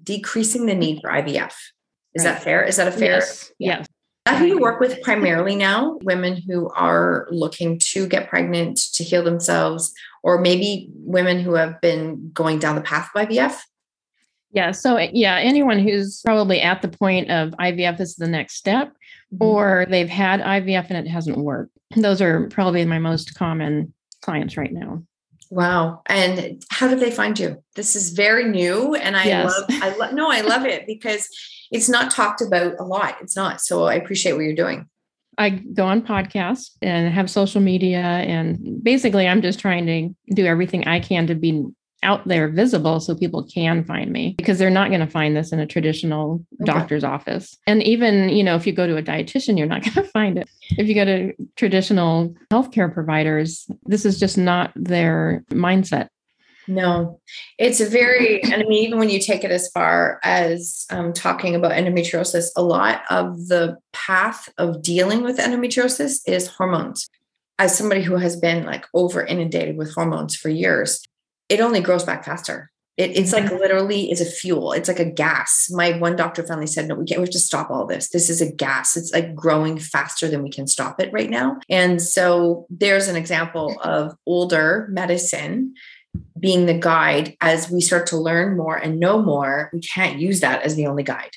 decreasing 0.02 0.66
the 0.66 0.74
need 0.74 1.00
for 1.00 1.10
IVF. 1.10 1.54
Is 2.14 2.24
right. 2.24 2.32
that 2.32 2.42
fair? 2.42 2.62
Is 2.64 2.76
that 2.76 2.88
a 2.88 2.92
fair? 2.92 3.18
Yes. 3.18 3.52
yes 3.58 3.86
that 4.26 4.38
who 4.38 4.46
you 4.46 4.58
work 4.58 4.80
with 4.80 5.02
primarily 5.02 5.54
now? 5.54 5.98
Women 6.02 6.36
who 6.36 6.70
are 6.70 7.26
looking 7.30 7.78
to 7.90 8.06
get 8.06 8.28
pregnant, 8.28 8.78
to 8.94 9.04
heal 9.04 9.22
themselves, 9.22 9.92
or 10.22 10.38
maybe 10.40 10.88
women 10.94 11.40
who 11.40 11.54
have 11.54 11.80
been 11.80 12.30
going 12.32 12.58
down 12.58 12.74
the 12.74 12.80
path 12.80 13.10
of 13.14 13.28
IVF? 13.28 13.60
Yeah. 14.52 14.70
So, 14.70 14.98
yeah, 15.12 15.36
anyone 15.36 15.78
who's 15.78 16.22
probably 16.22 16.60
at 16.60 16.80
the 16.80 16.88
point 16.88 17.30
of 17.30 17.50
IVF 17.52 18.00
is 18.00 18.16
the 18.16 18.28
next 18.28 18.54
step, 18.54 18.88
mm-hmm. 19.34 19.44
or 19.44 19.86
they've 19.90 20.08
had 20.08 20.40
IVF 20.40 20.86
and 20.88 21.06
it 21.06 21.10
hasn't 21.10 21.36
worked. 21.36 21.72
Those 21.96 22.22
are 22.22 22.48
probably 22.48 22.84
my 22.84 22.98
most 22.98 23.34
common 23.34 23.92
clients 24.22 24.56
right 24.56 24.72
now. 24.72 25.02
Wow. 25.50 26.02
And 26.06 26.64
how 26.70 26.88
did 26.88 27.00
they 27.00 27.10
find 27.10 27.38
you? 27.38 27.62
This 27.76 27.94
is 27.94 28.10
very 28.10 28.44
new 28.44 28.94
and 28.94 29.16
I 29.16 29.24
yes. 29.24 29.52
love 29.52 29.64
I 29.70 29.96
love 29.96 30.12
no, 30.14 30.30
I 30.30 30.40
love 30.40 30.64
it 30.64 30.86
because 30.86 31.28
it's 31.70 31.88
not 31.88 32.10
talked 32.10 32.40
about 32.40 32.74
a 32.78 32.84
lot. 32.84 33.16
It's 33.20 33.36
not. 33.36 33.60
So 33.60 33.84
I 33.84 33.94
appreciate 33.94 34.32
what 34.32 34.44
you're 34.44 34.54
doing. 34.54 34.88
I 35.38 35.50
go 35.50 35.84
on 35.84 36.02
podcasts 36.02 36.70
and 36.80 37.12
have 37.12 37.30
social 37.30 37.60
media. 37.60 38.00
And 38.00 38.82
basically, 38.82 39.26
I'm 39.26 39.42
just 39.42 39.58
trying 39.58 39.86
to 39.86 40.34
do 40.34 40.46
everything 40.46 40.86
I 40.86 41.00
can 41.00 41.26
to 41.26 41.34
be 41.34 41.64
out 42.04 42.28
there 42.28 42.48
visible 42.48 43.00
so 43.00 43.14
people 43.14 43.42
can 43.42 43.82
find 43.82 44.12
me 44.12 44.34
because 44.36 44.58
they're 44.58 44.70
not 44.70 44.90
going 44.90 45.00
to 45.00 45.06
find 45.06 45.34
this 45.34 45.52
in 45.52 45.58
a 45.58 45.66
traditional 45.66 46.44
okay. 46.60 46.72
doctor's 46.72 47.02
office. 47.02 47.56
And 47.66 47.82
even, 47.82 48.28
you 48.28 48.44
know, 48.44 48.54
if 48.54 48.66
you 48.66 48.72
go 48.72 48.86
to 48.86 48.96
a 48.96 49.02
dietitian, 49.02 49.58
you're 49.58 49.66
not 49.66 49.82
going 49.82 49.94
to 49.94 50.04
find 50.04 50.38
it. 50.38 50.48
If 50.76 50.86
you 50.86 50.94
go 50.94 51.04
to 51.06 51.32
traditional 51.56 52.34
healthcare 52.52 52.92
providers, 52.92 53.66
this 53.86 54.04
is 54.04 54.20
just 54.20 54.38
not 54.38 54.70
their 54.76 55.44
mindset. 55.50 56.08
No, 56.66 57.20
it's 57.58 57.80
a 57.80 57.88
very, 57.88 58.42
and 58.42 58.54
I 58.54 58.64
mean, 58.64 58.84
even 58.84 58.98
when 58.98 59.10
you 59.10 59.20
take 59.20 59.44
it 59.44 59.50
as 59.50 59.68
far 59.68 60.20
as 60.22 60.86
um, 60.90 61.12
talking 61.12 61.54
about 61.54 61.72
endometriosis, 61.72 62.46
a 62.56 62.62
lot 62.62 63.02
of 63.10 63.48
the 63.48 63.76
path 63.92 64.48
of 64.58 64.82
dealing 64.82 65.22
with 65.22 65.38
endometriosis 65.38 66.20
is 66.26 66.48
hormones. 66.48 67.08
As 67.58 67.76
somebody 67.76 68.02
who 68.02 68.16
has 68.16 68.36
been 68.36 68.64
like 68.64 68.86
over 68.94 69.24
inundated 69.24 69.76
with 69.76 69.94
hormones 69.94 70.34
for 70.34 70.48
years, 70.48 71.04
it 71.48 71.60
only 71.60 71.80
grows 71.80 72.04
back 72.04 72.24
faster. 72.24 72.70
It, 72.96 73.16
it's 73.16 73.32
like 73.32 73.44
mm-hmm. 73.44 73.56
literally 73.56 74.10
is 74.10 74.20
a 74.20 74.24
fuel. 74.24 74.72
It's 74.72 74.88
like 74.88 75.00
a 75.00 75.04
gas. 75.10 75.68
My 75.70 75.98
one 75.98 76.14
doctor 76.14 76.46
finally 76.46 76.68
said, 76.68 76.86
"No, 76.86 76.94
we 76.94 77.04
can't. 77.04 77.20
We 77.20 77.24
have 77.24 77.32
to 77.32 77.40
stop 77.40 77.70
all 77.70 77.86
this. 77.86 78.10
This 78.10 78.30
is 78.30 78.40
a 78.40 78.52
gas. 78.52 78.96
It's 78.96 79.12
like 79.12 79.34
growing 79.34 79.78
faster 79.78 80.28
than 80.28 80.44
we 80.44 80.50
can 80.50 80.68
stop 80.68 81.00
it 81.00 81.12
right 81.12 81.28
now." 81.30 81.58
And 81.68 82.00
so 82.00 82.66
there's 82.70 83.08
an 83.08 83.16
example 83.16 83.76
of 83.82 84.16
older 84.26 84.88
medicine 84.92 85.74
being 86.44 86.66
the 86.66 86.78
guide 86.78 87.34
as 87.40 87.70
we 87.70 87.80
start 87.80 88.06
to 88.06 88.18
learn 88.18 88.54
more 88.54 88.76
and 88.76 89.00
know 89.00 89.22
more 89.22 89.70
we 89.72 89.80
can't 89.80 90.20
use 90.20 90.40
that 90.40 90.62
as 90.62 90.76
the 90.76 90.86
only 90.86 91.02
guide. 91.02 91.30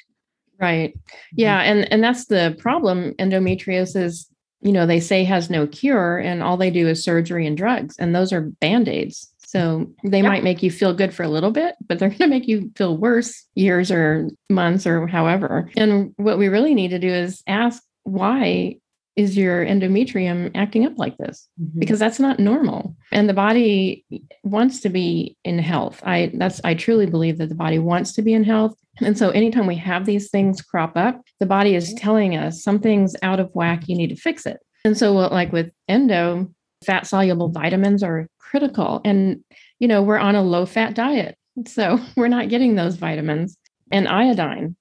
Right. 0.59 0.93
Mm-hmm. 0.93 1.35
Yeah 1.37 1.61
and 1.61 1.89
and 1.93 2.03
that's 2.03 2.25
the 2.25 2.57
problem. 2.59 3.13
Endometriosis 3.13 4.25
you 4.59 4.73
know 4.73 4.85
they 4.85 4.99
say 4.99 5.23
has 5.23 5.49
no 5.49 5.65
cure 5.65 6.17
and 6.17 6.43
all 6.43 6.57
they 6.57 6.69
do 6.69 6.89
is 6.89 7.01
surgery 7.01 7.47
and 7.47 7.55
drugs 7.55 7.95
and 7.97 8.13
those 8.13 8.33
are 8.33 8.41
band-aids. 8.41 9.31
So 9.45 9.89
they 10.03 10.21
might 10.21 10.43
make 10.43 10.61
you 10.61 10.69
feel 10.69 10.93
good 10.93 11.13
for 11.13 11.23
a 11.23 11.29
little 11.29 11.51
bit 11.51 11.75
but 11.87 11.99
they're 11.99 12.09
going 12.17 12.19
to 12.19 12.27
make 12.27 12.49
you 12.49 12.69
feel 12.75 12.97
worse 12.97 13.45
years 13.55 13.89
or 13.89 14.29
months 14.49 14.85
or 14.85 15.07
however. 15.07 15.71
And 15.77 16.13
what 16.17 16.37
we 16.37 16.49
really 16.49 16.75
need 16.75 16.89
to 16.89 16.99
do 16.99 17.07
is 17.07 17.43
ask 17.47 17.81
why 18.03 18.79
is 19.17 19.35
your 19.35 19.65
endometrium 19.65 20.51
acting 20.55 20.85
up 20.85 20.93
like 20.97 21.17
this? 21.17 21.49
Mm-hmm. 21.59 21.79
because 21.79 21.99
that's 21.99 22.19
not 22.19 22.39
normal. 22.39 22.95
And 23.11 23.27
the 23.27 23.33
body 23.33 24.05
wants 24.43 24.79
to 24.81 24.89
be 24.89 25.35
in 25.43 25.59
health. 25.59 26.01
I 26.05 26.31
that's 26.35 26.61
i 26.63 26.73
truly 26.75 27.07
believe 27.07 27.39
that 27.39 27.49
the 27.49 27.55
body 27.55 27.79
wants 27.79 28.13
to 28.13 28.21
be 28.21 28.33
in 28.33 28.43
health. 28.43 28.77
And 29.01 29.17
so 29.17 29.29
anytime 29.31 29.67
we 29.67 29.75
have 29.75 30.05
these 30.05 30.29
things 30.29 30.61
crop 30.61 30.95
up 30.95 31.21
the 31.39 31.45
body 31.45 31.75
is 31.75 31.93
telling 31.95 32.37
us 32.37 32.63
something's 32.63 33.15
out 33.23 33.39
of 33.39 33.49
whack 33.53 33.89
you 33.89 33.97
need 33.97 34.09
to 34.09 34.15
fix 34.15 34.45
it. 34.45 34.59
And 34.85 34.97
so 34.97 35.13
like 35.13 35.51
with 35.51 35.71
endo 35.87 36.49
fat 36.85 37.07
soluble 37.07 37.49
vitamins 37.49 38.03
are 38.03 38.27
critical. 38.39 39.01
And 39.03 39.43
you 39.79 39.87
know 39.87 40.03
we're 40.03 40.19
on 40.19 40.35
a 40.35 40.43
low 40.43 40.65
fat 40.65 40.93
diet 40.93 41.37
so 41.65 41.99
we're 42.15 42.27
not 42.27 42.49
getting 42.49 42.75
those 42.75 42.95
vitamins. 42.95 43.57
And 43.91 44.07
iodine 44.07 44.75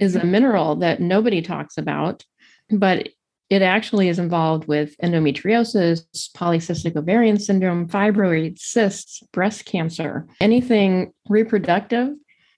is 0.00 0.14
a 0.14 0.24
mineral 0.24 0.76
that 0.76 1.00
nobody 1.00 1.40
talks 1.40 1.78
about 1.78 2.22
but 2.70 3.08
it 3.50 3.62
actually 3.62 4.08
is 4.08 4.18
involved 4.18 4.66
with 4.68 4.96
endometriosis, 5.02 6.02
polycystic 6.36 6.96
ovarian 6.96 7.38
syndrome, 7.38 7.88
fibroid 7.88 8.58
cysts, 8.58 9.22
breast 9.32 9.64
cancer, 9.64 10.26
anything 10.40 11.12
reproductive 11.28 12.10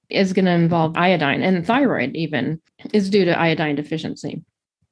is 0.09 0.33
going 0.33 0.47
to 0.47 0.51
involve 0.51 0.97
iodine 0.97 1.43
and 1.43 1.65
thyroid 1.65 2.17
even 2.17 2.61
is 2.93 3.09
due 3.09 3.25
to 3.25 3.39
iodine 3.39 3.77
deficiency. 3.77 4.43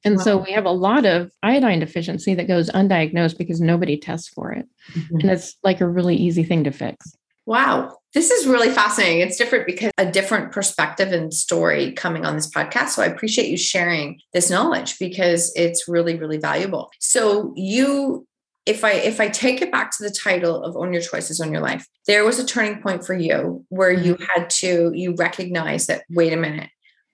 And 0.05 0.15
wow. 0.17 0.23
so 0.23 0.37
we 0.37 0.53
have 0.53 0.65
a 0.65 0.71
lot 0.71 1.05
of 1.05 1.31
iodine 1.43 1.79
deficiency 1.79 2.33
that 2.35 2.47
goes 2.47 2.69
undiagnosed 2.69 3.37
because 3.37 3.59
nobody 3.59 3.97
tests 3.97 4.29
for 4.29 4.53
it. 4.53 4.65
Mm-hmm. 4.93 5.19
And 5.19 5.31
it's 5.31 5.57
like 5.63 5.81
a 5.81 5.87
really 5.87 6.15
easy 6.15 6.43
thing 6.43 6.63
to 6.63 6.71
fix. 6.71 7.17
Wow. 7.45 7.97
This 8.13 8.31
is 8.31 8.47
really 8.47 8.69
fascinating. 8.69 9.21
It's 9.21 9.37
different 9.37 9.67
because 9.67 9.91
a 9.97 10.11
different 10.11 10.51
perspective 10.51 11.11
and 11.11 11.31
story 11.31 11.91
coming 11.91 12.25
on 12.25 12.35
this 12.35 12.49
podcast. 12.49 12.89
So 12.89 13.03
I 13.03 13.05
appreciate 13.05 13.49
you 13.49 13.57
sharing 13.57 14.19
this 14.33 14.49
knowledge 14.49 14.97
because 14.97 15.53
it's 15.55 15.87
really, 15.87 16.17
really 16.17 16.37
valuable. 16.37 16.91
So 16.99 17.53
you 17.55 18.25
if 18.65 18.83
I 18.83 18.91
if 18.93 19.19
I 19.19 19.29
take 19.29 19.61
it 19.61 19.71
back 19.71 19.95
to 19.97 20.03
the 20.03 20.11
title 20.11 20.63
of 20.63 20.75
own 20.75 20.91
your 20.91 21.01
choices 21.01 21.39
own 21.39 21.51
your 21.51 21.61
life, 21.61 21.87
there 22.07 22.25
was 22.25 22.39
a 22.39 22.45
turning 22.45 22.81
point 22.81 23.05
for 23.05 23.13
you 23.13 23.65
where 23.69 23.91
you 23.91 24.15
mm-hmm. 24.15 24.23
had 24.35 24.49
to 24.51 24.91
you 24.93 25.15
recognize 25.15 25.85
that 25.87 26.03
wait 26.09 26.33
a 26.33 26.37
minute, 26.37 26.69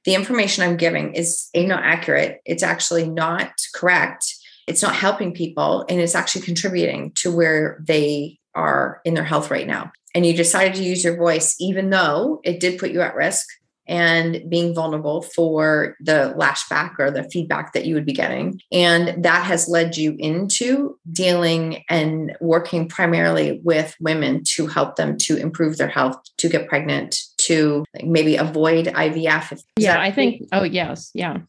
the 0.06 0.16
information 0.16 0.64
I'm 0.64 0.78
giving 0.78 1.14
is 1.14 1.50
a 1.54 1.66
not 1.66 1.84
accurate. 1.84 2.40
It's 2.46 2.64
actually 2.64 3.10
not 3.10 3.52
correct. 3.74 4.34
It's 4.68 4.82
not 4.82 4.96
helping 4.96 5.34
people 5.34 5.86
and 5.90 6.00
it's 6.00 6.16
actually 6.16 6.42
contributing 6.42 7.12
to 7.18 7.36
where 7.36 7.84
they 7.86 8.40
are 8.54 9.02
in 9.04 9.14
their 9.14 9.24
health 9.24 9.52
right 9.52 9.68
now 9.68 9.92
and 10.16 10.26
you 10.26 10.34
decided 10.34 10.74
to 10.76 10.84
use 10.84 11.04
your 11.04 11.18
voice, 11.18 11.56
even 11.60 11.92
though 11.92 12.40
it 12.44 12.60
did 12.60 12.80
put 12.80 12.92
you 12.92 13.02
at 13.02 13.16
risk 13.16 13.46
and 13.88 14.42
being 14.50 14.74
vulnerable 14.74 15.22
for 15.22 15.96
the 16.00 16.34
lashback 16.38 16.94
or 16.98 17.12
the 17.12 17.24
feedback 17.26 17.74
that 17.74 17.86
you 17.86 17.94
would 17.94 18.06
be 18.06 18.14
getting. 18.14 18.60
And 18.72 19.24
that 19.24 19.46
has 19.46 19.68
led 19.68 19.96
you 19.96 20.16
into 20.18 20.98
dealing 21.12 21.84
and 21.90 22.36
working 22.42 22.88
primarily 22.88 23.62
with 23.64 23.96
women 24.00 24.44
to 24.56 24.66
help 24.66 24.96
them 24.96 25.18
to 25.20 25.38
improve 25.38 25.78
their 25.78 25.88
health, 25.88 26.18
to 26.38 26.50
get 26.50 26.68
pregnant, 26.68 27.16
to 27.40 27.86
maybe 28.04 28.38
avoid 28.38 28.88
IVF. 28.88 29.62
yeah, 29.78 30.02
I 30.02 30.12
think, 30.12 30.48
oh, 30.52 30.64
yes. 30.64 31.12
Yeah. 31.14 31.40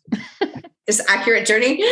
this 0.87 1.01
accurate 1.09 1.47
journey. 1.47 1.83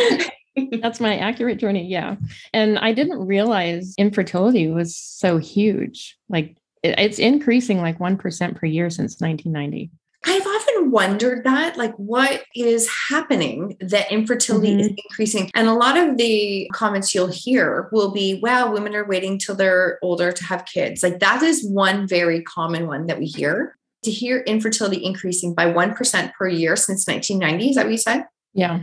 That's 0.81 0.99
my 0.99 1.17
accurate 1.17 1.57
journey. 1.57 1.87
Yeah. 1.87 2.15
And 2.53 2.77
I 2.79 2.93
didn't 2.93 3.25
realize 3.25 3.93
infertility 3.97 4.67
was 4.67 4.95
so 4.95 5.37
huge. 5.37 6.17
Like 6.29 6.55
it's 6.97 7.19
increasing 7.19 7.81
like 7.81 7.99
1% 7.99 8.55
per 8.55 8.65
year 8.65 8.89
since 8.89 9.19
1990. 9.19 9.91
I've 10.27 10.45
often 10.45 10.91
wondered 10.91 11.43
that? 11.43 11.77
Like, 11.77 11.93
what 11.95 12.43
is 12.55 12.89
happening 13.09 13.77
that 13.79 14.11
infertility 14.11 14.71
mm-hmm. 14.71 14.79
is 14.79 14.87
increasing? 14.87 15.51
And 15.53 15.67
a 15.67 15.73
lot 15.73 15.97
of 15.97 16.17
the 16.17 16.67
comments 16.73 17.13
you'll 17.13 17.27
hear 17.27 17.89
will 17.91 18.11
be, 18.11 18.39
wow, 18.41 18.71
women 18.71 18.95
are 18.95 19.07
waiting 19.07 19.37
till 19.37 19.55
they're 19.55 19.99
older 20.01 20.31
to 20.31 20.43
have 20.43 20.65
kids. 20.65 21.03
Like, 21.03 21.19
that 21.19 21.43
is 21.43 21.63
one 21.63 22.07
very 22.07 22.41
common 22.41 22.87
one 22.87 23.05
that 23.05 23.19
we 23.19 23.25
hear. 23.25 23.77
To 24.03 24.11
hear 24.11 24.39
infertility 24.41 25.03
increasing 25.03 25.53
by 25.53 25.71
1% 25.71 26.33
per 26.33 26.47
year 26.47 26.75
since 26.75 27.07
1990, 27.07 27.69
is 27.69 27.75
that 27.75 27.85
what 27.85 27.91
you 27.91 27.97
said? 27.97 28.25
Yeah. 28.53 28.81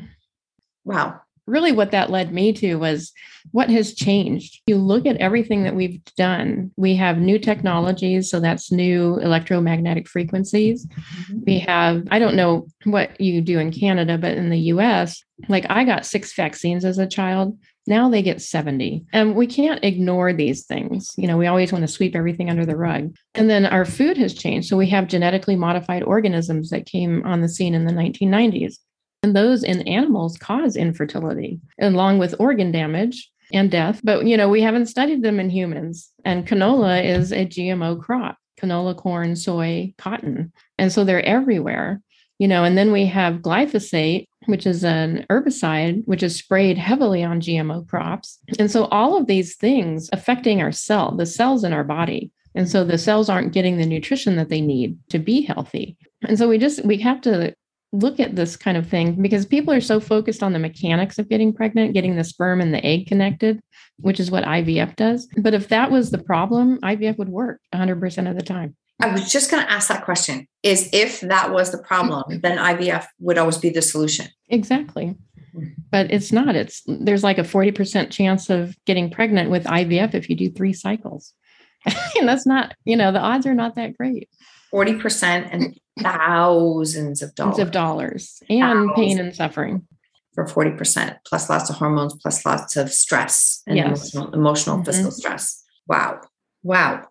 Wow 0.85 1.23
really 1.53 1.71
what 1.71 1.91
that 1.91 2.11
led 2.11 2.33
me 2.33 2.53
to 2.55 2.77
was 2.77 3.13
what 3.51 3.69
has 3.69 3.95
changed. 3.95 4.61
You 4.67 4.77
look 4.77 5.07
at 5.07 5.19
everything 5.19 5.65
that 5.65 5.75
we've 5.75 6.03
done. 6.17 6.73
We 6.77 6.97
have 6.97 7.19
new 7.19 7.39
technologies, 7.39 8.31
so 8.31 8.41
that's 8.41 8.73
new 8.73 9.19
electromagnetic 9.19 10.09
frequencies. 10.09 10.87
Mm-hmm. 10.87 11.39
We 11.47 11.59
have, 11.61 12.09
I 12.11 12.19
don't 12.19 12.37
know 12.37 12.67
what 12.85 13.21
you 13.21 13.43
do 13.43 13.59
in 13.59 13.71
Canada, 13.71 14.17
but 14.17 14.37
in 14.37 14.49
the 14.49 14.59
US, 14.73 15.23
like 15.49 15.67
I 15.69 15.85
got 15.85 16.07
six 16.07 16.35
vaccines 16.35 16.85
as 16.85 16.99
a 16.99 17.07
child. 17.07 17.59
Now 17.87 18.09
they 18.09 18.23
get 18.23 18.41
70. 18.41 19.05
And 19.13 19.35
we 19.35 19.47
can't 19.47 19.85
ignore 19.85 20.33
these 20.33 20.65
things. 20.65 21.11
You 21.17 21.27
know, 21.27 21.37
we 21.37 21.49
always 21.49 21.73
want 21.73 21.83
to 21.83 21.89
sweep 21.89 22.15
everything 22.15 22.49
under 22.49 22.65
the 22.65 22.77
rug. 22.77 23.15
And 23.35 23.51
then 23.51 23.67
our 23.67 23.85
food 23.85 24.17
has 24.19 24.35
changed. 24.35 24.69
So 24.69 24.77
we 24.77 24.89
have 24.91 25.09
genetically 25.09 25.57
modified 25.57 26.05
organisms 26.05 26.71
that 26.71 26.87
came 26.87 27.27
on 27.27 27.41
the 27.41 27.49
scene 27.49 27.75
in 27.75 27.85
the 27.85 27.93
1990s. 27.93 28.77
And 29.23 29.37
those 29.37 29.63
in 29.63 29.83
animals 29.83 30.37
cause 30.37 30.77
infertility, 30.77 31.61
along 31.81 32.19
with 32.19 32.35
organ 32.39 32.73
damage 32.73 33.31
and 33.53 33.71
death. 33.71 34.01
But, 34.03 34.27
you 34.27 34.37
know, 34.37 34.49
we 34.49 34.63
haven't 34.63 34.87
studied 34.87 35.23
them 35.23 35.39
in 35.39 35.51
humans. 35.51 36.11
And 36.25 36.47
canola 36.47 37.05
is 37.05 37.33
a 37.33 37.47
GMO 37.47 38.01
crop 38.01 38.37
canola, 38.61 38.97
corn, 38.97 39.35
soy, 39.35 39.93
cotton. 39.99 40.53
And 40.79 40.93
so 40.93 41.05
they're 41.05 41.25
everywhere, 41.25 42.01
you 42.39 42.47
know. 42.47 42.65
And 42.65 42.79
then 42.79 42.93
we 42.93 43.07
have 43.07 43.37
glyphosate, 43.43 44.27
which 44.47 44.67
is 44.67 44.85
an 44.85 45.27
herbicide, 45.31 46.03
which 46.07 46.23
is 46.23 46.37
sprayed 46.37 46.79
heavily 46.79 47.25
on 47.25 47.41
GMO 47.41 47.89
crops. 47.89 48.39
And 48.59 48.71
so 48.71 48.85
all 48.87 49.17
of 49.17 49.27
these 49.27 49.57
things 49.57 50.09
affecting 50.13 50.63
our 50.63 50.73
cell, 50.73 51.17
the 51.17 51.27
cells 51.27 51.65
in 51.65 51.73
our 51.73 51.85
body. 51.85 52.31
And 52.55 52.69
so 52.69 52.85
the 52.85 52.99
cells 52.99 53.29
aren't 53.29 53.55
getting 53.55 53.79
the 53.79 53.87
nutrition 53.87 54.37
that 54.37 54.49
they 54.49 54.61
need 54.61 54.99
to 55.09 55.19
be 55.19 55.43
healthy. 55.43 55.97
And 56.23 56.39
so 56.39 56.49
we 56.49 56.59
just 56.59 56.85
we 56.85 56.99
have 56.99 57.21
to 57.23 57.55
look 57.93 58.19
at 58.19 58.35
this 58.35 58.57
kind 58.57 58.77
of 58.77 58.89
thing 58.89 59.21
because 59.21 59.45
people 59.45 59.73
are 59.73 59.81
so 59.81 60.01
focused 60.01 60.43
on 60.43 60.53
the 60.53 60.59
mechanics 60.59 61.19
of 61.19 61.29
getting 61.29 61.53
pregnant, 61.53 61.93
getting 61.93 62.17
the 62.17 62.25
sperm 62.25 62.61
and 62.61 62.73
the 62.73 62.85
egg 62.85 63.07
connected, 63.07 63.61
which 63.99 64.19
is 64.19 64.31
what 64.31 64.45
IVF 64.45 64.97
does. 64.97 65.29
But 65.37 65.55
if 65.55 65.69
that 65.69 65.91
was 65.91 66.11
the 66.11 66.23
problem, 66.23 66.79
IVF 66.81 67.19
would 67.19 67.29
work 67.29 67.61
100% 67.75 68.31
of 68.31 68.37
the 68.37 68.43
time. 68.43 68.77
I 69.01 69.13
was 69.13 69.31
just 69.31 69.51
going 69.51 69.63
to 69.63 69.71
ask 69.71 69.89
that 69.89 70.05
question 70.05 70.47
is 70.63 70.89
if 70.93 71.21
that 71.21 71.53
was 71.53 71.71
the 71.73 71.79
problem, 71.79 72.41
then 72.43 72.59
IVF 72.59 73.07
would 73.19 73.37
always 73.37 73.59
be 73.59 73.69
the 73.69 73.83
solution. 73.83 74.27
Exactly. 74.49 75.17
Mm-hmm. 75.55 75.67
But 75.91 76.11
it's 76.11 76.33
not. 76.33 76.57
It's 76.57 76.83
there's 76.87 77.25
like 77.25 77.39
a 77.39 77.43
40% 77.43 78.11
chance 78.11 78.49
of 78.49 78.75
getting 78.87 79.11
pregnant 79.11 79.51
with 79.51 79.65
IVF 79.65 80.15
if 80.15 80.31
you 80.31 80.37
do 80.37 80.51
3 80.51 80.73
cycles. 80.73 81.35
and 82.19 82.29
that's 82.29 82.47
not, 82.47 82.75
you 82.85 82.97
know, 82.97 83.13
the 83.13 83.19
odds 83.19 83.45
are 83.45 83.55
not 83.55 83.75
that 83.75 83.97
great. 83.97 84.29
40% 84.73 85.49
and 85.53 85.79
thousands 86.01 87.23
of 87.23 87.35
dollars. 87.35 87.59
of 87.59 87.71
dollars 87.71 88.43
and 88.49 88.61
thousands. 88.61 88.97
pain 88.97 89.19
and 89.19 89.35
suffering. 89.35 89.87
For 90.35 90.47
40%, 90.47 91.19
plus 91.27 91.51
lots 91.51 91.69
of 91.69 91.77
hormones, 91.77 92.15
plus 92.15 92.47
lots 92.47 92.77
of 92.77 92.91
stress 92.91 93.63
and 93.67 93.77
yes. 93.77 94.15
emotional, 94.15 94.33
emotional 94.33 94.77
mm-hmm. 94.77 94.85
physical 94.87 95.11
stress. 95.11 95.63
Wow. 95.87 96.23
Wow. 96.63 97.07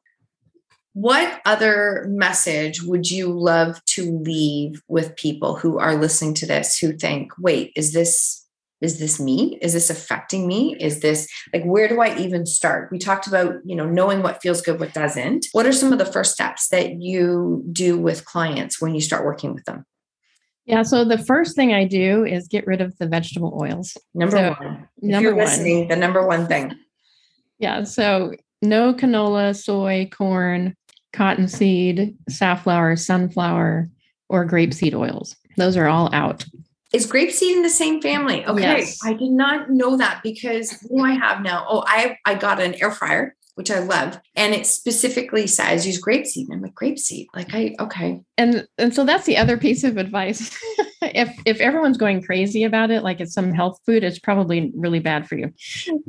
What 0.94 1.40
other 1.46 2.06
message 2.10 2.82
would 2.82 3.10
you 3.10 3.28
love 3.32 3.84
to 3.86 4.12
leave 4.12 4.82
with 4.88 5.16
people 5.16 5.56
who 5.56 5.78
are 5.78 5.96
listening 5.96 6.34
to 6.36 6.46
this 6.46 6.78
who 6.80 6.94
think, 6.94 7.32
wait, 7.38 7.72
is 7.76 7.94
this 7.94 8.41
is 8.82 8.98
this 8.98 9.20
me? 9.20 9.60
Is 9.62 9.74
this 9.74 9.90
affecting 9.90 10.48
me? 10.48 10.76
Is 10.80 11.00
this 11.00 11.28
like 11.54 11.64
where 11.64 11.88
do 11.88 12.02
i 12.02 12.18
even 12.18 12.46
start? 12.46 12.92
We 12.92 12.98
talked 12.98 13.28
about 13.28 13.56
you 13.64 13.76
know 13.76 13.86
knowing 13.86 14.24
what 14.24 14.42
feels 14.42 14.62
good 14.62 14.80
what 14.80 14.94
doesn't. 14.94 15.46
What 15.52 15.66
are 15.66 15.72
some 15.72 15.94
of 15.94 16.00
the 16.00 16.06
first 16.06 16.34
steps 16.34 16.70
that 16.70 17.00
you 17.00 17.64
do 17.72 17.98
with 17.98 18.26
clients 18.26 18.82
when 18.82 18.96
you 18.96 19.02
start 19.02 19.24
working 19.24 19.54
with 19.54 19.64
them? 19.66 19.86
Yeah 20.66 20.82
so 20.82 21.06
the 21.06 21.18
first 21.18 21.56
thing 21.56 21.74
i 21.74 21.86
do 21.86 22.26
is 22.26 22.48
get 22.48 22.68
rid 22.68 22.82
of 22.82 22.98
the 22.98 23.08
vegetable 23.08 23.58
oils. 23.62 23.96
Number 24.16 24.38
so, 24.38 24.50
one. 24.60 24.88
If 24.98 25.04
number 25.04 25.30
you're 25.30 25.38
listening 25.38 25.80
one. 25.80 25.88
the 25.88 25.96
number 25.96 26.28
one 26.28 26.48
thing. 26.48 26.74
Yeah 27.60 27.84
so 27.84 28.34
no 28.64 28.94
canola 28.94 29.56
soy 29.56 30.10
corn 30.12 30.76
cottonseed 31.14 32.18
safflower 32.30 32.96
sunflower 32.96 33.90
or 34.30 34.48
grapeseed 34.48 34.96
oils. 34.96 35.36
Those 35.58 35.78
are 35.78 35.88
all 35.88 36.10
out 36.14 36.46
is 36.94 37.08
grapeseed 37.08 37.56
in 37.56 37.64
the 37.64 37.70
same 37.70 38.02
family? 38.02 38.46
Okay. 38.46 38.62
Yes. 38.62 39.00
I 39.04 39.14
did 39.14 39.32
not 39.32 39.70
know 39.70 39.98
that 39.98 40.22
because 40.24 40.72
who 40.90 41.04
I 41.04 41.12
have 41.12 41.42
now? 41.42 41.66
Oh, 41.68 41.84
I 41.88 42.18
I 42.26 42.36
got 42.36 42.62
an 42.62 42.76
air 42.76 42.92
fryer, 42.92 43.36
which 43.56 43.72
I 43.72 43.80
love. 43.80 44.20
And 44.36 44.54
it 44.54 44.66
specifically 44.66 45.48
says 45.48 45.88
use 45.88 46.02
grapeseed. 46.02 46.46
And 46.50 46.54
I'm 46.54 46.62
like, 46.62 46.74
grapeseed. 46.76 47.28
Like 47.34 47.54
I 47.54 47.76
okay. 47.80 48.22
And 48.38 48.68
and 48.78 48.94
so 48.94 49.06
that's 49.06 49.26
the 49.26 49.38
other 49.38 49.58
piece 49.58 49.84
of 49.84 49.98
advice. 49.98 50.58
if 51.02 51.36
if 51.46 51.60
everyone's 51.60 51.98
going 51.98 52.22
crazy 52.22 52.64
about 52.64 52.92
it, 52.92 53.04
like 53.04 53.20
it's 53.20 53.34
some 53.34 53.52
health 53.52 53.80
food, 53.86 54.04
it's 54.04 54.20
probably 54.20 54.72
really 54.76 55.00
bad 55.00 55.28
for 55.28 55.36
you. 55.36 55.52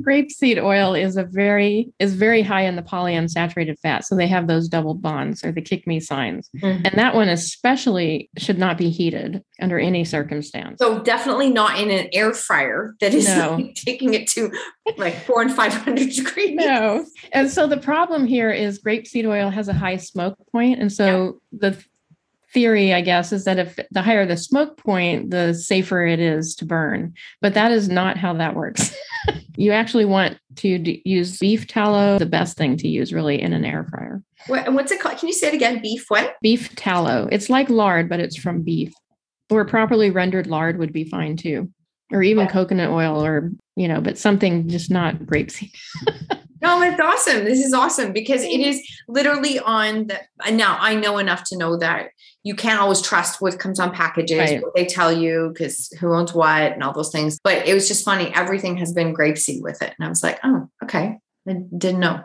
Grapeseed 0.01 0.61
oil 0.61 0.93
is 0.93 1.17
a 1.17 1.23
very 1.23 1.91
is 1.99 2.13
very 2.13 2.41
high 2.41 2.61
in 2.61 2.75
the 2.75 2.81
polyunsaturated 2.83 3.79
fat, 3.79 4.05
so 4.05 4.15
they 4.15 4.27
have 4.27 4.47
those 4.47 4.67
double 4.67 4.93
bonds 4.93 5.43
or 5.43 5.51
the 5.51 5.61
kick 5.61 5.87
me 5.87 5.99
signs, 5.99 6.49
mm-hmm. 6.57 6.85
and 6.85 6.93
that 6.95 7.15
one 7.15 7.29
especially 7.29 8.29
should 8.37 8.59
not 8.59 8.77
be 8.77 8.89
heated 8.89 9.43
under 9.59 9.79
any 9.79 10.05
circumstance. 10.05 10.79
So 10.79 11.01
definitely 11.01 11.49
not 11.49 11.79
in 11.79 11.89
an 11.89 12.09
air 12.13 12.33
fryer 12.33 12.95
that 12.99 13.13
is 13.13 13.27
no. 13.27 13.71
taking 13.75 14.13
it 14.13 14.27
to 14.29 14.51
like 14.97 15.15
four 15.25 15.41
and 15.41 15.53
five 15.53 15.73
hundred 15.73 16.11
degrees. 16.11 16.55
No, 16.55 17.05
and 17.31 17.49
so 17.49 17.67
the 17.67 17.77
problem 17.77 18.25
here 18.25 18.51
is 18.51 18.81
grapeseed 18.81 19.27
oil 19.27 19.49
has 19.49 19.67
a 19.67 19.73
high 19.73 19.97
smoke 19.97 20.37
point, 20.51 20.79
and 20.79 20.91
so 20.91 21.39
yeah. 21.51 21.69
the 21.69 21.83
theory, 22.53 22.93
I 22.93 23.01
guess, 23.01 23.31
is 23.31 23.45
that 23.45 23.59
if 23.59 23.77
the 23.91 24.01
higher 24.01 24.25
the 24.25 24.37
smoke 24.37 24.77
point, 24.77 25.31
the 25.31 25.53
safer 25.53 26.05
it 26.05 26.19
is 26.19 26.55
to 26.55 26.65
burn. 26.65 27.13
But 27.41 27.53
that 27.55 27.71
is 27.71 27.89
not 27.89 28.17
how 28.17 28.33
that 28.33 28.55
works. 28.55 28.95
you 29.57 29.71
actually 29.71 30.05
want 30.05 30.37
to 30.57 30.77
d- 30.77 31.01
use 31.03 31.39
beef 31.39 31.67
tallow, 31.67 32.19
the 32.19 32.25
best 32.25 32.57
thing 32.57 32.77
to 32.77 32.87
use 32.87 33.11
really 33.11 33.41
in 33.41 33.53
an 33.53 33.65
air 33.65 33.85
fryer. 33.89 34.21
What, 34.47 34.71
what's 34.73 34.91
it 34.91 34.99
called? 34.99 35.17
Can 35.17 35.27
you 35.27 35.33
say 35.33 35.47
it 35.47 35.53
again? 35.53 35.81
Beef 35.81 36.05
what? 36.09 36.35
Beef 36.41 36.75
tallow. 36.75 37.27
It's 37.31 37.49
like 37.49 37.69
lard, 37.69 38.07
but 38.07 38.19
it's 38.19 38.37
from 38.37 38.61
beef. 38.61 38.93
Or 39.49 39.65
properly 39.65 40.09
rendered 40.09 40.47
lard 40.47 40.77
would 40.79 40.93
be 40.93 41.03
fine 41.03 41.37
too. 41.37 41.69
Or 42.11 42.21
even 42.21 42.47
coconut 42.47 42.91
oil 42.91 43.23
or, 43.23 43.51
you 43.75 43.87
know, 43.87 43.99
but 43.99 44.19
something 44.19 44.69
just 44.69 44.91
not 44.91 45.15
grapeseed. 45.19 45.71
No, 46.63 46.81
it's 46.81 46.99
awesome. 46.99 47.43
This 47.43 47.59
is 47.59 47.73
awesome 47.73 48.13
because 48.13 48.41
it 48.41 48.61
is 48.61 48.81
literally 49.09 49.59
on 49.59 50.07
the. 50.07 50.17
Now 50.49 50.77
I 50.79 50.95
know 50.95 51.17
enough 51.17 51.43
to 51.49 51.57
know 51.57 51.75
that 51.77 52.07
you 52.43 52.55
can't 52.55 52.79
always 52.79 53.01
trust 53.01 53.41
what 53.41 53.57
comes 53.57 53.79
on 53.79 53.91
packages, 53.93 54.37
right. 54.37 54.61
what 54.61 54.75
they 54.75 54.85
tell 54.85 55.11
you, 55.11 55.49
because 55.53 55.87
who 55.99 56.13
owns 56.13 56.33
what 56.33 56.73
and 56.73 56.83
all 56.83 56.93
those 56.93 57.11
things. 57.11 57.39
But 57.43 57.65
it 57.65 57.73
was 57.73 57.87
just 57.87 58.03
funny. 58.03 58.33
Everything 58.35 58.77
has 58.77 58.91
been 58.91 59.15
grapeseed 59.15 59.61
with 59.61 59.81
it, 59.81 59.93
and 59.97 60.05
I 60.05 60.09
was 60.09 60.21
like, 60.21 60.39
oh, 60.43 60.67
okay, 60.83 61.17
I 61.47 61.53
didn't 61.77 61.99
know. 61.99 62.21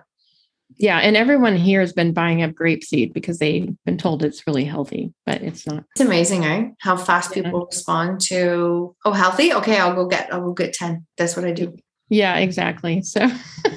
Yeah, 0.77 0.99
and 0.99 1.17
everyone 1.17 1.57
here 1.57 1.81
has 1.81 1.93
been 1.93 2.13
buying 2.13 2.43
up 2.43 2.51
grapeseed 2.51 3.13
because 3.13 3.39
they've 3.39 3.75
been 3.87 3.97
told 3.97 4.23
it's 4.23 4.47
really 4.47 4.65
healthy, 4.65 5.13
but 5.25 5.41
it's 5.41 5.67
not. 5.67 5.85
It's 5.95 6.05
amazing, 6.05 6.45
eh? 6.45 6.71
How 6.81 6.97
fast 6.97 7.35
yeah. 7.35 7.45
people 7.45 7.67
respond 7.67 8.21
to 8.23 8.95
oh 9.05 9.13
healthy. 9.13 9.55
Okay, 9.55 9.79
I'll 9.79 9.95
go 9.95 10.07
get 10.07 10.33
I'll 10.33 10.43
go 10.43 10.53
get 10.53 10.75
ten. 10.75 11.07
That's 11.17 11.37
what 11.37 11.47
I 11.47 11.53
do. 11.53 11.77
Yeah, 12.11 12.37
exactly. 12.39 13.03
So 13.05 13.29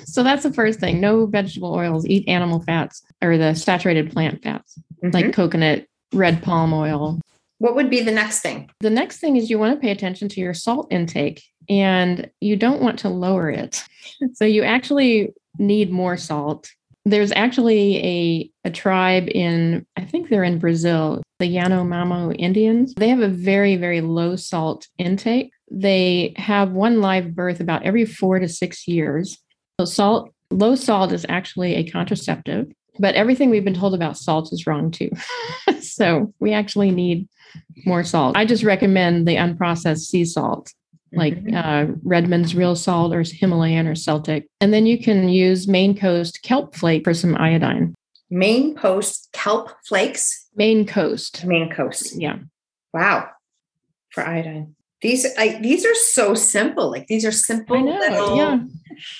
so 0.05 0.23
that's 0.23 0.43
the 0.43 0.53
first 0.53 0.79
thing. 0.79 0.99
No 0.99 1.25
vegetable 1.27 1.73
oils, 1.73 2.05
eat 2.05 2.27
animal 2.27 2.61
fats 2.61 3.03
or 3.21 3.37
the 3.37 3.53
saturated 3.53 4.11
plant 4.11 4.43
fats 4.43 4.77
mm-hmm. 5.03 5.15
like 5.15 5.33
coconut, 5.33 5.85
red 6.13 6.41
palm 6.43 6.73
oil. 6.73 7.19
What 7.59 7.75
would 7.75 7.89
be 7.89 8.01
the 8.01 8.11
next 8.11 8.39
thing? 8.39 8.69
The 8.79 8.89
next 8.89 9.19
thing 9.19 9.35
is 9.35 9.49
you 9.49 9.59
want 9.59 9.75
to 9.75 9.79
pay 9.79 9.91
attention 9.91 10.29
to 10.29 10.41
your 10.41 10.53
salt 10.53 10.87
intake 10.91 11.43
and 11.69 12.29
you 12.39 12.55
don't 12.55 12.81
want 12.81 12.99
to 12.99 13.09
lower 13.09 13.49
it. 13.49 13.83
So 14.33 14.45
you 14.45 14.61
actually 14.61 15.33
need 15.57 15.91
more 15.91 16.15
salt. 16.15 16.69
There's 17.05 17.31
actually 17.31 17.97
a, 17.97 18.51
a 18.65 18.71
tribe 18.71 19.27
in, 19.29 19.85
I 19.97 20.05
think 20.05 20.29
they're 20.29 20.43
in 20.43 20.59
Brazil, 20.59 21.23
the 21.39 21.55
Yanomamo 21.55 22.35
Indians. 22.37 22.93
They 22.95 23.09
have 23.09 23.21
a 23.21 23.27
very, 23.27 23.77
very 23.77 24.01
low 24.01 24.35
salt 24.35 24.87
intake 24.99 25.51
they 25.71 26.33
have 26.35 26.73
one 26.73 26.99
live 26.99 27.33
birth 27.33 27.61
about 27.61 27.83
every 27.83 28.05
four 28.05 28.39
to 28.39 28.49
six 28.49 28.87
years. 28.87 29.37
So, 29.79 29.85
salt, 29.85 30.33
low 30.51 30.75
salt 30.75 31.13
is 31.13 31.25
actually 31.29 31.75
a 31.75 31.89
contraceptive, 31.89 32.67
but 33.01 33.15
everything 33.15 33.49
we've 33.49 33.65
been 33.65 33.73
told 33.73 33.93
about 33.93 34.17
salt 34.17 34.53
is 34.53 34.65
wrong 34.65 34.91
too. 34.91 35.09
so, 35.81 36.33
we 36.39 36.53
actually 36.53 36.91
need 36.91 37.27
more 37.85 38.03
salt. 38.03 38.37
I 38.37 38.45
just 38.45 38.63
recommend 38.63 39.27
the 39.27 39.35
unprocessed 39.35 40.05
sea 40.05 40.25
salt, 40.25 40.73
like 41.11 41.35
mm-hmm. 41.35 41.55
uh, 41.55 41.95
Redmond's 42.03 42.55
real 42.55 42.75
salt 42.75 43.13
or 43.13 43.23
Himalayan 43.25 43.87
or 43.87 43.95
Celtic. 43.95 44.47
And 44.61 44.73
then 44.73 44.85
you 44.85 44.97
can 44.97 45.29
use 45.29 45.67
Maine 45.67 45.97
Coast 45.97 46.41
kelp 46.43 46.75
flake 46.75 47.03
for 47.03 47.13
some 47.13 47.35
iodine. 47.35 47.93
Maine 48.29 48.75
Coast 48.75 49.29
kelp 49.33 49.71
flakes? 49.85 50.47
Maine 50.55 50.85
Coast. 50.87 51.45
Maine 51.45 51.69
Coast. 51.69 52.19
Yeah. 52.19 52.37
Wow. 52.93 53.29
for 54.11 54.25
iodine. 54.25 54.75
These 55.01 55.25
I, 55.37 55.59
these 55.61 55.83
are 55.85 55.95
so 55.95 56.35
simple. 56.35 56.91
Like 56.91 57.07
these 57.07 57.25
are 57.25 57.31
simple 57.31 57.79
know. 57.79 57.97
little 57.97 58.37
Yeah. 58.37 58.59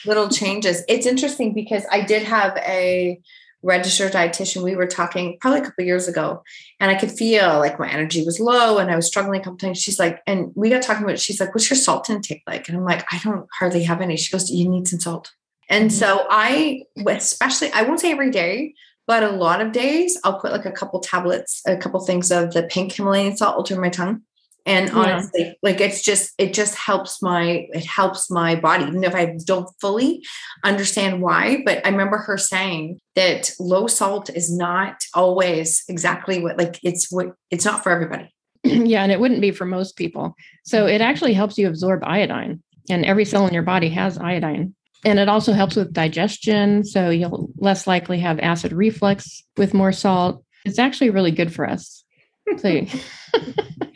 little 0.06 0.30
changes. 0.30 0.84
It's 0.88 1.08
interesting 1.08 1.54
because 1.54 1.86
I 1.92 2.02
did 2.02 2.24
have 2.24 2.56
a 2.58 3.20
registered 3.64 4.12
dietitian. 4.12 4.64
We 4.64 4.76
were 4.76 4.88
talking 4.88 5.38
probably 5.40 5.60
a 5.62 5.64
couple 5.64 5.84
years 5.86 6.08
ago, 6.08 6.44
and 6.80 6.90
I 6.90 6.96
could 6.96 7.12
feel 7.12 7.60
like 7.60 7.80
my 7.80 7.90
energy 7.90 8.26
was 8.26 8.40
low 8.40 8.78
and 8.78 8.90
I 8.92 8.96
was 8.96 9.08
struggling 9.08 9.42
a 9.42 9.44
couple 9.44 9.58
times. 9.58 9.82
She's 9.82 10.00
like, 10.00 10.22
and 10.28 10.52
we 10.56 10.70
got 10.70 10.82
talking 10.82 11.04
about. 11.04 11.20
She's 11.20 11.40
like, 11.40 11.54
"What's 11.54 11.70
your 11.70 11.78
salt 11.78 12.10
intake 12.10 12.44
like?" 12.48 12.68
And 12.68 12.78
I'm 12.78 12.86
like, 12.86 13.06
"I 13.12 13.20
don't 13.24 13.48
hardly 13.60 13.84
have 13.84 14.02
any." 14.02 14.18
She 14.18 14.32
goes, 14.32 14.50
"You 14.50 14.68
need 14.70 14.88
some 14.88 15.00
salt." 15.00 15.32
And 15.70 15.90
Mhm. 15.90 15.94
so 15.94 16.26
I, 16.30 16.84
especially, 17.08 17.72
I 17.72 17.84
won't 17.84 18.00
say 18.02 18.12
every 18.12 18.32
day, 18.32 18.74
but 19.08 19.24
a 19.24 19.30
lot 19.32 19.62
of 19.62 19.72
days, 19.72 20.20
I'll 20.24 20.40
put 20.40 20.52
like 20.52 20.66
a 20.66 20.72
couple 20.72 21.00
tablets, 21.00 21.62
a 21.66 21.78
couple 21.78 22.00
things 22.02 22.32
of 22.32 22.54
the 22.54 22.64
pink 22.64 22.94
Himalayan 22.94 23.38
salt 23.38 23.56
ultra 23.58 23.78
my 23.78 23.90
tongue. 23.90 24.22
And 24.66 24.90
Yeah. 24.90 24.96
honestly, 24.96 25.58
like 25.64 25.82
it's 25.82 26.02
just, 26.04 26.34
it 26.38 26.54
just 26.54 26.76
helps 26.76 27.22
my, 27.22 27.68
it 27.74 27.86
helps 27.86 28.30
my 28.30 28.56
body, 28.56 28.86
even 28.86 29.04
if 29.04 29.16
I 29.16 29.36
don't 29.46 29.68
fully 29.80 30.24
understand 30.64 31.22
why. 31.22 31.64
But 31.66 31.86
I 31.86 31.90
remember 31.90 32.18
her 32.18 32.38
saying 32.38 33.00
that 33.16 33.52
low 33.60 33.88
salt 33.88 34.30
is 34.30 34.56
not 34.56 34.98
always 35.14 35.84
exactly 35.88 36.42
what, 36.42 36.58
like 36.58 36.80
it's 36.84 37.12
what, 37.12 37.34
it's 37.50 37.66
not 37.66 37.84
for 37.84 37.92
everybody. 37.92 38.34
yeah, 38.64 39.02
and 39.02 39.12
it 39.12 39.20
wouldn't 39.20 39.42
be 39.42 39.52
for 39.52 39.66
most 39.66 39.96
people. 39.96 40.36
So 40.64 40.86
it 40.86 41.02
actually 41.02 41.34
helps 41.34 41.58
you 41.58 41.68
absorb 41.68 42.04
iodine, 42.04 42.62
and 42.90 43.04
every 43.06 43.26
cell 43.26 43.48
in 43.48 43.54
your 43.54 43.64
body 43.64 43.90
has 43.90 44.20
iodine. 44.20 44.76
And 45.04 45.18
it 45.18 45.28
also 45.28 45.54
helps 45.54 45.76
with 45.76 45.94
digestion. 45.94 46.84
So 46.84 47.10
you'll 47.10 47.50
less 47.58 47.88
likely 47.88 48.20
have 48.20 48.40
acid 48.40 48.72
reflux 48.72 49.44
with 49.58 49.74
more 49.74 49.92
salt. 49.92 50.44
It's 50.64 50.78
actually 50.78 51.10
really 51.10 51.32
good 51.32 51.54
for 51.54 51.68
us. 51.68 52.04
So 52.58 52.70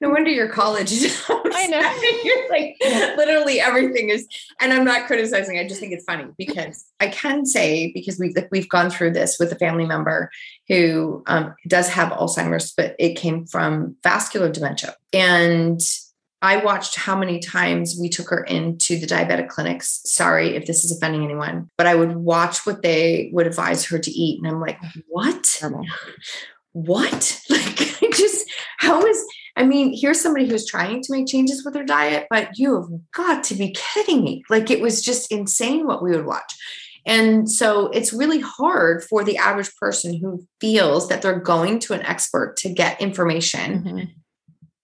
No 0.00 0.10
wonder 0.10 0.30
your 0.30 0.48
college 0.48 0.92
is. 0.92 1.24
I 1.28 1.66
know. 1.68 2.22
You're 2.22 2.50
like 2.50 2.76
literally 3.16 3.60
everything 3.60 4.10
is, 4.10 4.28
and 4.60 4.72
I'm 4.72 4.84
not 4.84 5.06
criticizing. 5.06 5.58
I 5.58 5.66
just 5.66 5.80
think 5.80 5.92
it's 5.92 6.04
funny 6.04 6.26
because 6.36 6.84
I 7.00 7.08
can 7.08 7.46
say 7.46 7.92
because 7.92 8.18
we 8.18 8.32
like 8.34 8.48
we've 8.50 8.68
gone 8.68 8.90
through 8.90 9.12
this 9.12 9.38
with 9.40 9.52
a 9.52 9.56
family 9.56 9.86
member 9.86 10.30
who 10.68 11.22
um, 11.26 11.54
does 11.66 11.88
have 11.88 12.12
Alzheimer's, 12.12 12.72
but 12.76 12.94
it 12.98 13.14
came 13.14 13.46
from 13.46 13.96
vascular 14.02 14.50
dementia, 14.50 14.94
and 15.14 15.80
I 16.42 16.58
watched 16.58 16.96
how 16.96 17.16
many 17.16 17.38
times 17.38 17.96
we 17.98 18.10
took 18.10 18.28
her 18.28 18.44
into 18.44 18.98
the 18.98 19.06
diabetic 19.06 19.48
clinics. 19.48 20.02
Sorry 20.04 20.54
if 20.54 20.66
this 20.66 20.84
is 20.84 20.94
offending 20.94 21.24
anyone, 21.24 21.70
but 21.78 21.86
I 21.86 21.94
would 21.94 22.16
watch 22.16 22.66
what 22.66 22.82
they 22.82 23.30
would 23.32 23.46
advise 23.46 23.86
her 23.86 23.98
to 23.98 24.10
eat, 24.10 24.38
and 24.38 24.48
I'm 24.48 24.60
like, 24.60 24.78
what? 25.08 25.62
what? 26.72 27.40
Like, 27.50 27.80
I 28.02 28.10
just, 28.12 28.50
how 28.78 29.04
is, 29.04 29.26
I 29.56 29.64
mean, 29.64 29.96
here's 29.98 30.20
somebody 30.20 30.46
who's 30.48 30.66
trying 30.66 31.00
to 31.02 31.12
make 31.12 31.26
changes 31.26 31.64
with 31.64 31.72
their 31.74 31.84
diet, 31.84 32.26
but 32.28 32.50
you 32.56 32.74
have 32.74 32.88
got 33.14 33.42
to 33.44 33.54
be 33.54 33.74
kidding 33.74 34.22
me. 34.22 34.42
Like, 34.50 34.70
it 34.70 34.80
was 34.82 35.02
just 35.02 35.32
insane 35.32 35.86
what 35.86 36.02
we 36.02 36.10
would 36.10 36.26
watch. 36.26 36.54
And 37.06 37.50
so 37.50 37.86
it's 37.88 38.12
really 38.12 38.40
hard 38.40 39.04
for 39.04 39.24
the 39.24 39.38
average 39.38 39.74
person 39.76 40.18
who 40.18 40.46
feels 40.60 41.08
that 41.08 41.22
they're 41.22 41.38
going 41.40 41.78
to 41.80 41.94
an 41.94 42.02
expert 42.02 42.56
to 42.58 42.68
get 42.68 43.00
information 43.00 43.82
Mhm. 43.84 44.08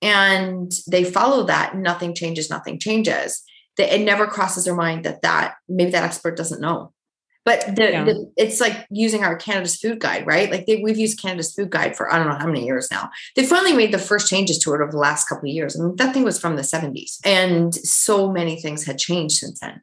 and 0.00 0.72
they 0.88 1.04
follow 1.04 1.44
that, 1.46 1.76
nothing 1.76 2.14
changes, 2.14 2.48
nothing 2.48 2.78
changes. 2.78 3.42
That 3.78 3.94
it 3.94 4.02
never 4.04 4.26
crosses 4.26 4.64
their 4.66 4.74
mind 4.74 5.04
that 5.04 5.22
that 5.22 5.54
maybe 5.68 5.90
that 5.92 6.04
expert 6.04 6.36
doesn't 6.36 6.60
know. 6.60 6.92
But 7.44 7.74
the, 7.74 7.90
Yeah. 7.90 8.04
the 8.04 8.32
it's 8.36 8.60
like 8.60 8.86
using 8.90 9.24
our 9.24 9.34
Canada's 9.36 9.76
food 9.76 9.98
guide, 9.98 10.26
right? 10.26 10.50
Like 10.50 10.66
they, 10.66 10.76
we've 10.76 10.96
used 10.98 11.20
Canada's 11.20 11.52
food 11.52 11.70
guide 11.70 11.96
for 11.96 12.12
I 12.12 12.18
don't 12.18 12.28
know 12.28 12.36
how 12.38 12.46
many 12.46 12.64
years 12.64 12.88
now. 12.90 13.10
They 13.34 13.44
finally 13.44 13.72
made 13.76 13.92
the 13.92 13.98
first 13.98 14.28
changes 14.28 14.58
to 14.60 14.72
it 14.74 14.80
over 14.80 14.92
the 14.92 14.98
last 14.98 15.28
couple 15.28 15.48
of 15.48 15.54
years. 15.54 15.78
I 15.78 15.82
mean, 15.82 15.96
that 15.96 16.14
thing 16.14 16.22
was 16.22 16.38
from 16.38 16.54
the 16.56 16.62
70s, 16.62 17.18
and 17.24 17.74
so 17.74 18.30
many 18.30 18.60
things 18.60 18.84
had 18.86 18.98
changed 18.98 19.36
since 19.38 19.58
then. 19.58 19.80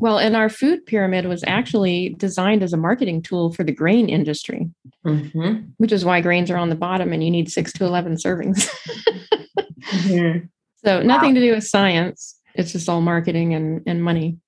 Well, 0.00 0.18
and 0.18 0.34
our 0.36 0.48
food 0.50 0.84
pyramid 0.86 1.24
was 1.26 1.44
actually 1.46 2.10
designed 2.18 2.62
as 2.64 2.72
a 2.72 2.76
marketing 2.76 3.22
tool 3.22 3.52
for 3.52 3.62
the 3.64 3.72
grain 3.72 4.08
industry, 4.08 4.68
Mhm. 5.06 5.68
which 5.78 5.92
is 5.92 6.04
why 6.04 6.20
grains 6.20 6.50
are 6.50 6.56
on 6.58 6.68
the 6.68 6.74
bottom 6.74 7.12
and 7.12 7.22
you 7.24 7.30
need 7.30 7.48
six 7.50 7.72
to 7.74 7.84
11 7.84 8.16
servings. 8.16 8.68
Mhm. 9.92 10.48
so 10.84 11.02
nothing 11.02 11.34
to 11.36 11.40
do 11.40 11.52
with 11.54 11.64
science. 11.64 12.38
It's 12.54 12.72
just 12.72 12.88
all 12.88 13.00
marketing 13.00 13.54
and, 13.54 13.82
and 13.86 14.02
money. 14.02 14.38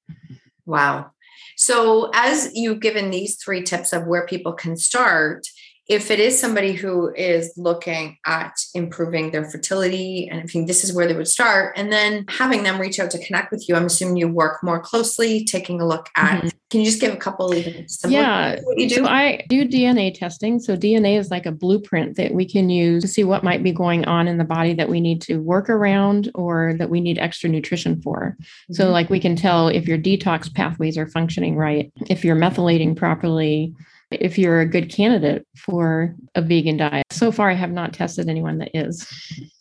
Wow. 0.66 1.12
So, 1.56 2.10
as 2.14 2.50
you've 2.54 2.80
given 2.80 3.10
these 3.10 3.36
three 3.36 3.62
tips 3.62 3.92
of 3.92 4.06
where 4.06 4.26
people 4.26 4.52
can 4.52 4.76
start, 4.76 5.46
if 5.88 6.10
it 6.10 6.18
is 6.18 6.38
somebody 6.38 6.72
who 6.72 7.14
is 7.14 7.52
looking 7.56 8.16
at 8.26 8.58
improving 8.74 9.30
their 9.30 9.44
fertility 9.44 10.28
and 10.28 10.40
I 10.40 10.44
think 10.44 10.66
this 10.66 10.82
is 10.82 10.92
where 10.92 11.06
they 11.06 11.14
would 11.14 11.28
start, 11.28 11.74
and 11.76 11.92
then 11.92 12.24
having 12.28 12.64
them 12.64 12.80
reach 12.80 12.98
out 12.98 13.10
to 13.12 13.24
connect 13.24 13.52
with 13.52 13.68
you, 13.68 13.76
I'm 13.76 13.86
assuming 13.86 14.16
you 14.16 14.26
work 14.28 14.64
more 14.64 14.80
closely, 14.80 15.44
taking 15.44 15.80
a 15.80 15.86
look 15.86 16.08
at. 16.16 16.42
Mhm. 16.42 16.52
Can 16.70 16.80
you 16.80 16.86
just 16.86 17.00
give 17.00 17.14
a 17.14 17.16
couple 17.16 17.54
even 17.54 17.86
Yeah. 18.08 18.56
what 18.64 18.78
you 18.78 18.88
do? 18.88 18.96
So 18.96 19.04
I 19.06 19.44
do 19.48 19.64
DNA 19.64 20.10
testing. 20.10 20.58
So 20.58 20.76
DNA 20.76 21.16
is 21.16 21.30
like 21.30 21.46
a 21.46 21.52
blueprint 21.52 22.16
that 22.16 22.34
we 22.34 22.44
can 22.44 22.68
use 22.68 23.02
to 23.02 23.08
see 23.08 23.22
what 23.22 23.44
might 23.44 23.62
be 23.62 23.70
going 23.70 24.04
on 24.06 24.26
in 24.26 24.38
the 24.38 24.44
body 24.44 24.74
that 24.74 24.88
we 24.88 25.00
need 25.00 25.22
to 25.22 25.40
work 25.40 25.70
around 25.70 26.32
or 26.34 26.74
that 26.78 26.90
we 26.90 27.00
need 27.00 27.18
extra 27.18 27.48
nutrition 27.48 28.02
for. 28.02 28.36
So 28.72 28.86
Mhm. 28.86 28.92
like 28.92 29.10
we 29.10 29.20
can 29.20 29.36
tell 29.36 29.68
if 29.68 29.86
your 29.86 29.98
detox 29.98 30.52
pathways 30.52 30.98
are 30.98 31.06
functioning 31.06 31.54
right, 31.54 31.92
if 32.08 32.24
you're 32.24 32.34
methylating 32.34 32.96
properly, 32.96 33.72
if 34.10 34.38
you're 34.38 34.60
a 34.60 34.66
good 34.66 34.90
candidate 34.90 35.46
for 35.56 36.14
a 36.34 36.42
vegan 36.42 36.76
diet. 36.76 37.04
So 37.10 37.32
far 37.32 37.50
I 37.50 37.54
have 37.54 37.72
not 37.72 37.92
tested 37.92 38.28
anyone 38.28 38.58
that 38.58 38.70
is. 38.74 39.06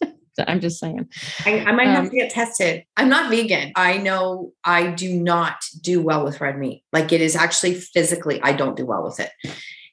I'm 0.47 0.59
just 0.59 0.79
saying. 0.79 1.07
I, 1.45 1.61
I 1.61 1.71
might 1.71 1.87
have 1.87 2.03
Um, 2.05 2.09
to 2.09 2.15
get 2.15 2.29
tested. 2.29 2.83
I'm 2.97 3.07
not 3.07 3.29
vegan. 3.29 3.71
I 3.77 3.97
know 3.97 4.51
I 4.65 4.87
do 4.87 5.17
not 5.17 5.63
do 5.81 6.01
well 6.01 6.25
with 6.25 6.41
red 6.41 6.57
meat. 6.57 6.83
Like 6.91 7.13
it 7.13 7.21
is 7.21 7.37
actually 7.37 7.75
physically, 7.75 8.41
I 8.43 8.51
don't 8.51 8.75
do 8.75 8.85
well 8.85 9.03
with 9.03 9.21
it. 9.21 9.31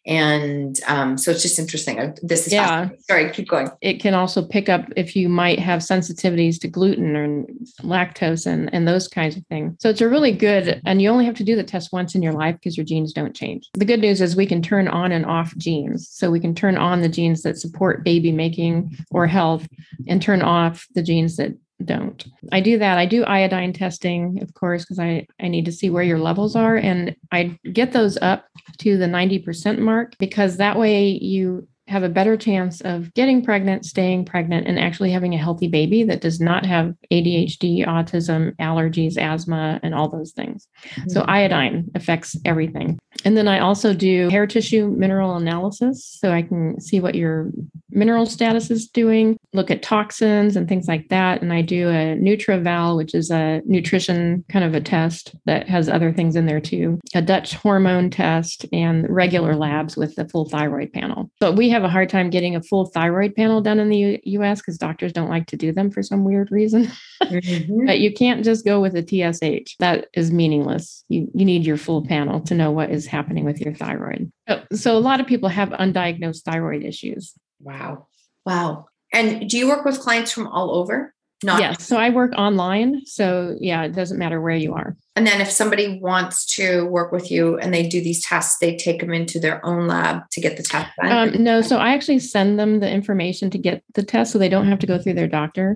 And 0.06 0.78
um, 0.88 1.16
so 1.16 1.30
it's 1.30 1.42
just 1.42 1.58
interesting. 1.58 2.16
This 2.22 2.46
is 2.46 2.52
Yeah. 2.52 2.88
Sorry, 3.08 3.30
keep 3.30 3.48
going. 3.48 3.70
it 3.80 4.00
can 4.00 4.14
also 4.14 4.44
pick 4.44 4.68
up 4.68 4.86
if 4.96 5.14
you 5.14 5.28
might 5.28 5.58
have 5.58 5.80
sensitivities 5.80 6.60
to 6.60 6.68
gluten 6.68 7.16
or 7.16 7.44
lactose 7.82 8.46
and, 8.46 8.72
and 8.74 8.86
those 8.88 9.06
kinds 9.06 9.36
of 9.36 9.46
things. 9.46 9.76
So 9.80 9.88
it's 9.88 10.00
a 10.00 10.08
really 10.08 10.32
good, 10.32 10.80
and 10.84 11.00
you 11.00 11.08
only 11.08 11.24
have 11.24 11.36
to 11.36 11.44
do 11.44 11.54
the 11.54 11.62
test 11.62 11.92
once 11.92 12.14
in 12.14 12.22
your 12.22 12.32
life 12.32 12.56
because 12.56 12.76
your 12.76 12.86
genes 12.86 13.12
don't 13.12 13.34
change. 13.34 13.68
The 13.74 13.84
good 13.84 14.00
news 14.00 14.20
is 14.20 14.34
we 14.34 14.46
can 14.46 14.62
turn 14.62 14.88
on 14.88 15.12
and 15.12 15.24
off 15.24 15.56
genes. 15.56 16.08
So 16.10 16.30
we 16.30 16.40
can 16.40 16.54
turn 16.54 16.76
on 16.76 17.02
the 17.02 17.08
genes 17.08 17.42
that 17.42 17.58
support 17.58 18.04
baby 18.04 18.32
making 18.32 18.96
or 19.10 19.26
health 19.26 19.68
and 20.08 20.20
turn 20.20 20.42
off 20.42 20.86
the 20.94 21.02
genes 21.02 21.36
that 21.36 21.56
don't. 21.84 22.24
I 22.50 22.60
do 22.60 22.78
that. 22.78 22.98
I 22.98 23.06
do 23.06 23.24
iodine 23.24 23.72
testing, 23.72 24.42
of 24.42 24.54
course, 24.54 24.84
because 24.84 24.98
I, 24.98 25.26
I 25.40 25.48
need 25.48 25.64
to 25.66 25.72
see 25.72 25.90
where 25.90 26.02
your 26.02 26.18
levels 26.18 26.56
are. 26.56 26.76
And 26.76 27.14
I 27.30 27.58
get 27.72 27.92
those 27.92 28.16
up 28.22 28.46
to 28.78 28.96
the 28.96 29.06
90% 29.06 29.78
mark 29.78 30.16
because 30.18 30.56
that 30.56 30.78
way 30.78 31.06
you 31.08 31.66
have 31.88 32.02
a 32.02 32.08
better 32.08 32.36
chance 32.36 32.80
of 32.82 33.12
getting 33.14 33.44
pregnant, 33.44 33.84
staying 33.84 34.24
pregnant, 34.24 34.66
and 34.66 34.78
actually 34.78 35.10
having 35.10 35.34
a 35.34 35.38
healthy 35.38 35.66
baby 35.68 36.04
that 36.04 36.20
does 36.20 36.40
not 36.40 36.64
have 36.64 36.94
ADHD, 37.10 37.86
autism, 37.86 38.54
allergies, 38.56 39.18
asthma, 39.18 39.80
and 39.82 39.94
all 39.94 40.08
those 40.08 40.32
things. 40.32 40.68
So, 41.08 41.20
mm-hmm. 41.20 41.30
iodine 41.30 41.90
affects 41.94 42.36
everything. 42.44 42.98
And 43.24 43.36
then 43.36 43.48
I 43.48 43.58
also 43.58 43.92
do 43.94 44.28
hair 44.30 44.46
tissue 44.46 44.88
mineral 44.88 45.36
analysis 45.36 46.04
so 46.04 46.32
I 46.32 46.42
can 46.42 46.80
see 46.80 47.00
what 47.00 47.14
your 47.14 47.50
mineral 47.92 48.26
status 48.26 48.70
is 48.70 48.88
doing, 48.88 49.36
look 49.52 49.70
at 49.70 49.82
toxins 49.82 50.56
and 50.56 50.68
things 50.68 50.88
like 50.88 51.08
that. 51.08 51.42
And 51.42 51.52
I 51.52 51.62
do 51.62 51.88
a 51.88 52.16
NutrEval, 52.16 52.96
which 52.96 53.14
is 53.14 53.30
a 53.30 53.60
nutrition 53.64 54.44
kind 54.48 54.64
of 54.64 54.74
a 54.74 54.80
test 54.80 55.34
that 55.46 55.68
has 55.68 55.88
other 55.88 56.12
things 56.12 56.36
in 56.36 56.46
there 56.46 56.60
too, 56.60 56.98
a 57.14 57.22
Dutch 57.22 57.54
hormone 57.54 58.10
test, 58.10 58.66
and 58.72 59.06
regular 59.08 59.54
labs 59.56 59.96
with 59.96 60.14
the 60.16 60.28
full 60.28 60.48
thyroid 60.48 60.92
panel. 60.92 61.30
But 61.40 61.56
we 61.56 61.68
have 61.70 61.84
a 61.84 61.88
hard 61.88 62.08
time 62.08 62.30
getting 62.30 62.56
a 62.56 62.62
full 62.62 62.86
thyroid 62.86 63.34
panel 63.34 63.60
done 63.60 63.78
in 63.78 63.88
the 63.88 63.98
U- 63.98 64.18
US 64.40 64.60
because 64.60 64.78
doctors 64.78 65.12
don't 65.12 65.30
like 65.30 65.46
to 65.46 65.56
do 65.56 65.72
them 65.72 65.90
for 65.90 66.02
some 66.02 66.24
weird 66.24 66.50
reason. 66.50 66.90
Mhm. 67.22 67.86
But 67.86 68.00
you 68.00 68.12
can't 68.12 68.44
just 68.44 68.64
go 68.64 68.80
with 68.80 68.96
a 68.96 69.02
TSH. 69.02 69.76
That 69.78 70.08
is 70.12 70.32
meaningless. 70.32 71.04
You, 71.08 71.28
you 71.34 71.44
need 71.44 71.64
your 71.64 71.76
full 71.76 72.04
panel 72.04 72.40
to 72.42 72.54
know 72.54 72.72
what 72.72 72.90
is 72.90 73.06
happening 73.06 73.44
with 73.44 73.60
your 73.60 73.74
thyroid. 73.74 74.32
So, 74.48 74.62
so 74.72 74.96
a 74.96 75.00
lot 75.00 75.20
of 75.20 75.26
people 75.28 75.48
have 75.48 75.68
undiagnosed 75.70 76.42
thyroid 76.42 76.82
issues. 76.82 77.32
Wow. 77.62 78.08
Wow. 78.44 78.86
And 79.12 79.48
do 79.48 79.58
you 79.58 79.68
work 79.68 79.84
with 79.84 80.00
clients 80.00 80.32
from 80.32 80.46
all 80.46 80.74
over? 80.74 81.14
Not 81.44 81.60
yes. 81.60 81.84
So 81.84 81.96
I 81.96 82.10
work 82.10 82.32
online. 82.36 83.04
So 83.04 83.56
yeah, 83.60 83.82
it 83.82 83.94
doesn't 83.94 84.18
matter 84.18 84.40
where 84.40 84.54
you 84.54 84.74
are. 84.74 84.96
And 85.16 85.26
then 85.26 85.40
if 85.40 85.50
somebody 85.50 85.98
wants 86.00 86.46
to 86.56 86.86
work 86.86 87.12
with 87.12 87.30
you 87.30 87.58
and 87.58 87.74
they 87.74 87.88
do 87.88 88.00
these 88.00 88.24
tests, 88.24 88.58
they 88.60 88.76
take 88.76 89.00
them 89.00 89.12
into 89.12 89.40
their 89.40 89.64
own 89.66 89.88
lab 89.88 90.22
to 90.32 90.40
get 90.40 90.56
the 90.56 90.62
test 90.62 90.90
done. 91.00 91.34
Um, 91.34 91.42
no, 91.42 91.60
so 91.60 91.78
I 91.78 91.94
actually 91.94 92.20
send 92.20 92.58
them 92.58 92.80
the 92.80 92.90
information 92.90 93.50
to 93.50 93.58
get 93.58 93.82
the 93.94 94.02
test 94.02 94.32
so 94.32 94.38
they 94.38 94.48
don't 94.48 94.68
have 94.68 94.78
to 94.80 94.86
go 94.86 94.98
through 94.98 95.14
their 95.14 95.28
doctor 95.28 95.74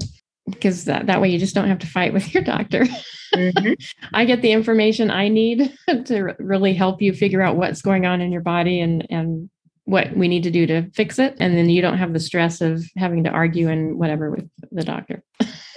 because 0.49 0.85
that, 0.85 1.07
that 1.07 1.21
way 1.21 1.29
you 1.29 1.39
just 1.39 1.55
don't 1.55 1.69
have 1.69 1.81
to 1.81 1.87
fight 1.87 2.13
with 2.13 2.33
your 2.33 2.43
doctor. 2.43 2.87
Mhm. 3.35 3.75
I 4.15 4.25
get 4.25 4.41
the 4.41 4.53
information 4.53 5.11
I 5.11 5.29
need 5.29 5.75
to 6.07 6.37
really 6.39 6.75
help 6.75 7.03
you 7.03 7.13
figure 7.13 7.43
out 7.43 7.57
what's 7.57 7.83
going 7.83 8.07
on 8.07 8.21
in 8.21 8.31
your 8.31 8.41
body 8.41 8.81
and 8.81 9.05
and 9.11 9.51
what 9.87 10.15
we 10.17 10.29
need 10.29 10.43
to 10.43 10.51
do 10.51 10.67
to 10.67 10.91
fix 10.91 11.19
it. 11.19 11.37
And 11.41 11.57
then 11.57 11.71
you 11.71 11.81
don't 11.81 11.97
have 11.97 12.13
the 12.13 12.21
stress 12.21 12.61
of 12.61 12.85
having 12.97 13.25
to 13.25 13.31
argue 13.31 13.69
and 13.69 13.99
whatever 13.99 14.31
with 14.31 14.51
the 14.71 14.85
doctor. 14.85 15.23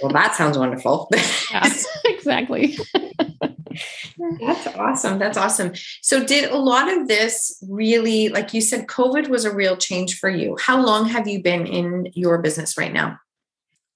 Well, 0.02 0.12
that 0.12 0.34
sounds 0.34 0.58
wonderful. 0.58 1.08
yeah, 1.50 1.72
exactly. 2.04 2.76
That's 4.40 4.66
awesome. 4.76 5.18
That's 5.18 5.38
awesome. 5.38 5.72
So, 6.02 6.24
did 6.24 6.50
a 6.50 6.58
lot 6.58 6.92
of 6.92 7.06
this 7.06 7.62
really, 7.68 8.28
like 8.28 8.52
you 8.52 8.60
said, 8.60 8.88
COVID 8.88 9.28
was 9.28 9.44
a 9.44 9.54
real 9.54 9.76
change 9.76 10.18
for 10.18 10.28
you? 10.28 10.56
How 10.60 10.84
long 10.84 11.08
have 11.08 11.28
you 11.28 11.40
been 11.40 11.66
in 11.66 12.10
your 12.14 12.38
business 12.38 12.76
right 12.76 12.92
now? 12.92 13.18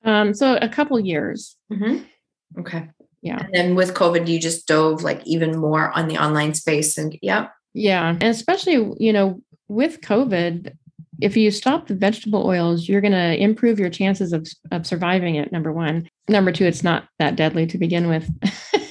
Um, 0.05 0.33
so, 0.33 0.57
a 0.57 0.69
couple 0.69 0.99
years. 1.01 1.57
Mm-hmm. 1.73 2.61
Okay. 2.61 2.89
Yeah. 3.21 3.39
And 3.39 3.55
then 3.55 3.75
with 3.75 3.95
COVID, 3.95 4.29
you 4.29 4.39
just 4.39 4.69
dove 4.69 5.03
like 5.03 5.27
even 5.27 5.59
more 5.59 5.91
on 5.97 6.09
the 6.09 6.19
online 6.19 6.55
space. 6.55 6.97
And 6.99 7.19
yeah. 7.21 7.49
Yeah. 7.73 8.11
And 8.11 8.23
especially, 8.23 8.95
you 8.99 9.12
know, 9.12 9.41
with 9.69 10.01
COVID, 10.01 10.77
if 11.21 11.37
you 11.37 11.51
stop 11.51 11.87
the 11.87 11.95
vegetable 11.95 12.47
oils, 12.47 12.89
you're 12.89 13.01
going 13.01 13.12
to 13.12 13.41
improve 13.41 13.79
your 13.79 13.91
chances 13.91 14.33
of, 14.33 14.47
of 14.73 14.87
surviving 14.87 15.37
it. 15.37 15.53
Number 15.53 15.73
one. 15.73 16.09
Number 16.29 16.53
two, 16.53 16.65
it's 16.65 16.83
not 16.83 17.09
that 17.19 17.37
deadly 17.37 17.67
to 17.67 17.79
begin 17.79 18.09
with. 18.09 18.29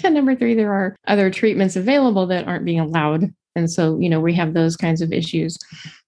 and 0.03 0.13
number 0.13 0.35
three, 0.35 0.53
there 0.53 0.73
are 0.73 0.95
other 1.07 1.29
treatments 1.29 1.75
available 1.75 2.27
that 2.27 2.47
aren't 2.47 2.65
being 2.65 2.79
allowed. 2.79 3.33
And 3.55 3.69
so, 3.69 3.99
you 3.99 4.09
know, 4.09 4.19
we 4.19 4.33
have 4.33 4.53
those 4.53 4.75
kinds 4.75 5.01
of 5.01 5.13
issues 5.13 5.57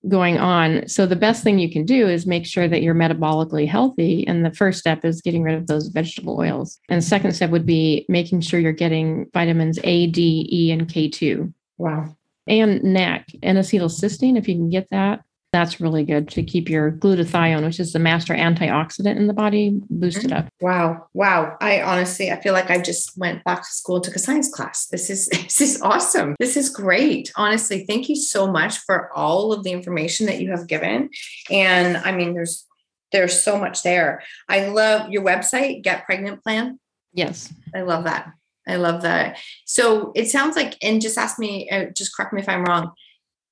going 0.08 0.40
on. 0.40 0.88
So, 0.88 1.06
the 1.06 1.16
best 1.16 1.44
thing 1.44 1.60
you 1.60 1.72
can 1.72 1.86
do 1.86 2.08
is 2.08 2.26
make 2.26 2.46
sure 2.46 2.68
that 2.68 2.82
you're 2.82 2.96
metabolically 2.96 3.68
healthy. 3.68 4.26
And 4.28 4.44
the 4.44 4.54
first 4.54 4.80
step 4.80 5.06
is 5.06 5.22
getting 5.22 5.44
rid 5.44 5.56
of 5.56 5.68
those 5.68 5.90
vegetable 5.90 6.40
oils. 6.40 6.80
And 6.90 7.04
second 7.04 7.34
step 7.34 7.52
would 7.52 7.66
be 7.66 8.06
making 8.10 8.42
sure 8.42 8.60
you're 8.60 8.72
getting 8.72 9.30
vitamins 9.32 9.78
A, 9.84 10.08
D, 10.08 10.50
E, 10.52 10.72
and 10.72 10.88
K2. 10.88 11.54
Wow. 11.78 12.16
And 12.48 12.84
NAC, 12.84 13.28
N 13.42 13.56
acetylcysteine, 13.56 14.38
if 14.38 14.48
you 14.48 14.56
can 14.56 14.70
get 14.70 14.90
that 14.92 15.26
that's 15.56 15.80
really 15.80 16.04
good 16.04 16.28
to 16.28 16.44
keep 16.44 16.68
your 16.68 16.92
glutathione, 16.92 17.64
which 17.64 17.80
is 17.80 17.94
the 17.94 18.00
master 18.00 18.34
antioxidant 18.34 19.16
in 19.16 19.28
the 19.28 19.34
body, 19.34 19.80
boosted 19.90 20.34
up. 20.34 20.44
Mm, 20.44 20.50
wow. 20.60 21.08
Wow. 21.14 21.58
I 21.62 21.82
honestly, 21.82 22.30
I 22.30 22.42
feel 22.42 22.52
like 22.52 22.70
I 22.70 22.78
just 22.78 23.18
went 23.18 23.42
back 23.46 23.62
to 23.62 23.70
school 23.70 23.96
and 23.96 24.04
took 24.04 24.18
a 24.18 24.20
science 24.20 24.54
class. 24.54 24.88
This 24.88 25.10
is, 25.10 25.28
this 25.30 25.62
is 25.62 25.82
awesome. 25.82 26.36
This 26.40 26.58
is 26.58 26.68
great. 26.68 27.32
Honestly, 27.38 27.86
thank 27.88 28.10
you 28.10 28.18
so 28.18 28.52
much 28.52 28.80
for 28.80 29.10
all 29.16 29.54
of 29.54 29.64
the 29.64 29.72
information 29.72 30.26
that 30.26 30.42
you 30.42 30.52
have 30.52 30.68
given. 30.68 31.10
And 31.50 31.96
I 31.96 32.12
mean, 32.12 32.34
there's, 32.34 32.66
there's 33.14 33.42
so 33.42 33.58
much 33.58 33.82
there. 33.82 34.24
I 34.50 34.68
love 34.68 35.10
your 35.10 35.24
website, 35.24 35.84
Get 35.84 36.06
Pregnant 36.06 36.44
Plan. 36.44 36.82
Yes. 37.14 37.54
I 37.74 37.84
love 37.84 38.04
that. 38.04 38.30
I 38.68 38.78
love 38.78 39.04
that. 39.04 39.38
So 39.66 40.12
it 40.16 40.28
sounds 40.28 40.56
like, 40.56 40.76
and 40.82 41.02
just 41.02 41.18
ask 41.18 41.38
me, 41.38 41.70
uh, 41.70 41.86
just 41.96 42.16
correct 42.16 42.34
me 42.34 42.42
if 42.42 42.50
I'm 42.50 42.64
wrong 42.64 42.92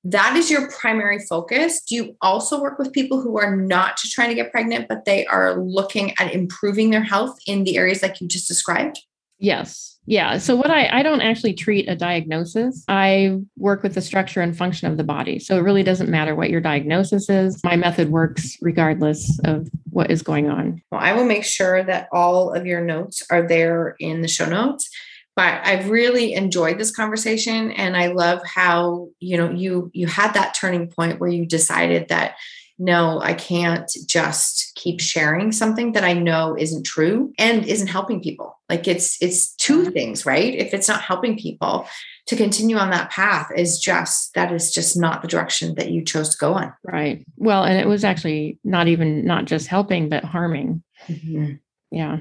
that 0.04 0.36
is 0.36 0.50
your 0.50 0.70
primary 0.70 1.18
focus. 1.18 1.80
Do 1.80 1.94
you 1.94 2.16
also 2.20 2.60
work 2.60 2.78
with 2.78 2.92
people 2.92 3.22
who 3.22 3.38
are 3.38 3.56
not 3.56 3.96
trying 3.96 4.28
to 4.28 4.34
get 4.34 4.52
pregnant, 4.52 4.86
but 4.86 5.06
they 5.06 5.24
are 5.26 5.56
looking 5.56 6.12
at 6.18 6.34
improving 6.34 6.90
their 6.90 7.02
health 7.02 7.38
in 7.46 7.64
the 7.64 7.78
areas 7.78 8.02
like 8.02 8.20
you 8.20 8.28
just 8.28 8.46
described? 8.46 9.00
Yes. 9.38 9.98
Yeah. 10.06 10.38
So 10.38 10.54
what 10.54 10.70
I 10.70 11.00
I 11.00 11.02
don't 11.02 11.20
actually 11.20 11.54
treat 11.54 11.88
a 11.88 11.96
diagnosis. 11.96 12.84
I 12.88 13.38
work 13.56 13.82
with 13.82 13.94
the 13.94 14.00
structure 14.00 14.40
and 14.40 14.56
function 14.56 14.90
of 14.90 14.96
the 14.96 15.04
body. 15.04 15.38
So 15.38 15.56
it 15.56 15.60
really 15.62 15.82
doesn't 15.82 16.10
matter 16.10 16.34
what 16.34 16.50
your 16.50 16.60
diagnosis 16.60 17.28
is. 17.28 17.62
My 17.64 17.76
method 17.76 18.10
works 18.10 18.56
regardless 18.60 19.38
of 19.44 19.68
what 19.90 20.10
is 20.10 20.22
going 20.22 20.48
on. 20.48 20.82
Well, 20.90 21.00
I 21.00 21.14
will 21.14 21.24
make 21.24 21.44
sure 21.44 21.82
that 21.82 22.08
all 22.12 22.52
of 22.52 22.66
your 22.66 22.82
notes 22.82 23.22
are 23.30 23.46
there 23.46 23.96
in 23.98 24.22
the 24.22 24.28
show 24.28 24.46
notes 24.46 24.90
but 25.36 25.66
I've 25.66 25.90
really 25.90 26.34
enjoyed 26.34 26.78
this 26.78 26.94
conversation 26.94 27.72
and 27.72 27.96
I 27.96 28.08
love 28.08 28.40
how 28.46 29.08
you 29.18 29.36
know 29.36 29.50
you 29.50 29.90
you 29.92 30.06
had 30.06 30.32
that 30.34 30.54
turning 30.54 30.88
point 30.88 31.20
where 31.20 31.30
you 31.30 31.46
decided 31.46 32.08
that 32.08 32.36
no 32.78 33.20
I 33.20 33.34
can't 33.34 33.90
just 34.06 34.72
keep 34.74 35.00
sharing 35.00 35.52
something 35.52 35.92
that 35.92 36.04
I 36.04 36.12
know 36.12 36.56
isn't 36.58 36.84
true 36.84 37.32
and 37.38 37.64
isn't 37.64 37.88
helping 37.88 38.22
people. 38.22 38.58
Like 38.68 38.88
it's 38.88 39.20
it's 39.22 39.54
two 39.54 39.90
things 39.90 40.26
right? 40.26 40.54
If 40.54 40.74
it's 40.74 40.88
not 40.88 41.02
helping 41.02 41.38
people 41.38 41.86
to 42.26 42.36
continue 42.36 42.76
on 42.76 42.90
that 42.90 43.10
path 43.10 43.50
is 43.54 43.78
just 43.78 44.34
that 44.34 44.52
is 44.52 44.72
just 44.72 44.96
not 44.96 45.22
the 45.22 45.28
direction 45.28 45.74
that 45.76 45.90
you 45.90 46.02
chose 46.02 46.30
to 46.30 46.38
go 46.38 46.54
on 46.54 46.72
right. 46.82 47.24
Well 47.36 47.64
and 47.64 47.78
it 47.78 47.86
was 47.86 48.04
actually 48.04 48.58
not 48.64 48.88
even 48.88 49.24
not 49.24 49.44
just 49.44 49.66
helping 49.66 50.08
but 50.08 50.24
harming. 50.24 50.82
Mm-hmm. 51.08 51.54
yeah 51.90 52.18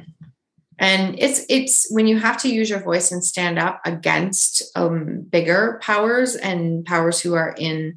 and 0.84 1.18
it's 1.18 1.46
it's 1.48 1.90
when 1.92 2.08
you 2.08 2.20
have 2.20 2.38
to 2.38 2.54
use 2.54 2.70
your 2.70 2.82
voice 2.82 3.10
and 3.10 3.24
stand 3.24 3.58
up 3.58 3.80
against 3.86 4.62
um, 4.76 5.22
bigger 5.30 5.80
powers 5.82 6.36
and 6.36 6.84
powers 6.84 7.22
who 7.22 7.34
are 7.36 7.56
in 7.58 7.96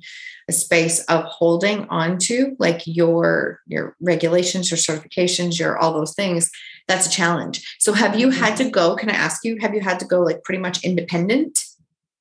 a 0.48 0.52
space 0.52 1.00
of 1.06 1.24
holding 1.24 1.88
on 1.88 2.16
to 2.16 2.54
like 2.60 2.82
your 2.86 3.60
your 3.66 3.96
regulations 4.00 4.70
your 4.70 4.78
certifications 4.78 5.58
your 5.58 5.76
all 5.76 5.92
those 5.92 6.14
things 6.14 6.48
that's 6.86 7.08
a 7.08 7.10
challenge 7.10 7.76
so 7.80 7.92
have 7.92 8.18
you 8.18 8.30
had 8.30 8.56
to 8.56 8.62
mm-hmm. 8.62 8.70
go 8.70 8.94
can 8.94 9.10
i 9.10 9.14
ask 9.14 9.44
you 9.44 9.58
have 9.60 9.74
you 9.74 9.80
had 9.80 9.98
to 9.98 10.06
go 10.06 10.20
like 10.22 10.42
pretty 10.44 10.60
much 10.60 10.84
independent 10.84 11.58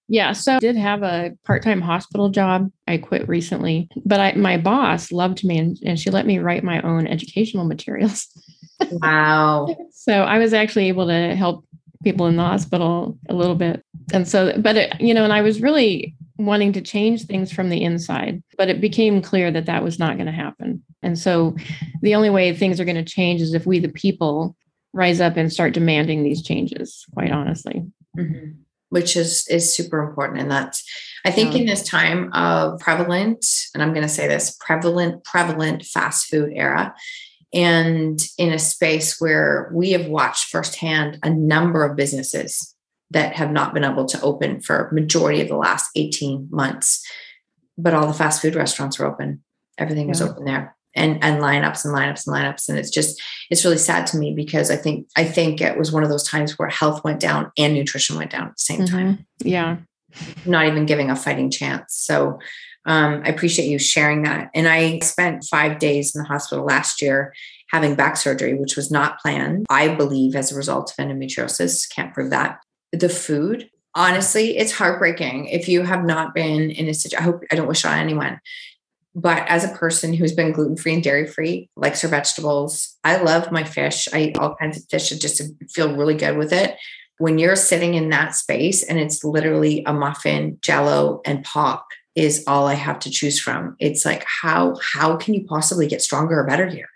yeah, 0.08 0.34
so 0.34 0.58
I 0.58 0.60
did 0.60 0.76
have 0.76 1.02
a 1.02 1.32
part-time 1.46 1.82
hospital 1.82 2.30
job. 2.30 2.72
I 2.88 2.98
quit 2.98 3.28
recently, 3.28 3.90
but 4.06 4.20
I, 4.20 4.34
my 4.34 4.58
boss 4.58 5.12
loved 5.12 5.44
me 5.44 5.58
and, 5.58 5.80
and 5.84 6.00
she 6.00 6.12
let 6.12 6.28
me 6.28 6.38
write 6.38 6.64
my 6.64 6.80
own 6.82 7.08
educational 7.08 7.66
materials. 7.74 8.28
Wow. 8.92 9.76
so 9.92 10.24
I 10.24 10.38
was 10.38 10.54
actually 10.54 10.88
able 10.90 11.08
to 11.08 11.36
help 11.36 11.66
people 12.04 12.28
in 12.28 12.36
the 12.36 12.44
hospital 12.44 13.18
a 13.30 13.34
little 13.34 13.56
bit. 13.56 13.84
And 14.14 14.28
so, 14.28 14.54
but 14.60 14.76
it, 14.76 15.02
you 15.02 15.14
know, 15.14 15.24
and 15.24 15.34
I 15.34 15.42
was 15.42 15.62
really 15.62 16.16
wanting 16.38 16.74
to 16.74 16.82
change 16.82 17.26
things 17.26 17.52
from 17.52 17.70
the 17.70 17.84
inside, 17.84 18.44
but 18.58 18.70
it 18.70 18.82
became 18.82 19.22
clear 19.22 19.52
that 19.52 19.66
that 19.66 19.84
was 19.84 19.98
not 19.98 20.16
going 20.16 20.28
to 20.28 20.32
happen. 20.32 20.84
And 21.02 21.18
so 21.18 21.56
the 22.02 22.16
only 22.16 22.30
way 22.30 22.54
things 22.54 22.80
are 22.80 22.86
going 22.86 22.96
to 22.96 23.04
change 23.04 23.42
is 23.42 23.54
if 23.54 23.66
we, 23.66 23.80
the 23.80 23.90
people, 23.90 24.56
rise 24.94 25.20
up 25.20 25.36
and 25.38 25.52
start 25.52 25.74
demanding 25.74 26.24
these 26.24 26.42
changes, 26.42 27.06
quite 27.14 27.32
honestly. 27.32 27.84
Mm-hmm. 28.18 28.52
Which 28.90 29.18
is 29.18 29.48
is 29.50 29.76
super 29.76 30.00
important. 30.00 30.40
And 30.40 30.50
that's 30.50 30.84
I 31.26 31.32
think 31.32 31.54
yeah. 31.54 31.62
in 31.62 31.66
this 31.66 31.84
time 31.84 32.32
of 32.34 32.80
prevalent, 32.80 33.46
and 33.74 33.82
I'm 33.82 33.94
going 33.94 34.04
to 34.04 34.10
say 34.10 34.28
this 34.28 34.56
prevalent, 34.60 35.24
prevalent 35.24 35.84
fast 35.84 36.28
food 36.28 36.52
era, 36.54 36.94
and 37.56 38.20
in 38.38 38.52
a 38.52 38.60
space 38.60 39.20
where 39.20 39.72
we 39.74 39.92
have 39.94 40.08
watched 40.08 40.50
firsthand 40.50 41.18
a 41.24 41.30
number 41.30 41.86
of 41.86 41.96
businesses 41.96 42.76
that 43.12 43.34
have 43.34 43.50
not 43.50 43.74
been 43.74 43.86
able 43.86 44.06
to 44.06 44.22
open 44.22 44.60
for 44.60 44.90
majority 44.92 45.42
of 45.42 45.48
the 45.48 45.56
last 45.56 45.90
18 45.96 46.50
months. 46.52 47.04
But 47.78 47.94
all 47.94 48.08
the 48.08 48.14
fast 48.14 48.42
food 48.42 48.56
restaurants 48.56 49.00
were 49.00 49.06
open. 49.06 49.42
Everything 49.78 50.10
was 50.10 50.22
open 50.22 50.44
there. 50.44 50.76
And 50.96 51.24
and 51.24 51.42
lineups 51.42 51.86
and 51.86 51.94
lineups 51.94 52.28
and 52.28 52.36
lineups. 52.36 52.68
And 52.68 52.78
it's 52.78 52.90
just 52.90 53.22
it's 53.50 53.64
really 53.64 53.78
sad 53.78 54.08
to 54.08 54.18
me 54.18 54.34
because 54.34 54.72
i 54.72 54.78
think 54.78 55.08
i 55.18 55.26
think 55.26 55.60
it 55.60 55.78
was 55.78 55.92
one 55.92 56.04
of 56.04 56.10
those 56.10 56.24
times 56.24 56.58
where 56.58 56.70
health 56.70 57.04
went 57.04 57.20
down 57.20 57.52
and 57.58 57.74
nutrition 57.74 58.16
went 58.16 58.32
down 58.32 58.48
at 58.48 58.56
the 58.56 58.60
same 58.60 58.82
mm-hmm. 58.82 58.96
time. 58.96 59.26
Yeah. 59.40 59.78
Not 60.46 60.68
even 60.68 60.86
giving 60.86 61.10
a 61.10 61.16
fighting 61.16 61.52
chance. 61.52 61.94
So 61.96 62.40
um, 62.86 63.22
I 63.26 63.30
appreciate 63.30 63.68
you 63.68 63.80
sharing 63.80 64.24
that. 64.24 64.52
And 64.54 64.68
I 64.68 65.00
spent 65.00 65.44
five 65.44 65.80
days 65.80 66.16
in 66.16 66.22
the 66.22 66.28
hospital 66.28 66.66
last 66.66 67.02
year 67.02 67.34
having 67.72 67.96
back 67.96 68.16
surgery, 68.16 68.54
which 68.54 68.76
was 68.76 68.92
not 68.92 69.20
planned, 69.20 69.66
I 69.70 69.96
believe, 69.96 70.36
as 70.36 70.52
a 70.52 70.56
result 70.56 70.92
of 70.92 71.04
endometriosis. 71.04 71.90
Can't 71.90 72.14
prove 72.14 72.30
that. 72.30 72.60
The 72.92 73.10
food, 73.10 73.70
honestly, 73.96 74.58
it's 74.58 74.72
heartbreaking. 74.72 75.48
If 75.48 75.68
you 75.68 75.82
have 75.82 76.06
not 76.06 76.36
been 76.36 76.70
in 76.70 76.88
a 76.88 76.94
situation, 76.94 77.24
I 77.24 77.26
hope 77.26 77.44
I 77.52 77.56
don't 77.56 77.68
wish 77.68 77.86
on 77.86 77.98
anyone. 77.98 78.40
But 79.16 79.48
as 79.48 79.64
a 79.64 79.76
person 79.76 80.14
who's 80.14 80.34
been 80.34 80.52
gluten 80.52 80.76
free 80.76 80.94
and 80.94 81.04
dairy 81.04 81.26
free, 81.26 81.70
likes 81.76 82.02
her 82.02 82.10
vegetables, 82.10 82.98
I 83.04 83.18
love 83.18 83.52
my 83.52 83.64
fish. 83.64 84.08
I 84.14 84.24
eat 84.24 84.38
all 84.38 84.56
kinds 84.56 84.78
of 84.78 84.84
fish 84.90 85.10
and 85.12 85.22
just 85.22 85.42
feel 85.72 85.96
really 85.96 86.16
good 86.16 86.38
with 86.38 86.52
it. 86.52 86.76
When 87.18 87.40
you're 87.40 87.56
sitting 87.56 87.94
in 87.94 88.10
that 88.10 88.36
space 88.36 88.84
and 88.84 89.00
it's 89.00 89.24
literally 89.24 89.84
a 89.86 89.94
muffin, 89.94 90.58
jello, 90.62 91.22
and 91.26 91.46
pop, 91.46 91.88
is 92.16 92.44
all 92.48 92.68
I 92.68 92.76
have 92.76 93.00
to 93.00 93.12
choose 93.12 93.40
from. 93.40 93.76
It's 93.80 94.06
like 94.06 94.26
how 94.26 94.78
how 94.94 95.18
can 95.18 95.34
you 95.34 95.46
possibly 95.46 95.88
get 95.88 96.02
stronger 96.02 96.40
or 96.40 96.48
better 96.48 96.68
here? 96.68 96.90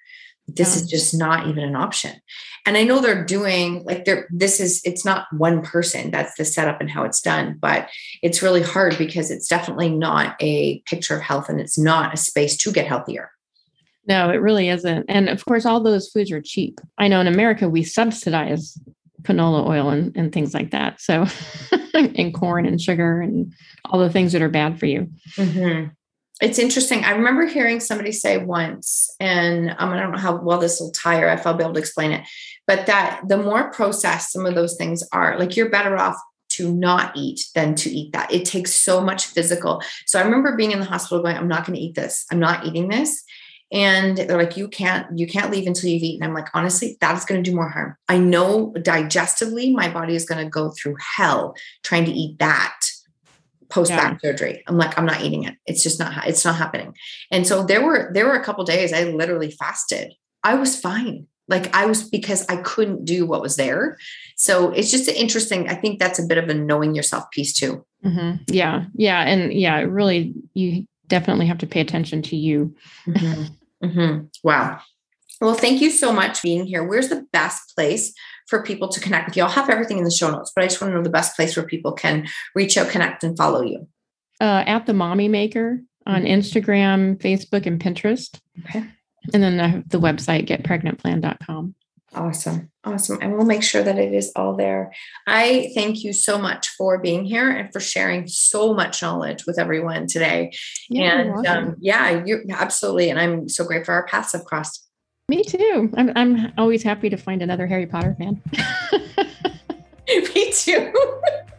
This 0.47 0.75
yeah. 0.75 0.81
is 0.81 0.89
just 0.89 1.13
not 1.13 1.47
even 1.47 1.63
an 1.63 1.75
option. 1.75 2.19
And 2.65 2.77
I 2.77 2.83
know 2.83 2.99
they're 2.99 3.23
doing 3.23 3.83
like 3.83 4.05
they're 4.05 4.27
this 4.29 4.59
is 4.59 4.81
it's 4.83 5.05
not 5.05 5.27
one 5.31 5.61
person 5.61 6.11
that's 6.11 6.35
the 6.37 6.45
setup 6.45 6.81
and 6.81 6.89
how 6.89 7.03
it's 7.03 7.21
done, 7.21 7.57
but 7.59 7.89
it's 8.21 8.41
really 8.41 8.61
hard 8.61 8.97
because 8.97 9.31
it's 9.31 9.47
definitely 9.47 9.89
not 9.89 10.35
a 10.41 10.79
picture 10.81 11.15
of 11.15 11.21
health 11.21 11.49
and 11.49 11.59
it's 11.59 11.77
not 11.77 12.13
a 12.13 12.17
space 12.17 12.57
to 12.57 12.71
get 12.71 12.87
healthier. 12.87 13.31
No, 14.07 14.29
it 14.29 14.37
really 14.37 14.69
isn't. 14.69 15.05
And 15.07 15.29
of 15.29 15.45
course, 15.45 15.65
all 15.65 15.81
those 15.81 16.09
foods 16.09 16.31
are 16.31 16.41
cheap. 16.41 16.79
I 16.97 17.07
know 17.07 17.21
in 17.21 17.27
America 17.27 17.69
we 17.69 17.83
subsidize 17.83 18.77
canola 19.23 19.67
oil 19.67 19.89
and, 19.89 20.15
and 20.15 20.31
things 20.31 20.53
like 20.53 20.71
that. 20.71 21.01
So, 21.01 21.25
and 21.93 22.33
corn 22.33 22.65
and 22.65 22.81
sugar 22.81 23.21
and 23.21 23.53
all 23.85 23.99
the 23.99 24.09
things 24.09 24.31
that 24.33 24.41
are 24.41 24.49
bad 24.49 24.79
for 24.79 24.85
you. 24.85 25.07
Mm-hmm. 25.35 25.89
It's 26.41 26.59
interesting. 26.59 27.03
I 27.03 27.11
remember 27.11 27.45
hearing 27.45 27.81
somebody 27.81 28.13
say 28.13 28.37
once, 28.37 29.13
and 29.19 29.75
um, 29.77 29.89
I 29.89 29.99
don't 29.99 30.13
know 30.13 30.17
how 30.17 30.41
well 30.41 30.59
this 30.59 30.79
will 30.79 30.91
tie 30.91 31.19
or 31.19 31.27
if 31.27 31.45
I'll 31.45 31.53
be 31.53 31.63
able 31.63 31.73
to 31.73 31.79
explain 31.79 32.11
it, 32.11 32.25
but 32.65 32.85
that 32.85 33.21
the 33.27 33.37
more 33.37 33.71
processed 33.71 34.31
some 34.31 34.45
of 34.45 34.55
those 34.55 34.77
things 34.77 35.03
are, 35.11 35.37
like 35.37 35.57
you're 35.57 35.69
better 35.69 35.97
off 35.97 36.15
to 36.49 36.73
not 36.73 37.15
eat 37.15 37.41
than 37.55 37.75
to 37.75 37.89
eat 37.89 38.13
that. 38.13 38.33
It 38.33 38.45
takes 38.45 38.73
so 38.73 39.01
much 39.01 39.25
physical. 39.25 39.81
So 40.05 40.19
I 40.19 40.23
remember 40.23 40.55
being 40.55 40.71
in 40.71 40.79
the 40.79 40.85
hospital 40.85 41.21
going, 41.21 41.37
I'm 41.37 41.47
not 41.47 41.65
going 41.65 41.75
to 41.75 41.81
eat 41.81 41.95
this. 41.95 42.25
I'm 42.31 42.39
not 42.39 42.65
eating 42.65 42.87
this. 42.87 43.23
And 43.71 44.17
they're 44.17 44.37
like, 44.37 44.57
you 44.57 44.67
can't, 44.67 45.05
you 45.17 45.27
can't 45.27 45.51
leave 45.51 45.67
until 45.67 45.89
you've 45.89 46.01
eaten. 46.01 46.25
I'm 46.25 46.33
like, 46.33 46.47
honestly, 46.53 46.97
that's 46.99 47.25
going 47.25 47.43
to 47.43 47.49
do 47.49 47.55
more 47.55 47.69
harm. 47.69 47.95
I 48.07 48.17
know 48.17 48.73
digestively, 48.77 49.71
my 49.73 49.89
body 49.89 50.15
is 50.15 50.25
going 50.25 50.43
to 50.43 50.49
go 50.49 50.71
through 50.71 50.95
hell 51.15 51.55
trying 51.83 52.05
to 52.05 52.11
eat 52.11 52.39
that 52.39 52.79
post 53.69 53.91
back 53.91 54.13
yeah. 54.23 54.31
surgery. 54.31 54.63
I'm 54.65 54.77
like, 54.77 54.97
I'm 54.97 55.05
not 55.05 55.21
eating 55.21 55.43
it. 55.43 55.55
It's 55.67 55.83
just 55.83 55.99
not, 55.99 56.27
it's 56.27 56.43
not 56.43 56.55
happening. 56.55 56.95
And 57.29 57.45
so 57.45 57.63
there 57.63 57.85
were, 57.85 58.09
there 58.11 58.25
were 58.25 58.33
a 58.33 58.43
couple 58.43 58.63
days 58.63 58.91
I 58.91 59.03
literally 59.03 59.51
fasted. 59.51 60.13
I 60.43 60.55
was 60.55 60.79
fine. 60.79 61.27
Like 61.47 61.75
I 61.75 61.85
was 61.85 62.09
because 62.09 62.47
I 62.47 62.57
couldn't 62.57 63.05
do 63.05 63.27
what 63.27 63.41
was 63.41 63.55
there. 63.55 63.97
So 64.35 64.71
it's 64.71 64.89
just 64.89 65.07
interesting. 65.07 65.69
I 65.69 65.75
think 65.75 65.99
that's 65.99 66.17
a 66.17 66.25
bit 66.25 66.39
of 66.39 66.49
a 66.49 66.53
knowing 66.55 66.95
yourself 66.95 67.29
piece 67.31 67.53
too. 67.53 67.85
Mm-hmm. 68.03 68.43
Yeah. 68.47 68.85
Yeah. 68.95 69.21
And 69.21 69.53
yeah, 69.53 69.79
really, 69.81 70.33
you 70.55 70.87
definitely 71.07 71.47
have 71.47 71.57
to 71.59 71.67
pay 71.67 71.81
attention 71.81 72.21
to 72.23 72.35
you. 72.35 72.75
Mm-hmm. 73.07 73.43
Mm-hmm. 73.83 74.25
Wow. 74.43 74.81
Well, 75.41 75.53
thank 75.53 75.81
you 75.81 75.89
so 75.89 76.11
much 76.11 76.39
for 76.39 76.47
being 76.47 76.65
here. 76.65 76.83
Where's 76.83 77.07
the 77.07 77.25
best 77.31 77.73
place 77.75 78.13
for 78.47 78.61
people 78.61 78.89
to 78.89 78.99
connect 78.99 79.27
with 79.27 79.37
you? 79.37 79.43
I'll 79.43 79.49
have 79.49 79.69
everything 79.69 79.97
in 79.97 80.03
the 80.03 80.11
show 80.11 80.29
notes, 80.29 80.51
but 80.53 80.63
I 80.63 80.67
just 80.67 80.81
want 80.81 80.91
to 80.91 80.97
know 80.97 81.03
the 81.03 81.09
best 81.09 81.35
place 81.35 81.55
where 81.55 81.65
people 81.65 81.93
can 81.93 82.27
reach 82.55 82.77
out, 82.77 82.89
connect, 82.89 83.23
and 83.23 83.37
follow 83.37 83.61
you. 83.61 83.87
Uh, 84.41 84.63
at 84.65 84.85
the 84.85 84.93
Mommy 84.93 85.27
Maker 85.27 85.81
on 86.05 86.23
mm-hmm. 86.23 86.39
Instagram, 86.39 87.17
Facebook, 87.17 87.65
and 87.65 87.79
Pinterest. 87.79 88.39
Okay. 88.65 88.85
And 89.33 89.43
then 89.43 89.57
the, 89.57 89.83
the 89.87 89.99
website, 89.99 90.47
getpregnantplan.com. 90.47 91.75
Awesome. 92.15 92.71
Awesome. 92.83 93.19
And 93.21 93.33
we'll 93.33 93.45
make 93.45 93.61
sure 93.61 93.83
that 93.83 93.99
it 93.99 94.13
is 94.13 94.31
all 94.35 94.55
there. 94.55 94.91
I 95.27 95.71
thank 95.75 96.03
you 96.03 96.11
so 96.11 96.39
much 96.39 96.67
for 96.69 96.97
being 96.97 97.23
here 97.23 97.49
and 97.49 97.71
for 97.71 97.79
sharing 97.79 98.27
so 98.27 98.73
much 98.73 99.01
knowledge 99.01 99.45
with 99.45 99.59
everyone 99.59 100.07
today. 100.07 100.51
Yeah, 100.89 101.19
and 101.19 101.47
um, 101.47 101.75
yeah, 101.79 102.23
you 102.25 102.43
absolutely. 102.49 103.09
And 103.09 103.19
I'm 103.19 103.47
so 103.47 103.63
grateful 103.63 103.93
our 103.93 104.07
paths 104.07 104.33
have 104.33 104.45
crossed. 104.45 104.89
Me 105.27 105.43
too. 105.43 105.91
I'm, 105.95 106.11
I'm 106.15 106.53
always 106.57 106.81
happy 106.81 107.09
to 107.09 107.17
find 107.17 107.43
another 107.43 107.67
Harry 107.67 107.85
Potter 107.85 108.15
fan. 108.17 108.41
Me 110.09 110.51
too. 110.51 110.91